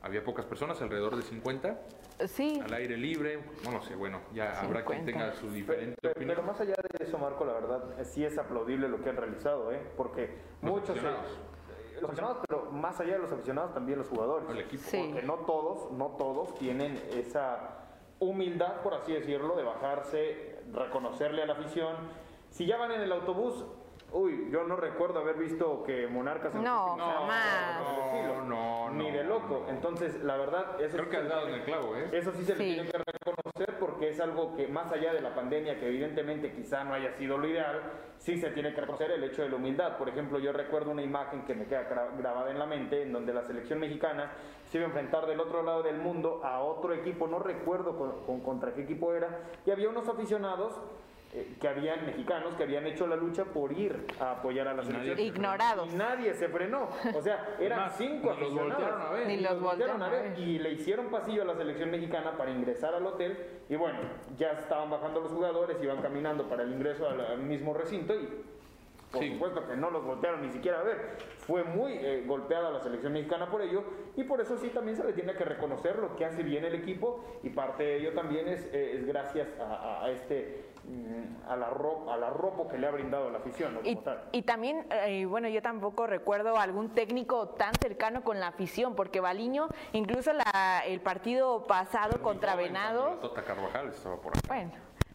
Había 0.02 0.24
pocas 0.24 0.44
personas, 0.46 0.80
alrededor 0.82 1.14
de 1.16 1.22
50, 1.22 1.78
Sí. 2.26 2.60
al 2.64 2.72
aire 2.74 2.96
libre. 2.96 3.40
No 3.64 3.70
lo 3.72 3.82
sé, 3.82 3.94
bueno, 3.94 4.20
ya 4.34 4.60
habrá 4.60 4.84
quien 4.84 5.04
50. 5.04 5.04
tenga 5.12 5.32
su 5.34 5.48
diferente 5.50 5.96
Pero, 6.00 6.12
opinión. 6.12 6.36
pero 6.36 6.46
más 6.46 6.60
allá 6.60 6.74
de 6.74 7.04
eso, 7.04 7.18
Marco, 7.18 7.44
la 7.44 7.52
verdad, 7.54 8.00
eh, 8.00 8.04
sí 8.04 8.24
es 8.24 8.36
aplaudible 8.38 8.88
lo 8.88 9.00
que 9.00 9.10
han 9.10 9.16
realizado, 9.16 9.70
¿eh? 9.72 9.80
Porque 9.96 10.38
Los 10.62 10.72
muchos... 10.72 10.88
eh, 10.90 10.92
aficionados. 10.98 11.30
eh, 11.32 11.94
los 12.00 12.04
aficionados, 12.10 12.38
pero 12.48 12.72
más 12.72 13.00
allá 13.00 13.12
de 13.12 13.18
los 13.20 13.32
aficionados, 13.32 13.74
también 13.74 13.98
los 13.98 14.08
jugadores. 14.08 14.48
El 14.50 14.58
equipo. 14.58 14.82
Sí. 14.86 15.08
Porque 15.12 15.26
no 15.26 15.34
todos, 15.46 15.92
no 15.92 16.06
todos 16.18 16.54
tienen 16.56 17.00
esa 17.14 17.78
humildad, 18.18 18.80
por 18.82 18.94
así 18.94 19.12
decirlo, 19.12 19.56
de 19.56 19.62
bajarse, 19.62 20.58
reconocerle 20.72 21.42
a 21.42 21.46
la 21.46 21.52
afición. 21.54 21.94
Si 22.50 22.66
ya 22.66 22.76
van 22.76 22.90
en 22.92 23.00
el 23.02 23.12
autobús, 23.12 23.64
uy, 24.12 24.48
yo 24.50 24.64
no 24.64 24.76
recuerdo 24.76 25.20
haber 25.20 25.36
visto 25.36 25.82
que 25.84 26.06
Monarcas... 26.06 26.54
en 26.54 26.62
No, 26.64 26.96
Pacífico- 26.96 27.12
jamás. 27.18 28.06
estilo. 28.06 28.42
No, 28.44 28.90
no, 28.90 28.90
Ni 28.94 29.10
no, 29.10 29.16
de 29.16 29.24
loco. 29.24 29.62
no. 29.64 29.68
Entonces, 29.70 30.22
la 30.22 30.36
verdad, 30.36 30.80
eso 30.80 30.96
Creo 30.96 31.04
sí 31.04 31.10
que 31.10 31.16
se 31.16 31.22
has 31.22 31.28
dado 31.28 31.40
en 31.42 31.46
tiene- 31.48 31.58
el 31.60 31.64
clavo, 31.64 31.96
¿eh? 31.96 32.08
Eso 32.12 32.32
sí 32.32 32.44
se 32.44 32.54
Sí. 32.56 32.58
le 32.58 32.74
tiene 32.74 32.90
que 32.90 32.98
reconocer 32.98 33.78
porque 33.78 34.10
es 34.10 34.20
algo 34.20 34.54
que 34.54 34.68
más 34.68 34.92
allá 34.92 35.12
de 35.12 35.20
la 35.20 35.34
pandemia, 35.34 35.78
que 35.78 35.88
evidentemente 35.88 36.52
quizá 36.52 36.84
no 36.84 36.94
haya 36.94 37.12
sido 37.12 37.38
lo 37.38 37.46
ideal, 37.48 37.80
sí 38.18 38.36
se 38.38 38.50
tiene 38.50 38.74
que 38.74 38.80
reconocer 38.80 39.10
el 39.12 39.24
hecho 39.24 39.42
de 39.42 39.48
la 39.48 39.56
humildad. 39.56 39.96
Por 39.96 40.08
ejemplo, 40.08 40.38
yo 40.38 40.52
recuerdo 40.52 40.90
una 40.90 41.02
imagen 41.02 41.44
que 41.44 41.54
me 41.54 41.66
queda 41.66 41.88
gra- 41.88 42.16
grabada 42.18 42.50
en 42.50 42.58
la 42.58 42.66
mente, 42.66 43.02
en 43.02 43.12
donde 43.12 43.32
la 43.32 43.42
selección 43.44 43.78
mexicana 43.78 44.32
se 44.66 44.78
iba 44.78 44.86
a 44.86 44.88
enfrentar 44.88 45.26
del 45.26 45.40
otro 45.40 45.62
lado 45.62 45.82
del 45.82 45.98
mundo 45.98 46.40
a 46.44 46.60
otro 46.60 46.92
equipo, 46.92 47.26
no 47.26 47.38
recuerdo 47.38 47.96
con, 47.96 48.24
con- 48.24 48.40
contra 48.40 48.74
qué 48.74 48.82
equipo 48.82 49.14
era, 49.14 49.40
y 49.64 49.70
había 49.70 49.88
unos 49.88 50.08
aficionados 50.08 50.80
eh, 51.34 51.56
que 51.58 51.66
habían 51.66 52.04
mexicanos 52.04 52.54
que 52.56 52.64
habían 52.64 52.86
hecho 52.86 53.06
la 53.06 53.16
lucha 53.16 53.46
por 53.46 53.72
ir 53.72 54.06
a 54.20 54.32
apoyar 54.32 54.68
a 54.68 54.74
la 54.74 54.82
selección. 54.82 55.16
se 55.16 55.22
Ignorados. 55.22 55.90
Y 55.90 55.96
nadie 55.96 56.34
se 56.34 56.48
frenó. 56.48 56.90
O 57.14 57.22
sea, 57.22 57.56
eran 57.60 57.90
cinco 57.92 58.34
ni 58.34 58.40
los 58.40 58.50
aficionados. 58.50 58.82
voltearon 58.82 59.00
a 59.00 59.10
ver. 59.10 59.26
Ni 59.26 59.36
los 59.40 59.60
voltearon 59.60 60.02
a 60.02 60.08
ver. 60.10 60.38
Y 60.38 60.58
le 60.58 60.72
hicieron 60.72 61.06
pasillo 61.06 61.42
a 61.42 61.44
la 61.46 61.54
selección 61.54 61.90
mexicana 61.90 62.36
para 62.36 62.50
ingresar 62.50 62.94
al 62.94 63.06
hotel. 63.06 63.62
Y 63.70 63.76
bueno, 63.76 63.98
ya 64.36 64.52
estaban 64.52 64.90
bajando 64.90 65.20
los 65.20 65.32
jugadores, 65.32 65.82
iban 65.82 66.02
caminando 66.02 66.46
para 66.48 66.64
el 66.64 66.72
ingreso 66.72 67.08
al, 67.08 67.20
al 67.20 67.38
mismo 67.38 67.72
recinto 67.72 68.14
y 68.14 68.28
por 69.12 69.22
Sí. 69.22 69.32
supuesto 69.32 69.66
que 69.68 69.76
no 69.76 69.90
los 69.90 70.04
voltearon 70.04 70.42
ni 70.42 70.50
siquiera 70.52 70.80
a 70.80 70.82
ver. 70.82 71.18
Fue 71.46 71.62
muy 71.64 71.92
eh, 71.94 72.24
golpeada 72.26 72.70
la 72.70 72.80
selección 72.80 73.12
mexicana 73.12 73.50
por 73.50 73.60
ello 73.62 73.84
y 74.16 74.24
por 74.24 74.40
eso 74.40 74.56
sí 74.56 74.68
también 74.70 74.96
se 74.96 75.04
le 75.04 75.12
tiene 75.12 75.34
que 75.34 75.44
reconocer 75.44 75.96
lo 75.98 76.16
que 76.16 76.24
hace 76.24 76.42
bien 76.42 76.64
el 76.64 76.74
equipo 76.74 77.24
y 77.42 77.50
parte 77.50 77.82
de 77.82 77.96
ello 77.98 78.14
también 78.14 78.48
es, 78.48 78.64
eh, 78.72 78.96
es 78.98 79.06
gracias 79.06 79.48
a, 79.60 79.64
a- 79.74 80.04
a 80.04 80.10
este 80.10 80.72
a 81.48 81.54
la 81.54 81.70
ropa, 81.70 82.12
al 82.14 82.24
arropo 82.24 82.66
que 82.66 82.76
le 82.76 82.88
ha 82.88 82.90
brindado 82.90 83.30
la 83.30 83.38
afición, 83.38 83.74
¿no? 83.74 83.80
Y, 83.84 84.42
también, 84.42 84.84
eh, 84.90 85.24
bueno, 85.26 85.48
yo 85.48 85.62
tampoco 85.62 86.08
recuerdo 86.08 86.56
algún 86.58 86.90
técnico 86.90 87.50
tan 87.50 87.72
cercano 87.80 88.24
con 88.24 88.40
la 88.40 88.48
afición, 88.48 88.96
porque 88.96 89.20
Baliño, 89.20 89.68
incluso 89.92 90.32
la- 90.32 90.82
el 90.84 91.00
partido 91.00 91.68
pasado 91.68 92.20
contra 92.20 92.56
la 92.56 92.62
Tota 93.20 93.44
Carvajal 93.44 93.88
estaba 93.90 94.16
por 94.16 94.32
acá. 94.36 94.40
bueno, 94.48 94.72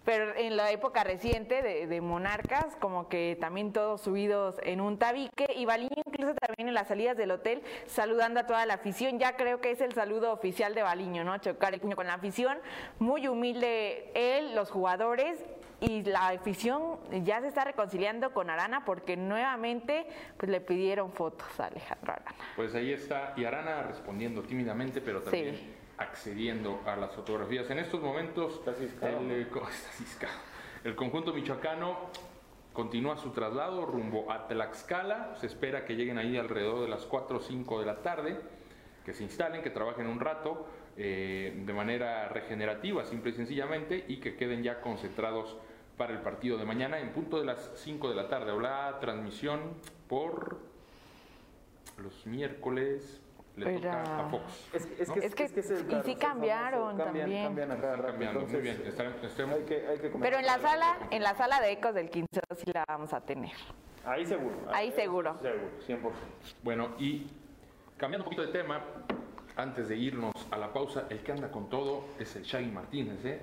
pero 0.08 0.34
en 0.38 0.56
la 0.56 0.72
época 0.72 1.04
reciente 1.04 1.62
de, 1.62 1.86
de 1.86 2.00
Monarcas, 2.00 2.78
como 2.80 3.10
que 3.10 3.38
también 3.42 3.74
todos 3.74 4.00
subidos 4.00 4.56
en 4.64 4.80
un 4.80 4.98
tabique, 4.98 5.48
y 5.54 5.66
Baliño 5.66 6.02
incluso 6.06 6.34
también 6.36 6.70
en 6.70 6.74
las 6.74 6.88
salidas 6.88 7.18
del 7.18 7.30
hotel, 7.30 7.62
saludando 7.88 8.40
a 8.40 8.48
toda 8.48 8.66
la 8.66 8.76
afición, 8.76 9.20
ya 9.20 9.36
creo 9.36 9.60
que 9.60 9.72
es 9.72 9.82
el 9.82 9.92
saludo 9.92 10.32
oficial 10.32 10.74
de 10.76 10.82
Baliño, 10.82 11.26
¿no? 11.26 11.38
Chocar 11.40 11.74
el 11.74 11.82
puño 11.82 11.98
con 11.98 12.08
la 12.08 12.14
afición, 12.14 12.58
muy 13.00 13.28
humilde 13.28 14.10
él, 14.16 14.56
los 14.56 14.72
jugadores, 14.72 15.44
y 15.82 16.04
la 16.04 16.30
afición 16.30 17.00
ya 17.26 17.42
se 17.42 17.50
está 17.50 17.66
reconciliando 17.66 18.32
con 18.32 18.50
Arana 18.50 18.86
porque 18.86 19.18
nuevamente 19.18 20.08
pues 20.38 20.50
le 20.50 20.62
pidieron 20.62 21.12
fotos 21.12 21.60
a 21.60 21.66
Alejandro 21.66 22.14
Arana. 22.14 22.36
Pues 22.56 22.74
ahí 22.76 22.94
está, 22.94 23.34
y 23.36 23.44
Arana 23.44 23.84
respondiendo 23.84 24.42
tímidamente, 24.42 25.02
pero 25.02 25.22
también 25.22 25.56
Sí. 25.56 25.74
Accediendo 25.98 26.82
a 26.86 26.96
las 26.96 27.14
fotografías. 27.14 27.70
En 27.70 27.80
estos 27.80 28.02
momentos, 28.02 28.54
Está 28.56 28.74
ciscado. 28.74 29.20
el, 29.20 29.32
eh, 29.32 29.48
el 30.84 30.96
conjunto 30.96 31.34
michoacano 31.34 31.98
continúa 32.74 33.18
su 33.18 33.32
traslado 33.32 33.86
rumbo 33.86 34.32
a 34.32 34.48
Tlaxcala. 34.48 35.36
Se 35.36 35.48
espera 35.48 35.86
que 35.86 35.96
lleguen 35.96 36.18
ahí 36.18 36.38
alrededor 36.38 36.82
de 36.82 36.88
las 36.88 37.06
4 37.06 37.38
o 37.38 37.42
5 37.42 37.80
de 37.80 37.86
la 37.86 38.02
tarde, 38.04 38.40
que 39.04 39.14
se 39.14 39.24
instalen, 39.24 39.64
que 39.64 39.72
trabajen 39.72 40.06
un 40.08 40.20
rato 40.20 40.68
eh, 40.96 41.64
de 41.66 41.74
manera 41.74 42.30
regenerativa, 42.30 43.04
simple 43.04 43.32
y 43.32 43.34
sencillamente, 43.34 44.06
y 44.08 44.18
que 44.18 44.36
queden 44.36 44.62
ya 44.64 44.82
concentrados 44.82 45.58
para 45.98 46.14
el 46.14 46.20
partido 46.20 46.58
de 46.58 46.66
mañana 46.66 47.00
en 47.00 47.12
punto 47.12 47.40
de 47.40 47.46
las 47.46 47.72
5 47.78 48.10
de 48.10 48.16
la 48.16 48.28
tarde. 48.28 48.52
Habrá 48.52 49.00
transmisión 49.00 49.74
por 50.08 50.60
los 51.98 52.28
miércoles 52.28 53.22
le 53.58 53.76
Era- 53.78 54.04
toca 54.04 54.20
a 54.20 54.30
Fox. 54.30 54.70
Es, 54.74 54.86
es 55.00 55.08
¿no? 55.10 55.14
que, 55.16 55.20
Es 55.26 55.36
que- 55.36 55.44
es 55.46 55.52
que 55.54 55.60
es 55.62 55.70
el 55.72 55.92
y 55.92 56.02
sí 56.04 56.12
es 56.12 56.18
cambiaron 56.18 56.82
famoso, 56.92 57.04
cambian, 57.04 57.24
también. 57.26 57.44
Cambian 57.46 57.72
a 57.72 57.76
cada 57.78 57.88
Están 57.96 57.98
rato, 58.06 58.12
cambiando, 58.12 58.40
muy 58.40 58.50
entonces, 58.50 58.78
bien. 58.78 58.88
Estarán- 58.88 59.16
estén- 59.24 59.50
hay 59.54 59.64
que, 59.64 59.88
hay 59.88 59.98
que 60.00 60.10
Pero 60.10 60.38
en 60.38 60.46
la 60.46 60.60
sala, 60.60 60.98
en 61.12 61.24
la 61.24 61.36
sala 61.36 61.60
de 61.60 61.72
ecos 61.72 61.94
del 61.94 62.10
15 62.10 62.40
sí 62.56 62.72
la 62.74 62.86
vamos 62.88 63.14
a 63.14 63.22
tener. 63.22 63.52
Ahí 64.06 64.26
seguro. 64.26 64.56
Ahí 64.72 64.92
seguro. 64.92 65.38
Seguro, 65.42 65.70
100%. 65.86 66.12
Bueno, 66.64 66.90
y 67.00 67.28
cambiando 67.98 68.24
un 68.24 68.26
poquito 68.26 68.44
de 68.44 68.52
tema, 68.58 68.82
antes 69.56 69.90
de 69.90 69.96
irnos 69.98 70.34
a 70.52 70.58
la 70.58 70.72
pausa, 70.72 71.06
el 71.10 71.20
que 71.20 71.32
anda 71.32 71.50
con 71.52 71.68
todo 71.68 72.06
es 72.20 72.36
el 72.36 72.44
Shaggy 72.44 72.70
Martínez, 72.72 73.26
¿eh? 73.26 73.42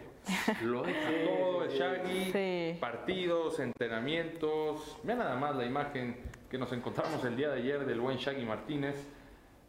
Lo 0.63 0.83
deja 0.83 1.11
todo 1.27 1.65
el 1.65 1.71
Shaggy, 1.71 2.33
Sí. 2.33 2.79
partidos, 2.81 3.59
entrenamientos. 3.61 4.97
Vean 5.03 5.19
nada 5.19 5.35
más 5.37 5.55
la 5.57 5.65
imagen 5.67 6.17
que 6.49 6.57
nos 6.57 6.73
encontramos 6.73 7.23
el 7.25 7.37
día 7.37 7.49
de 7.51 7.59
ayer 7.59 7.85
del 7.85 8.01
buen 8.01 8.17
Shaggy 8.17 8.45
Martínez. 8.45 9.07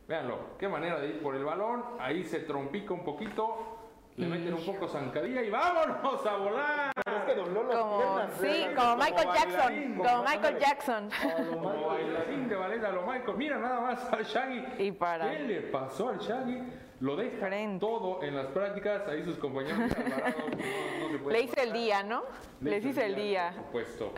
Véanlo, 0.08 0.58
qué 0.60 0.68
manera 0.68 0.99
de 0.99 1.08
ir 1.10 1.22
por 1.22 1.36
el 1.36 1.43
balón, 1.43 1.84
ahí 1.99 2.24
se 2.24 2.41
trompica 2.41 2.93
un 2.93 3.03
poquito, 3.03 3.80
le 4.18 4.28
meten 4.28 4.53
un 4.53 4.64
poco 4.64 4.88
zancadilla 4.88 5.41
y 5.41 5.49
vámonos 5.49 6.26
a 6.26 6.38
volar. 6.38 6.91
Pero 7.03 7.18
es 7.18 7.24
que 7.24 7.36
dobló 7.36 7.64
las 7.64 7.76
Como, 7.78 7.97
piernas, 7.97 8.32
sí, 8.39 8.66
como 8.76 8.95
Michael 8.97 9.28
Jackson, 9.34 9.95
como- 9.97 10.24
Michael 10.24 10.60
Jackson. 10.60 11.10
Como 11.53 11.88
bailarín 11.88 12.47
de 12.47 12.56
ballet 12.56 12.84
a 12.84 12.91
lo 12.91 13.01
Michael. 13.08 13.38
Mira 13.38 13.58
nada 13.58 13.82
más 13.82 14.14
al 14.14 14.24
Shaggy. 14.24 14.84
Y 14.84 14.91
para- 14.91 15.32
¿Qué 15.32 15.39
le 15.39 15.62
pasó 15.62 16.10
al 16.10 16.20
Shaggy? 16.20 16.62
Lo 17.01 17.16
deja 17.18 17.47
Frente. 17.47 17.80
todo 17.86 18.24
en 18.24 18.36
las 18.36 18.45
prácticas. 18.47 19.06
Ahí 19.10 19.24
sus 19.24 19.38
compañeros 19.38 19.80
Alvarado, 19.97 20.38
no, 20.49 21.18
no 21.20 21.30
Le 21.30 21.41
hice 21.41 21.64
el 21.64 21.74
día, 21.74 22.03
¿no? 22.03 22.24
Les 22.62 22.86
hice 22.86 23.06
el 23.06 23.16
día. 23.16 23.51
Por 23.56 23.66
supuesto. 23.66 24.14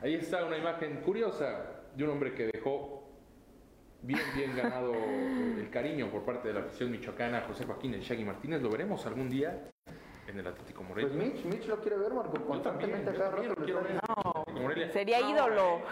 Ahí 0.00 0.14
está 0.14 0.44
una 0.44 0.56
imagen 0.56 1.02
curiosa 1.02 1.66
de 1.94 2.04
un 2.04 2.10
hombre 2.10 2.32
que 2.32 2.46
dejó 2.46 3.01
bien, 4.02 4.20
bien 4.34 4.56
ganado 4.56 4.92
el 4.94 5.68
cariño 5.70 6.08
por 6.10 6.22
parte 6.24 6.48
de 6.48 6.54
la 6.54 6.60
afición 6.60 6.90
michoacana, 6.90 7.42
José 7.46 7.64
Joaquín 7.64 7.94
el 7.94 8.00
Shaggy 8.00 8.24
Martínez. 8.24 8.62
¿Lo 8.62 8.70
veremos 8.70 9.04
algún 9.06 9.28
día 9.30 9.70
en 10.26 10.38
el 10.38 10.46
Atlético 10.46 10.82
Morelia? 10.82 11.10
Pues 11.12 11.32
Mitch, 11.34 11.44
Mitch 11.44 11.66
lo 11.66 11.80
quiere 11.80 11.98
ver, 11.98 12.12
Marco. 12.12 12.32
Yo 12.34 12.40
también, 12.40 12.46
Constantemente 12.62 13.10
a 13.10 13.12
yo 13.12 13.18
cada 13.18 13.30
también 13.30 13.50
rato 13.50 13.60
lo 13.60 13.66
le 13.66 13.72
quiero 13.72 13.80
está 13.88 13.92
ver. 13.92 14.02
en 14.02 14.12
el 14.14 14.30
Atlético 14.40 14.60
Morelia. 14.62 14.92
Sería 14.92 15.20
No, 15.20 15.30
ídolo. 15.30 15.76
eh, 15.78 15.82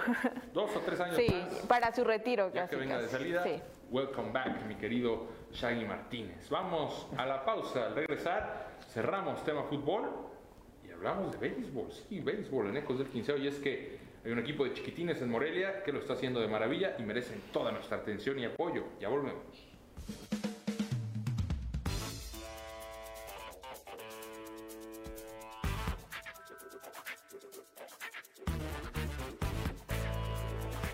Dos 0.53 0.77
o 0.77 0.81
tres 0.81 1.01
años 1.01 1.17
Sí, 1.17 1.29
más. 1.29 1.55
para 1.67 1.93
su 1.95 2.05
retiro 2.05 2.49
Ya 2.53 2.63
casi. 2.63 2.71
que 2.71 2.77
venga 2.77 3.01
de 3.01 3.09
salida, 3.09 3.43
Sí. 3.45 3.61
welcome 3.91 4.33
back, 4.33 4.67
mi 4.67 4.75
querido 4.77 5.27
Shaggy 5.53 5.85
Martínez. 5.85 6.49
Vamos 6.51 7.09
a 7.17 7.27
la 7.27 7.45
pausa. 7.45 7.87
Al 7.87 7.95
regresar, 7.95 8.71
cerramos 8.89 9.43
tema 9.45 9.63
fútbol 9.65 10.09
y 10.87 10.91
hablamos 10.91 11.33
de 11.33 11.39
béisbol. 11.49 11.91
Sí, 11.93 12.21
béisbol 12.21 12.69
en 12.69 12.77
Ecos 12.79 12.99
del 12.99 13.09
Quinceo. 13.09 13.37
Y 13.37 13.47
es 13.49 13.59
que 13.59 14.00
hay 14.25 14.33
un 14.33 14.39
equipo 14.39 14.65
de 14.65 14.75
chiquitines 14.75 15.23
en 15.23 15.31
Morelia 15.31 15.83
que 15.83 15.93
lo 15.93 16.01
está 16.01 16.13
haciendo 16.13 16.41
de 16.41 16.49
maravilla 16.49 16.95
y 16.99 17.03
merecen 17.03 17.41
toda 17.53 17.73
nuestra 17.73 17.99
atención 17.99 18.39
y 18.39 18.45
apoyo. 18.45 18.85
Ya 19.01 19.09
volvemos. 19.09 19.43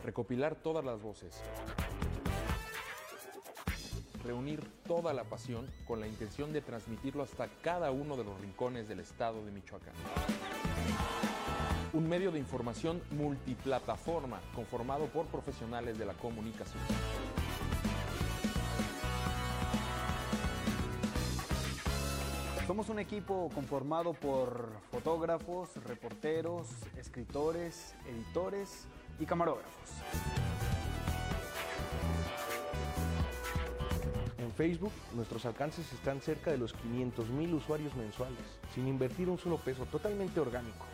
Recopilar 0.05 0.55
todas 0.55 0.85
las 0.85 1.03
voces. 1.03 1.43
Reunir 4.25 4.61
toda 4.87 5.13
la 5.13 5.25
pasión 5.25 5.69
con 5.85 6.01
la 6.01 6.07
intención 6.07 6.53
de 6.53 6.61
transmitirlo 6.61 7.25
hasta 7.25 7.49
cada 7.63 7.91
uno 7.91 8.17
de 8.17 8.25
los 8.25 8.41
rincones 8.41 8.89
del 8.89 9.01
estado 9.01 9.45
de 9.45 9.51
Michoacán. 9.51 9.95
Un 11.97 12.11
medio 12.11 12.31
de 12.31 12.39
información 12.39 13.01
multiplataforma 13.13 14.39
conformado 14.55 15.07
por 15.07 15.25
profesionales 15.29 15.97
de 15.97 16.05
la 16.05 16.13
comunicación. 16.13 16.83
Somos 22.67 22.91
un 22.91 22.99
equipo 22.99 23.51
conformado 23.55 24.13
por 24.13 24.73
fotógrafos, 24.91 25.71
reporteros, 25.87 26.67
escritores, 26.99 27.95
editores 28.07 28.87
y 29.19 29.25
camarógrafos. 29.25 29.73
En 34.37 34.53
Facebook, 34.53 34.93
nuestros 35.15 35.47
alcances 35.47 35.91
están 35.95 36.21
cerca 36.21 36.51
de 36.51 36.59
los 36.59 36.75
500 36.75 37.31
mil 37.31 37.55
usuarios 37.55 37.97
mensuales, 37.97 38.45
sin 38.75 38.87
invertir 38.87 39.31
un 39.31 39.39
solo 39.39 39.57
peso, 39.57 39.87
totalmente 39.87 40.39
orgánico, 40.41 40.85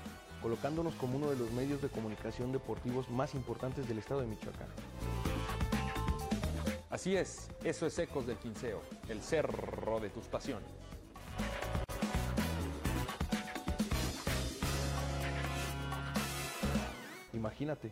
colocándonos 0.42 0.94
como 0.96 1.16
uno 1.16 1.30
de 1.30 1.36
los 1.36 1.50
medios 1.52 1.80
de 1.80 1.88
comunicación 1.88 2.52
deportivos 2.52 3.08
más 3.08 3.34
importantes 3.34 3.88
del 3.88 3.98
estado 3.98 4.20
de 4.20 4.26
Michoacán. 4.26 4.68
Así 6.90 7.16
es, 7.16 7.48
eso 7.64 7.86
es 7.86 7.98
Ecos 7.98 8.26
del 8.26 8.36
Quinceo, 8.36 8.82
el 9.08 9.22
cerro 9.22 9.98
de 10.00 10.10
tus 10.10 10.26
pasiones. 10.26 10.68
Imagínate, 17.32 17.90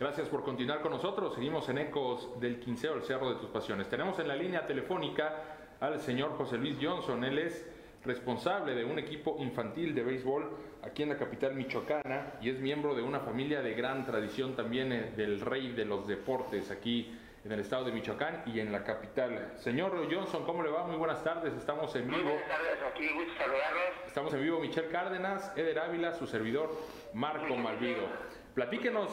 Gracias 0.00 0.30
por 0.30 0.42
continuar 0.42 0.80
con 0.80 0.92
nosotros. 0.92 1.34
Seguimos 1.34 1.68
en 1.68 1.76
Ecos 1.76 2.40
del 2.40 2.58
Quinceo, 2.58 2.94
el 2.94 3.02
Cerro 3.02 3.34
de 3.34 3.38
tus 3.38 3.50
Pasiones. 3.50 3.86
Tenemos 3.86 4.18
en 4.18 4.28
la 4.28 4.34
línea 4.34 4.66
telefónica 4.66 5.58
al 5.78 6.00
señor 6.00 6.38
José 6.38 6.56
Luis 6.56 6.78
Johnson. 6.80 7.22
Él 7.22 7.38
es 7.38 7.68
responsable 8.02 8.74
de 8.74 8.82
un 8.82 8.98
equipo 8.98 9.36
infantil 9.40 9.94
de 9.94 10.02
béisbol 10.02 10.56
aquí 10.82 11.02
en 11.02 11.10
la 11.10 11.18
capital 11.18 11.54
michoacana 11.54 12.32
y 12.40 12.48
es 12.48 12.58
miembro 12.60 12.94
de 12.94 13.02
una 13.02 13.20
familia 13.20 13.60
de 13.60 13.74
gran 13.74 14.06
tradición 14.06 14.56
también 14.56 14.90
eh, 14.90 15.12
del 15.14 15.38
rey 15.38 15.72
de 15.72 15.84
los 15.84 16.08
deportes 16.08 16.70
aquí 16.70 17.14
en 17.44 17.52
el 17.52 17.60
estado 17.60 17.84
de 17.84 17.92
Michoacán 17.92 18.44
y 18.46 18.58
en 18.58 18.72
la 18.72 18.82
capital. 18.84 19.52
Señor 19.56 19.92
Johnson, 20.10 20.46
¿cómo 20.46 20.62
le 20.62 20.70
va? 20.70 20.86
Muy 20.86 20.96
buenas 20.96 21.22
tardes, 21.22 21.52
estamos 21.52 21.94
en 21.94 22.06
vivo. 22.08 22.22
Buenas 22.22 22.48
tardes, 22.48 22.78
aquí 22.90 23.06
gusto 23.12 23.34
saludarlos. 23.36 24.06
Estamos 24.06 24.32
en 24.32 24.42
vivo 24.42 24.60
Michelle 24.60 24.88
Cárdenas, 24.88 25.52
Eder 25.58 25.78
Ávila, 25.78 26.14
su 26.14 26.26
servidor 26.26 26.70
Marco 27.12 27.54
Malvido. 27.54 28.39
Platíquenos, 28.54 29.10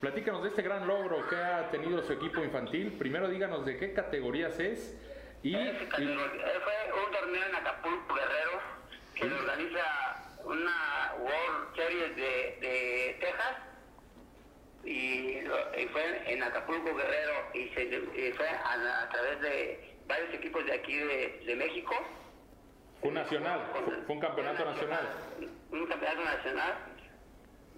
platíquenos 0.00 0.42
de 0.42 0.48
este 0.48 0.62
gran 0.62 0.86
logro 0.86 1.26
que 1.28 1.36
ha 1.36 1.70
tenido 1.70 2.02
su 2.02 2.12
equipo 2.12 2.42
infantil. 2.42 2.92
Primero 2.98 3.28
díganos 3.28 3.64
de 3.64 3.76
qué 3.78 3.92
categorías 3.92 4.58
es 4.58 4.94
y, 5.42 5.52
categoría- 5.54 6.24
eh, 6.24 6.60
fue 6.64 7.04
un 7.04 7.12
torneo 7.12 7.42
en 7.48 7.54
Acapulco, 7.54 8.14
Guerrero, 8.14 8.60
que 9.14 9.24
organiza 9.32 10.36
una 10.44 11.14
World 11.18 11.76
Series 11.76 12.16
de, 12.16 12.58
de 12.60 13.16
Texas 13.20 13.56
y, 14.84 15.38
fue 15.92 16.32
en 16.32 16.42
Acapulco, 16.42 16.94
Guerrero 16.94 17.32
y, 17.54 17.68
se, 17.70 17.82
y 17.84 18.32
fue 18.32 18.48
a, 18.48 19.02
a 19.02 19.08
través 19.10 19.40
de 19.40 19.96
varios 20.06 20.34
equipos 20.34 20.64
de 20.66 20.72
aquí 20.72 20.96
de, 20.96 21.42
de 21.46 21.56
México. 21.56 21.94
fue 23.00 23.10
nacional, 23.12 23.60
fue, 23.72 23.82
fue 24.06 24.14
un 24.14 24.20
campeonato 24.20 24.64
nacional. 24.64 25.08
Un 25.70 25.86
campeonato 25.86 26.24
nacional 26.24 26.74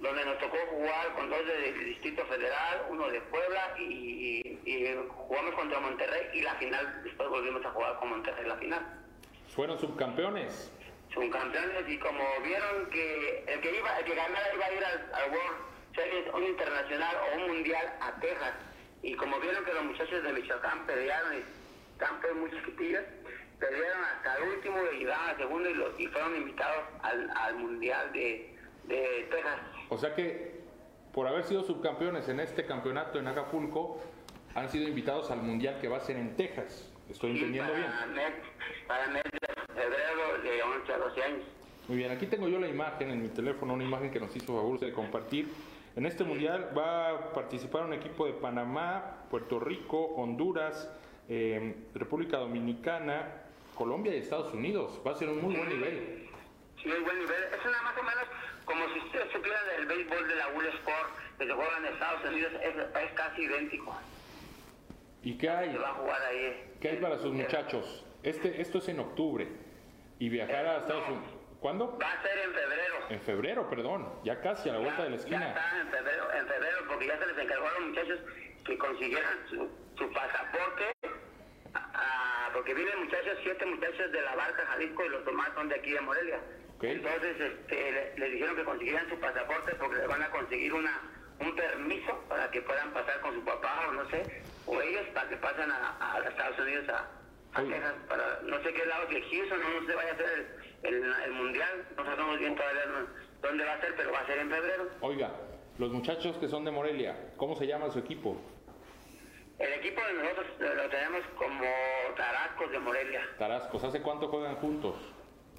donde 0.01 0.24
nos 0.24 0.38
tocó 0.38 0.57
jugar 0.70 1.12
con 1.14 1.28
dos 1.30 1.44
del 1.46 1.84
Distrito 1.84 2.24
Federal, 2.26 2.86
uno 2.90 3.09
de 3.09 3.20
Puebla 3.22 3.74
y, 3.78 3.82
y- 3.82 4.61
y 4.64 4.96
jugamos 5.09 5.55
contra 5.55 5.80
Monterrey 5.80 6.28
y 6.34 6.42
la 6.42 6.55
final, 6.57 7.01
después 7.05 7.28
volvimos 7.28 7.64
a 7.64 7.70
jugar 7.70 7.96
con 7.99 8.11
Monterrey 8.11 8.46
la 8.46 8.57
final. 8.57 8.86
Fueron 9.55 9.78
subcampeones. 9.78 10.72
Son 11.12 11.30
campeones 11.30 11.88
y 11.88 11.99
como 11.99 12.22
vieron 12.44 12.86
que 12.90 13.44
el 13.49 13.61
que 13.61 13.76
iba, 13.76 13.99
el 13.99 14.05
que 14.05 14.14
ganara 14.14 14.55
iba 14.55 14.66
a 14.66 14.72
ir 14.72 14.84
al, 14.84 15.11
al 15.14 15.30
World 15.30 15.59
Series, 15.94 16.34
un 16.34 16.44
internacional 16.44 17.16
o 17.16 17.36
un 17.38 17.46
mundial 17.49 17.92
a 18.01 18.12
Texas. 18.20 18.55
Y 19.03 19.14
como 19.14 19.40
vieron 19.40 19.64
que 19.64 19.72
los 19.72 19.84
muchachos 19.84 20.22
de 20.22 20.32
Michoacán 20.32 20.86
pelearon 20.86 21.34
y 21.34 21.42
están 21.92 22.20
pues 22.20 22.34
muy 22.34 22.51
chiquitillos, 22.51 23.03
pelearon 23.59 24.05
hasta 24.05 24.36
el 24.36 24.42
último 24.51 24.78
y 24.92 24.99
llegaron 24.99 25.28
al 25.30 25.36
segundo 25.38 25.70
y, 25.70 25.74
los- 25.74 25.99
y 25.99 26.07
fueron 26.09 26.36
invitados 26.36 26.84
al, 27.03 27.30
al 27.36 27.55
mundial 27.57 28.12
de, 28.12 28.55
de 28.84 29.28
Texas. 29.30 29.61
O 29.89 29.99
sea 29.99 30.14
que 30.14 30.59
por 31.12 31.26
haber 31.26 31.45
sido 31.45 31.62
subcampeones 31.62 32.28
en 32.28 32.41
este 32.41 32.64
campeonato 32.64 33.18
en 33.18 33.26
Acapulco, 33.26 33.99
han 34.55 34.68
sido 34.68 34.89
invitados 34.89 35.30
al 35.30 35.43
mundial 35.43 35.78
que 35.80 35.89
va 35.89 35.97
a 35.97 36.01
ser 36.01 36.16
en 36.16 36.36
Texas. 36.36 36.91
¿Estoy 37.09 37.32
entendiendo 37.32 37.72
bien? 37.72 37.86
para 37.86 38.07
Mes, 38.07 38.32
para 38.86 39.07
mes 39.09 39.22
de 39.24 39.72
febrero 39.74 40.43
de 40.43 40.62
11 40.62 40.93
a 40.93 40.99
12 40.99 41.22
años. 41.22 41.43
Muy 41.89 41.97
bien, 41.97 42.11
aquí 42.11 42.26
tengo 42.26 42.49
yo 42.49 42.61
la 42.61 42.68
imagen 42.68 43.11
en 43.11 43.22
mi 43.22 43.28
teléfono, 43.28 43.72
una 43.72 43.84
imagen 43.84 44.11
que 44.11 44.20
nos 44.20 44.34
hizo 44.36 44.55
favor 44.55 44.78
de 44.78 44.93
compartir. 44.93 45.49
En 45.97 46.05
este 46.05 46.22
mundial 46.22 46.70
va 46.76 47.11
a 47.11 47.32
participar 47.32 47.84
un 47.84 47.95
equipo 47.95 48.26
de 48.26 48.34
Panamá, 48.34 49.24
Puerto 49.30 49.59
Rico, 49.59 49.99
Honduras, 50.16 50.93
eh, 51.28 51.74
República 51.95 52.36
Dominicana, 52.36 53.43
Colombia 53.74 54.14
y 54.14 54.18
Estados 54.18 54.53
Unidos. 54.53 55.01
Va 55.07 55.12
a 55.12 55.14
ser 55.14 55.30
un 55.30 55.43
muy 55.43 55.57
buen 55.57 55.68
nivel. 55.68 56.28
Sí, 56.83 56.91
hay 56.91 57.01
buen 57.01 57.18
nivel. 57.18 57.43
Es 57.53 57.64
una 57.66 57.83
más 57.83 57.97
o 57.99 58.03
menos 58.03 58.24
como 58.64 58.87
si 58.93 58.99
ustedes 59.01 59.33
supieran 59.33 59.66
del 59.76 59.87
béisbol 59.87 60.29
de 60.29 60.35
la 60.37 60.49
Will 60.49 60.66
Sport 60.68 61.09
que 61.39 61.47
se 61.47 61.53
juega 61.53 61.76
en 61.79 61.85
Estados 61.87 62.24
Unidos, 62.24 62.53
es, 62.62 62.74
es 63.05 63.12
casi 63.12 63.43
idéntico. 63.43 63.97
¿Y 65.22 65.37
qué 65.39 65.51
hay? 65.51 65.72
Se 65.72 65.79
va 65.79 65.91
a 65.91 65.95
jugar 65.95 66.22
ahí. 66.22 66.72
¿Qué 66.81 66.89
hay 66.91 66.97
para 66.97 67.18
sus 67.18 67.33
muchachos? 67.33 68.05
Este, 68.22 68.61
esto 68.61 68.79
es 68.79 68.89
en 68.89 69.01
octubre. 69.01 69.49
Y 70.18 70.29
viajar 70.29 70.66
a 70.66 70.76
Estados 70.79 71.09
Unidos. 71.09 71.31
¿Cuándo? 71.61 71.99
Va 72.01 72.12
a 72.12 72.22
ser 72.22 72.39
en 72.39 72.53
febrero. 72.55 72.95
En 73.11 73.20
febrero, 73.22 73.70
perdón. 73.70 74.09
Ya 74.24 74.41
casi 74.41 74.68
a 74.68 74.74
la 74.74 74.79
vuelta 74.81 75.05
de 75.05 75.11
la 75.11 75.16
Ya 75.16 75.22
esquina. 75.22 75.49
está 75.49 75.81
en 75.81 75.89
febrero, 75.89 76.33
en 76.35 76.47
febrero, 76.47 76.76
porque 76.89 77.07
ya 77.07 77.18
se 77.18 77.26
les 77.26 77.39
encargó 77.39 77.66
a 77.68 77.72
los 77.72 77.89
muchachos 77.89 78.18
que 78.64 78.79
consiguieran 78.79 79.39
su, 79.49 79.68
su 79.97 80.12
pasaporte. 80.12 80.93
ah, 81.74 82.51
porque 82.53 82.74
vienen 82.74 82.99
muchachos, 83.05 83.39
siete 83.43 83.64
muchachos 83.66 84.11
de 84.12 84.22
la 84.22 84.35
barca 84.37 84.66
Jalisco 84.66 85.05
y 85.05 85.09
los 85.09 85.24
demás 85.24 85.51
son 85.55 85.68
de 85.68 85.74
aquí 85.76 85.91
de 85.93 86.01
Morelia. 86.01 86.41
Entonces 86.81 87.41
este, 87.41 87.93
le- 87.93 88.18
les 88.18 88.33
dijeron 88.33 88.57
que 88.57 88.64
consiguieran 88.64 89.09
su 89.09 89.18
pasaporte 89.18 89.74
porque 89.76 89.97
les 89.97 90.09
van 90.09 90.22
a 90.22 90.31
conseguir 90.31 90.72
una 90.74 91.14
un 91.41 91.55
permiso 91.55 92.24
para 92.29 92.51
que 92.51 92.61
puedan 92.62 92.93
pasar 92.93 93.20
con 93.20 93.33
su 93.35 93.45
papá 93.45 93.87
o 93.89 93.93
no 93.93 94.09
sé, 94.11 94.26
o 94.66 94.81
ellos 94.83 95.07
para 95.14 95.29
que 95.29 95.37
pasen 95.37 95.70
a, 95.70 95.97
a 96.14 96.18
Estados 96.29 96.59
Unidos 96.59 96.89
a, 96.89 97.09
a. 97.55 97.62
Texas 97.62 97.95
para 98.09 98.41
no 98.43 98.61
sé 98.62 98.72
qué 98.74 98.85
lado 98.87 99.07
de 99.07 99.22
Houston, 99.22 99.61
no, 99.61 99.81
no 99.81 99.87
sé 99.87 99.95
vaya 99.95 100.12
a 100.12 100.16
ser 100.16 100.49
el, 100.83 100.95
el, 100.95 101.14
el 101.24 101.33
mundial, 101.33 101.87
no 101.97 102.05
sabemos 102.05 102.39
bien 102.41 102.57
todavía 102.57 102.87
no- 102.87 103.09
dónde 103.41 103.64
va 103.64 103.72
a 103.74 103.81
ser, 103.81 103.95
pero 103.97 104.11
va 104.12 104.18
a 104.18 104.26
ser 104.26 104.39
en 104.39 104.51
febrero. 104.51 104.91
Oiga, 105.01 105.31
los 105.79 105.91
muchachos 105.93 106.37
que 106.39 106.49
son 106.49 106.64
de 106.64 106.72
Morelia, 106.72 107.35
¿cómo 107.37 107.55
se 107.55 107.66
llama 107.68 107.89
su 107.91 108.01
equipo? 108.01 108.37
El 109.61 109.72
equipo 109.74 110.01
de 110.03 110.12
nosotros 110.14 110.47
lo 110.59 110.89
tenemos 110.89 111.20
como 111.37 111.64
Tarascos 112.16 112.70
de 112.72 112.79
Morelia. 112.81 113.22
Tarascos, 113.39 113.83
¿hace 113.85 114.03
cuánto 114.03 114.29
juegan 114.29 114.57
juntos? 114.57 114.97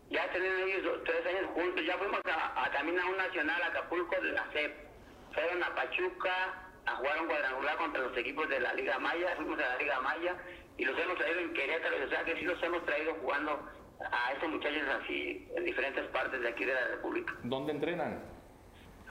Ya 0.10 0.28
tienen 0.32 0.51
ellos 0.70 0.99
tres 1.05 1.26
años 1.28 1.51
juntos. 1.53 1.86
Ya 1.86 1.97
fuimos 1.97 2.20
a, 2.26 2.64
a- 2.66 2.72
también 2.72 2.99
a 2.99 3.05
un 3.05 3.18
nacional 3.18 3.62
Acapulco 3.64 4.20
de 4.22 4.32
la 4.32 4.43
CEP. 4.51 4.74
Fueron 5.34 5.64
a 5.64 5.76
Pachuca 5.76 6.66
a 6.86 6.95
jugar 6.95 7.22
un 7.22 7.28
cuadrangular 7.28 7.78
contra 7.78 8.01
los 8.01 8.18
equipos 8.18 8.49
de 8.49 8.60
la 8.60 8.74
Liga 8.74 8.97
Maya. 8.99 9.36
Fuimos 9.36 9.60
a 9.60 9.70
la 9.70 9.78
Liga 9.78 9.99
Maya 10.01 10.36
y 10.78 10.86
los 10.86 10.97
hemos 10.97 11.18
traído 11.18 11.39
en 11.41 11.53
Querétaro. 11.53 11.95
O 12.03 12.10
sea 12.10 12.24
que 12.24 12.36
sí 12.38 12.41
los 12.45 12.62
hemos 12.64 12.84
traído 12.86 13.14
jugando 13.22 13.70
a 14.12 14.32
estos 14.34 14.49
muchachos 14.49 14.82
así 15.03 15.47
en 15.55 15.66
diferentes 15.66 16.05
partes 16.07 16.41
de 16.41 16.47
aquí 16.49 16.66
de 16.66 16.74
la 16.74 16.88
República. 16.88 17.34
¿Dónde 17.43 17.74
entrenan? 17.74 18.24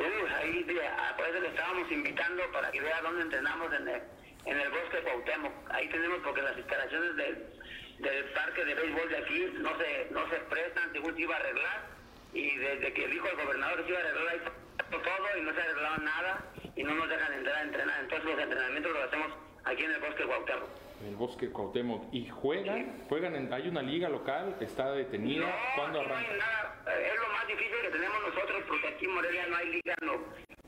Uy, 0.00 0.32
ahí 0.36 0.62
de- 0.64 0.80
por 1.16 1.26
eso 1.28 1.40
le 1.40 1.48
estábamos 1.48 1.90
invitando 1.92 2.42
para 2.52 2.70
que 2.72 2.80
vea 2.80 3.00
dónde 3.02 3.22
entrenamos 3.22 3.72
en 3.74 3.88
el, 3.88 4.02
en 4.46 4.60
el 4.60 4.70
bosque 4.70 4.98
Cuauhtémoc. 5.02 5.52
Ahí 5.70 5.88
tenemos 5.90 6.18
porque 6.24 6.42
las 6.42 6.56
instalaciones 6.56 7.16
del, 7.16 7.52
del 7.98 8.24
parque 8.32 8.64
de 8.64 8.74
béisbol 8.74 9.08
de 9.08 9.16
aquí 9.18 9.46
no 9.58 9.76
se, 9.78 10.08
no 10.10 10.28
se 10.30 10.36
prestan 10.50 10.92
según 10.92 11.14
se 11.14 11.22
iba 11.22 11.34
a 11.36 11.38
arreglar. 11.38 11.86
Y 12.32 12.56
desde 12.56 12.92
que 12.92 13.06
dijo 13.08 13.26
el 13.28 13.36
gobernador 13.36 13.78
que 13.78 13.84
se 13.84 13.90
iba 13.90 13.98
a 13.98 14.02
arreglar 14.02 14.52
todo 14.90 15.38
y 15.38 15.42
no 15.42 15.52
se 15.54 15.60
ha 15.60 15.64
arreglado 15.64 15.96
nada 15.98 16.44
y 16.76 16.82
no 16.82 16.94
nos 16.94 17.08
dejan 17.08 17.32
entrar 17.32 17.56
a 17.56 17.62
entrenar. 17.62 18.00
Entonces 18.00 18.24
los 18.30 18.38
entrenamientos 18.38 18.92
los 18.92 19.02
hacemos 19.04 19.32
aquí 19.64 19.84
en 19.84 19.92
el 19.92 20.00
bosque 20.00 20.24
Cuauhtémoc. 20.24 20.68
En 21.00 21.06
el 21.08 21.16
bosque 21.16 21.50
Cuauhtémoc. 21.50 22.12
¿Y 22.14 22.28
juegan? 22.28 23.04
¿Juegan 23.08 23.34
en, 23.34 23.52
¿Hay 23.52 23.68
una 23.68 23.82
liga 23.82 24.08
local? 24.08 24.56
¿Está 24.60 24.92
detenida? 24.92 25.46
No, 25.46 25.52
¿Cuándo 25.76 26.00
aquí 26.00 26.08
no 26.08 26.14
arranca? 26.14 26.32
hay 26.32 26.38
nada. 26.38 26.82
Eh, 26.88 27.10
Es 27.14 27.20
lo 27.20 27.28
más 27.28 27.46
difícil 27.46 27.76
que 27.82 27.90
tenemos 27.90 28.20
nosotros 28.22 28.62
porque 28.68 28.88
aquí 28.88 29.04
en 29.04 29.14
Morelia 29.14 29.46
no 29.46 29.56
hay 29.56 29.68
liga, 29.70 29.94
no, 30.02 30.12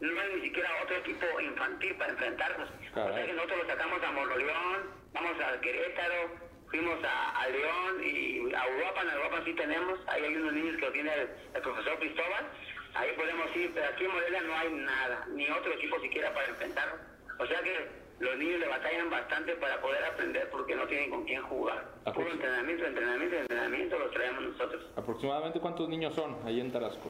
no 0.01 0.21
hay 0.21 0.35
ni 0.37 0.41
siquiera 0.43 0.71
otro 0.83 0.97
equipo 0.97 1.41
infantil 1.41 1.95
para 1.97 2.13
enfrentarnos. 2.13 2.69
O 2.69 2.95
Caray. 2.95 3.15
sea 3.15 3.27
que 3.27 3.33
nosotros 3.33 3.59
lo 3.59 3.67
sacamos 3.67 4.03
a 4.03 4.11
Moroleón, 4.13 4.91
vamos 5.13 5.33
a 5.41 5.61
Querétaro, 5.61 6.31
fuimos 6.71 7.03
a, 7.05 7.41
a 7.41 7.49
León 7.49 8.05
y 8.05 8.55
a 8.55 8.65
Europa, 8.67 9.03
en 9.03 9.11
Europa 9.11 9.43
sí 9.45 9.53
tenemos, 9.55 9.99
ahí 10.09 10.25
hay 10.25 10.37
unos 10.37 10.53
niños 10.53 10.77
que 10.77 10.87
lo 10.87 10.93
tiene 10.93 11.15
el, 11.15 11.29
el 11.55 11.63
profesor 11.63 11.99
Cristóbal, 11.99 12.47
ahí 12.95 13.11
podemos 13.17 13.57
ir, 13.57 13.71
pero 13.75 13.87
aquí 13.89 14.05
en 14.05 14.13
Morelia 14.13 14.41
no 14.43 14.55
hay 14.55 14.73
nada, 14.73 15.27
ni 15.35 15.49
otro 15.51 15.73
equipo 15.73 16.01
siquiera 16.01 16.33
para 16.33 16.49
enfrentarnos. 16.49 17.01
O 17.39 17.47
sea 17.47 17.63
que 17.63 17.89
los 18.21 18.37
niños 18.37 18.61
le 18.61 18.69
batallan 18.69 19.11
bastante 19.11 19.57
para 19.57 19.81
poder 19.81 20.05
aprender 20.05 20.49
porque 20.51 20.75
no 20.77 20.87
tienen 20.87 21.11
con 21.11 21.25
quién 21.25 21.43
jugar. 21.43 21.91
¿A 22.05 22.13
Puro 22.13 22.31
entrenamiento, 22.31 22.85
entrenamiento, 22.85 23.37
entrenamiento 23.37 23.99
lo 23.99 24.11
traemos 24.11 24.43
nosotros. 24.43 24.87
¿Aproximadamente 24.97 25.59
cuántos 25.59 25.89
niños 25.89 26.15
son 26.15 26.37
ahí 26.45 26.61
en 26.61 26.71
Tarascos? 26.71 27.09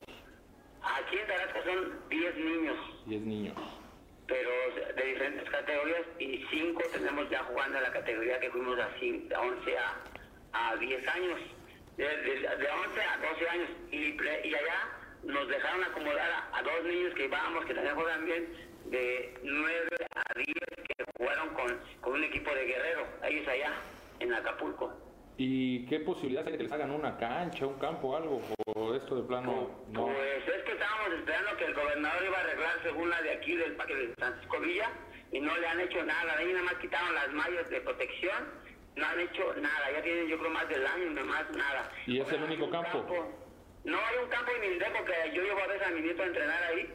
Aquí 0.83 1.19
en 1.19 1.27
Tarasco 1.27 1.59
son 1.65 2.09
10 2.09 2.37
niños, 2.37 2.77
10 3.07 3.23
niños. 3.23 3.57
Pero 4.31 4.95
de 4.97 5.03
diferentes 5.05 5.51
categorías 5.51 6.03
y 6.19 6.45
5 6.51 6.83
tenemos 6.93 7.29
ya 7.29 7.43
jugando 7.45 7.77
en 7.79 7.83
la 7.85 7.93
categoría 7.93 8.39
que 8.41 8.51
fuimos 8.51 8.79
así, 8.79 9.27
de 9.29 9.37
11 9.37 9.77
a, 9.79 10.71
a 10.71 10.77
10 10.77 11.09
años, 11.09 11.41
de, 11.97 12.05
de- 12.05 12.41
de 12.41 12.47
11 12.49 13.03
a 13.03 13.19
12 13.33 13.49
años. 13.49 13.69
Y, 13.91 14.13
pre- 14.13 14.47
y 14.47 14.55
allá 14.55 14.89
nos 15.25 15.49
dejaron 15.49 15.85
acomodar 15.85 16.31
a, 16.31 16.59
a 16.59 16.63
dos 16.63 16.85
niños 16.85 17.13
que 17.15 17.25
íbamos, 17.27 17.65
que 17.67 17.75
también 17.75 17.95
juegan 17.97 18.25
bien, 18.25 18.47
de 18.87 19.35
9 19.43 19.89
a 20.15 20.35
10 20.35 20.47
que 20.87 21.05
jugaron 21.19 21.49
con, 21.51 21.79
con 22.01 22.13
un 22.15 22.25
equipo 22.25 22.55
de 22.55 22.65
guerrero, 22.65 23.07
ellos 23.25 23.47
allá 23.49 23.73
en 24.21 24.33
Acapulco. 24.33 24.93
¿Y 25.37 25.87
qué 25.87 26.01
posibilidades 26.01 26.47
hay 26.49 26.53
de 26.53 26.59
que 26.59 26.65
les 26.65 26.73
hagan 26.73 26.91
una 26.91 27.17
cancha, 27.17 27.67
un 27.67 27.79
campo, 27.79 28.15
algo? 28.15 28.43
¿O 28.75 28.95
esto 28.95 29.17
de 29.17 29.23
plano 29.27 29.71
no? 29.89 30.07
Pues 30.07 30.30
que 31.25 31.65
el 31.67 31.75
gobernador 31.75 32.25
iba 32.25 32.39
a 32.39 32.41
arreglar 32.41 32.83
según 32.83 33.11
la 33.11 33.21
de 33.23 33.33
aquí 33.33 33.55
del 33.57 33.77
parque 33.77 33.95
de 33.95 34.15
Francisco 34.15 34.61
Villa 34.61 34.91
y 35.33 35.41
no 35.41 35.57
le 35.57 35.67
han 35.67 35.81
hecho 35.81 36.03
nada. 36.05 36.35
Ahí 36.37 36.53
nada 36.53 36.65
más 36.65 36.75
quitaron 36.75 37.15
las 37.15 37.31
mallas 37.33 37.69
de 37.69 37.81
protección, 37.81 38.49
no 38.97 39.07
han 39.07 39.21
hecho 39.21 39.55
nada. 39.57 39.91
Ya 39.93 40.03
tienen 40.03 40.29
yo 40.29 40.39
creo 40.39 40.51
más 40.51 40.69
del 40.69 40.87
año, 40.87 41.11
nada 41.11 41.27
más 41.27 41.51
nada. 41.51 41.91
¿Y 42.07 42.21
es 42.21 42.33
el 42.33 42.43
único 42.43 42.71
campo? 42.71 43.37
No 43.85 43.99
hay 43.99 44.17
un 44.23 44.29
campo 44.29 44.51
en 44.53 44.79
porque 44.93 45.15
yo 45.35 45.43
llevo 45.43 45.61
a 45.63 45.67
veces 45.67 45.87
a 45.87 45.91
mi 45.91 46.01
nieto 46.03 46.23
a 46.23 46.27
entrenar 46.27 46.63
ahí 46.65 46.95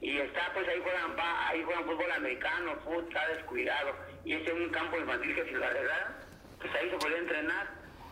Y 0.00 0.18
está, 0.18 0.52
pues 0.52 0.68
ahí 0.68 0.80
juegan, 0.82 1.16
va- 1.18 1.48
ahí 1.48 1.62
juegan 1.62 1.84
fútbol 1.84 2.10
americano, 2.12 2.76
fútbol, 2.84 3.04
está 3.08 3.28
descuidado. 3.28 3.94
Y 4.24 4.34
ese 4.34 4.44
es 4.46 4.52
un 4.52 4.68
campo 4.70 4.98
infantil 4.98 5.34
que 5.34 5.44
si 5.44 5.50
lo 5.52 5.64
arreglaran, 5.64 6.16
pues 6.60 6.74
ahí 6.74 6.90
se 6.90 6.96
podría 6.96 7.18
entrenar. 7.18 7.68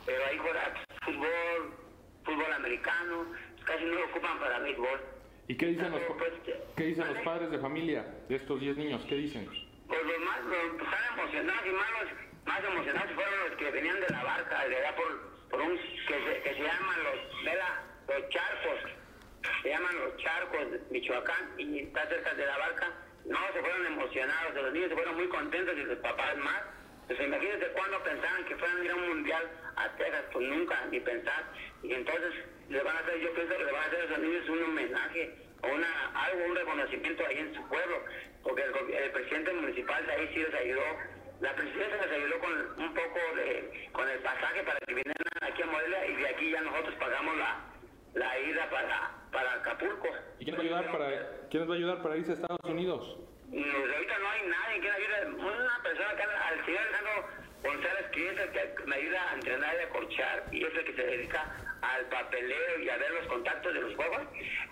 Pero 0.07 0.25
ahí 0.25 0.39
juega 0.39 0.75
fútbol, 1.05 1.75
fútbol 2.25 2.53
americano, 2.53 3.27
casi 3.65 3.85
no 3.85 3.95
lo 3.95 4.05
ocupan 4.07 4.39
para 4.39 4.59
béisbol. 4.61 5.01
¿Y 5.49 5.57
qué 5.57 5.67
dicen 5.67 5.91
los, 5.93 6.01
Pero, 6.01 6.17
pues, 6.17 6.33
qué 6.77 6.85
dicen 6.85 7.07
los 7.07 7.19
padres 7.23 7.51
de 7.51 7.59
familia 7.59 8.05
de 8.29 8.35
estos 8.37 8.61
10 8.61 8.77
niños? 8.77 9.05
¿Qué 9.09 9.15
dicen? 9.17 9.47
Pues 9.87 10.03
los 10.05 10.19
más, 10.21 10.43
los, 10.45 10.73
pues, 10.75 10.83
están 10.83 11.19
emocionados 11.19 11.67
y 11.67 11.71
más, 11.71 11.91
los- 12.03 12.45
más 12.47 12.65
emocionados 12.65 13.13
fueron 13.13 13.35
los 13.49 13.57
que 13.59 13.71
venían 13.71 14.01
de 14.01 14.09
la 14.09 14.23
barca, 14.25 14.69
de 14.69 14.77
allá 14.77 14.97
por, 14.97 15.31
por 15.51 15.61
un, 15.61 15.77
que 15.77 16.15
se, 16.25 16.43
que 16.43 16.55
se 16.55 16.63
llaman 16.63 16.99
los, 17.05 17.45
vela, 17.45 17.83
los 18.09 18.29
charcos, 18.31 18.91
se 19.63 19.69
llaman 19.69 19.95
los 20.01 20.17
charcos 20.17 20.71
de 20.73 20.81
Michoacán 20.91 21.55
y 21.59 21.79
está 21.81 22.07
cerca 22.09 22.35
de 22.35 22.47
la 22.47 22.59
barca. 22.59 22.93
No, 23.27 23.39
se 23.53 23.61
fueron 23.61 23.87
emocionados, 23.87 24.55
los 24.55 24.73
niños 24.73 24.89
se 24.89 24.95
fueron 24.95 25.17
muy 25.17 25.29
contentos 25.29 25.75
y 25.77 25.83
los 25.85 25.99
papás 25.99 26.37
más. 26.39 26.63
Pues 27.07 27.21
imagínense 27.21 27.67
cuando 27.69 28.03
pensaban 28.03 28.45
que 28.47 28.57
fueran 28.57 28.81
a 28.81 28.85
ir 28.85 28.91
a 28.91 28.97
un 28.97 29.09
mundial 29.09 29.43
a 29.77 29.89
Texas, 29.97 30.25
pues 30.33 30.49
nunca, 30.49 30.85
ni 30.91 30.99
pensar. 31.01 31.45
Y 31.83 31.93
entonces 31.93 32.35
le 32.69 32.83
van 32.83 32.97
a 32.97 33.01
hacer, 33.01 33.21
yo 33.21 33.33
pienso 33.33 33.57
que 33.57 33.65
le 33.65 33.73
van 33.73 33.83
a 33.83 33.87
hacer 33.87 34.01
a 34.01 34.05
esos 34.05 34.19
niños 34.19 34.49
un 34.49 34.63
homenaje 34.65 35.35
o 35.63 35.69
una, 35.69 36.23
algo, 36.25 36.47
un 36.47 36.57
reconocimiento 36.57 37.25
ahí 37.27 37.39
en 37.39 37.55
su 37.55 37.69
pueblo, 37.69 38.03
porque 38.43 38.65
el, 38.65 39.11
presidente 39.13 39.53
municipal 39.53 40.05
de 40.07 40.13
ahí 40.13 40.29
sí 40.35 40.41
les 40.41 40.55
ayudó. 40.55 40.83
La 41.41 41.55
presidenta 41.55 42.07
les 42.07 42.13
ayudó 42.13 42.39
con 42.41 42.53
un 42.53 42.95
poco 42.95 43.21
de, 43.37 43.89
con 43.93 44.09
el 44.09 44.19
pasaje 44.21 44.63
para 44.65 44.79
que 44.81 44.95
vinieran 44.95 45.43
aquí 45.43 45.63
a 45.63 45.67
Morelia 45.67 46.07
y 46.07 46.17
de 46.17 46.29
aquí 46.29 46.51
ya 46.51 46.61
nosotros 46.63 46.95
pagamos 46.97 47.37
la, 47.37 47.61
la 48.15 48.39
ida 48.41 48.69
para, 48.69 49.13
para 49.31 49.53
Acapulco. 49.55 50.09
¿Y 50.41 50.45
quién 50.45 50.57
va 50.57 50.61
a 50.61 50.63
ayudar 50.63 50.91
para, 50.91 51.49
quién 51.51 51.61
les 51.61 51.71
va 51.71 51.75
a 51.75 51.77
ayudar 51.77 52.03
para 52.03 52.17
irse 52.17 52.33
a 52.33 52.35
Estados 52.35 52.65
Unidos? 52.65 53.19
Ahorita 53.53 54.19
no 54.19 54.29
hay 54.31 54.43
nadie 54.49 54.81
que 54.81 54.89
me 54.91 54.97
ayude. 54.97 55.27
Una 55.37 55.83
persona 55.83 56.17
que 56.17 56.23
al 56.23 56.65
señor 56.65 56.81
Alejandro 56.81 57.29
González, 57.63 58.07
que 58.13 58.29
es 58.31 58.39
el 58.39 58.51
que 58.51 58.85
me 58.87 58.97
ayuda 58.97 59.31
a 59.31 59.35
entrenar 59.35 59.75
y 59.79 59.83
a 59.83 59.89
corchar, 59.91 60.45
y 60.53 60.65
es 60.65 60.75
el 60.75 60.85
que 60.85 60.93
se 60.95 61.03
dedica 61.03 61.57
al 61.83 62.05
papeleo 62.07 62.79
y 62.81 62.89
a 62.89 62.97
ver 62.97 63.11
los 63.13 63.27
contactos 63.27 63.73
de 63.75 63.81
los 63.81 63.95
juegos. 63.95 64.23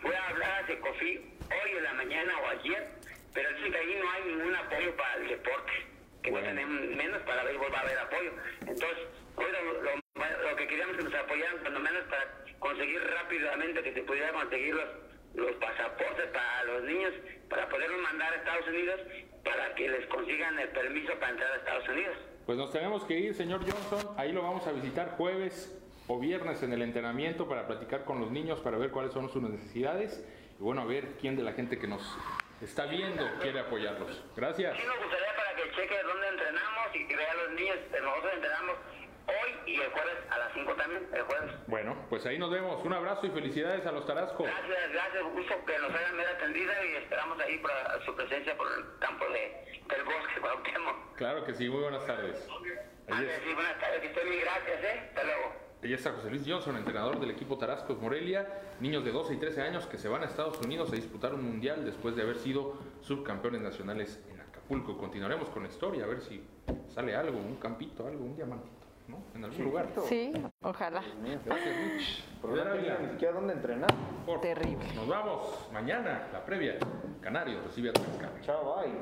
Fue 0.02 0.16
a 0.16 0.28
hablar 0.28 0.62
a 0.62 0.66
Secofi 0.66 1.16
hoy 1.18 1.70
en 1.76 1.84
la 1.84 1.92
mañana 1.94 2.32
o 2.40 2.48
ayer, 2.48 2.88
pero 3.32 3.48
dice 3.56 3.70
que 3.70 3.78
ahí 3.78 3.98
no 4.00 4.10
hay 4.10 4.22
ningún 4.24 4.54
apoyo 4.56 4.96
para 4.96 5.14
el 5.16 5.28
deporte, 5.28 5.72
que 6.22 6.30
no 6.30 6.40
tenemos 6.40 6.80
menos 6.96 7.22
para 7.22 7.44
béisbol 7.44 7.72
va 7.72 7.78
a 7.78 7.82
haber 7.82 7.98
apoyo. 7.98 8.32
Entonces, 8.60 8.98
hoy 9.36 9.46
lo, 9.52 9.82
lo- 9.82 9.94
lo 10.50 10.56
que 10.56 10.66
queríamos 10.68 10.96
que 10.96 11.02
nos 11.04 11.14
apoyaran, 11.14 11.58
cuando 11.58 11.80
menos 11.80 12.04
para 12.04 12.24
conseguir 12.58 13.02
rápidamente 13.02 13.82
que 13.82 13.92
se 13.92 14.02
pudiera 14.02 14.32
conseguir 14.32 14.74
los 14.74 14.88
los 15.34 15.52
pasaportes 15.56 16.26
para 16.32 16.64
los 16.64 16.82
niños 16.84 17.12
para 17.48 17.68
poderlos 17.68 18.00
mandar 18.02 18.32
a 18.32 18.36
Estados 18.36 18.68
Unidos 18.68 19.00
para 19.44 19.74
que 19.74 19.88
les 19.88 20.06
consigan 20.06 20.58
el 20.58 20.68
permiso 20.70 21.12
para 21.14 21.30
entrar 21.30 21.52
a 21.52 21.56
Estados 21.56 21.88
Unidos. 21.88 22.16
Pues 22.46 22.58
nos 22.58 22.72
tenemos 22.72 23.04
que 23.04 23.18
ir, 23.18 23.34
señor 23.34 23.60
Johnson. 23.60 24.14
Ahí 24.16 24.32
lo 24.32 24.42
vamos 24.42 24.66
a 24.66 24.72
visitar 24.72 25.10
jueves 25.16 25.80
o 26.08 26.18
viernes 26.18 26.62
en 26.62 26.72
el 26.72 26.82
entrenamiento 26.82 27.48
para 27.48 27.66
platicar 27.66 28.04
con 28.04 28.20
los 28.20 28.30
niños, 28.30 28.60
para 28.60 28.76
ver 28.76 28.90
cuáles 28.90 29.12
son 29.12 29.28
sus 29.30 29.42
necesidades 29.42 30.24
y 30.58 30.62
bueno, 30.62 30.82
a 30.82 30.84
ver 30.84 31.14
quién 31.20 31.36
de 31.36 31.42
la 31.42 31.52
gente 31.52 31.78
que 31.78 31.86
nos 31.86 32.02
está 32.60 32.86
viendo 32.86 33.24
quiere 33.40 33.60
apoyarlos. 33.60 34.22
Gracias. 34.36 34.76
Sí 34.76 34.82
nos 34.86 34.98
gustaría 34.98 35.34
para 35.36 35.56
que 35.56 35.70
cheque 35.74 36.02
dónde 36.02 36.28
entrenamos 36.28 36.94
y 36.94 37.06
que 37.06 37.16
vea 37.16 37.34
los 37.34 37.52
niños. 37.52 37.76
Nosotros 37.90 38.32
entrenamos 38.34 38.76
hoy 39.26 39.72
y 39.72 39.80
el 39.80 39.90
jueves 39.90 40.14
a 40.30 40.38
las 40.38 40.52
5 40.52 40.74
también, 40.74 41.08
el 41.12 41.22
jueves. 41.22 41.52
Bueno, 41.66 41.96
pues 42.08 42.24
ahí 42.26 42.38
nos 42.38 42.50
vemos. 42.50 42.84
Un 42.84 42.92
abrazo 42.92 43.26
y 43.26 43.30
felicidades 43.30 43.84
a 43.86 43.92
los 43.92 44.06
Tarascos. 44.06 44.46
Gracias, 44.46 44.92
gracias, 44.92 45.22
gusto 45.32 45.54
que 45.66 45.78
nos 45.78 45.90
hayan 45.94 46.16
ver 46.16 46.26
atendida 46.28 46.84
y 46.84 46.96
esperamos 46.96 47.40
ahí 47.40 47.58
para 47.58 48.04
su 48.04 48.14
presencia 48.14 48.56
por 48.56 48.66
el 48.72 48.84
campo 48.98 49.24
de, 49.26 49.80
del 49.88 50.04
bosque 50.04 50.40
Cuauhtémoc. 50.40 51.14
Claro 51.16 51.44
que 51.44 51.54
sí, 51.54 51.68
muy 51.68 51.82
buenas 51.82 52.06
tardes. 52.06 52.46
Ahí 53.08 53.14
Antes, 53.18 53.36
es- 53.38 53.42
sí, 53.44 53.54
buenas 53.54 53.78
tardes, 53.80 54.00
que 54.00 54.06
estén 54.08 54.26
muy 54.28 54.38
gracias, 54.38 54.82
¿eh? 54.84 55.00
Hasta 55.08 55.24
luego. 55.24 55.64
Ahí 55.82 55.92
está 55.92 56.12
José 56.12 56.30
Luis 56.30 56.42
Johnson, 56.46 56.76
entrenador 56.78 57.20
del 57.20 57.30
equipo 57.30 57.58
Tarascos 57.58 57.98
Morelia, 58.00 58.48
niños 58.80 59.04
de 59.04 59.12
12 59.12 59.34
y 59.34 59.36
13 59.36 59.60
años 59.60 59.86
que 59.86 59.98
se 59.98 60.08
van 60.08 60.22
a 60.22 60.26
Estados 60.26 60.58
Unidos 60.62 60.90
a 60.90 60.94
disputar 60.96 61.34
un 61.34 61.44
mundial 61.44 61.84
después 61.84 62.16
de 62.16 62.22
haber 62.22 62.36
sido 62.36 62.78
subcampeones 63.02 63.60
nacionales 63.60 64.18
en 64.30 64.40
Acapulco. 64.40 64.96
Continuaremos 64.96 65.50
con 65.50 65.62
la 65.64 65.68
historia, 65.68 66.04
a 66.04 66.06
ver 66.06 66.22
si 66.22 66.42
sale 66.88 67.14
algo, 67.14 67.36
un 67.38 67.56
campito, 67.56 68.06
algo, 68.06 68.24
un 68.24 68.34
diamantito, 68.34 68.83
¿no? 69.08 69.18
En 69.34 69.44
algún 69.44 69.64
lugar. 69.64 69.88
Sí, 70.08 70.32
ojalá. 70.62 71.02
Pero 72.42 72.64
no 72.64 72.74
ni 72.74 73.08
siquiera 73.10 73.34
dónde 73.34 73.52
entrenar. 73.54 73.90
Por. 74.26 74.40
Terrible. 74.40 74.92
Nos 74.94 75.08
vamos. 75.08 75.68
Mañana, 75.72 76.28
la 76.32 76.44
previa. 76.44 76.78
Canario 77.20 77.62
recibe 77.62 77.90
a 77.90 77.92
Tlaxcala. 77.92 78.40
Chao, 78.42 78.76
bye. 78.76 78.92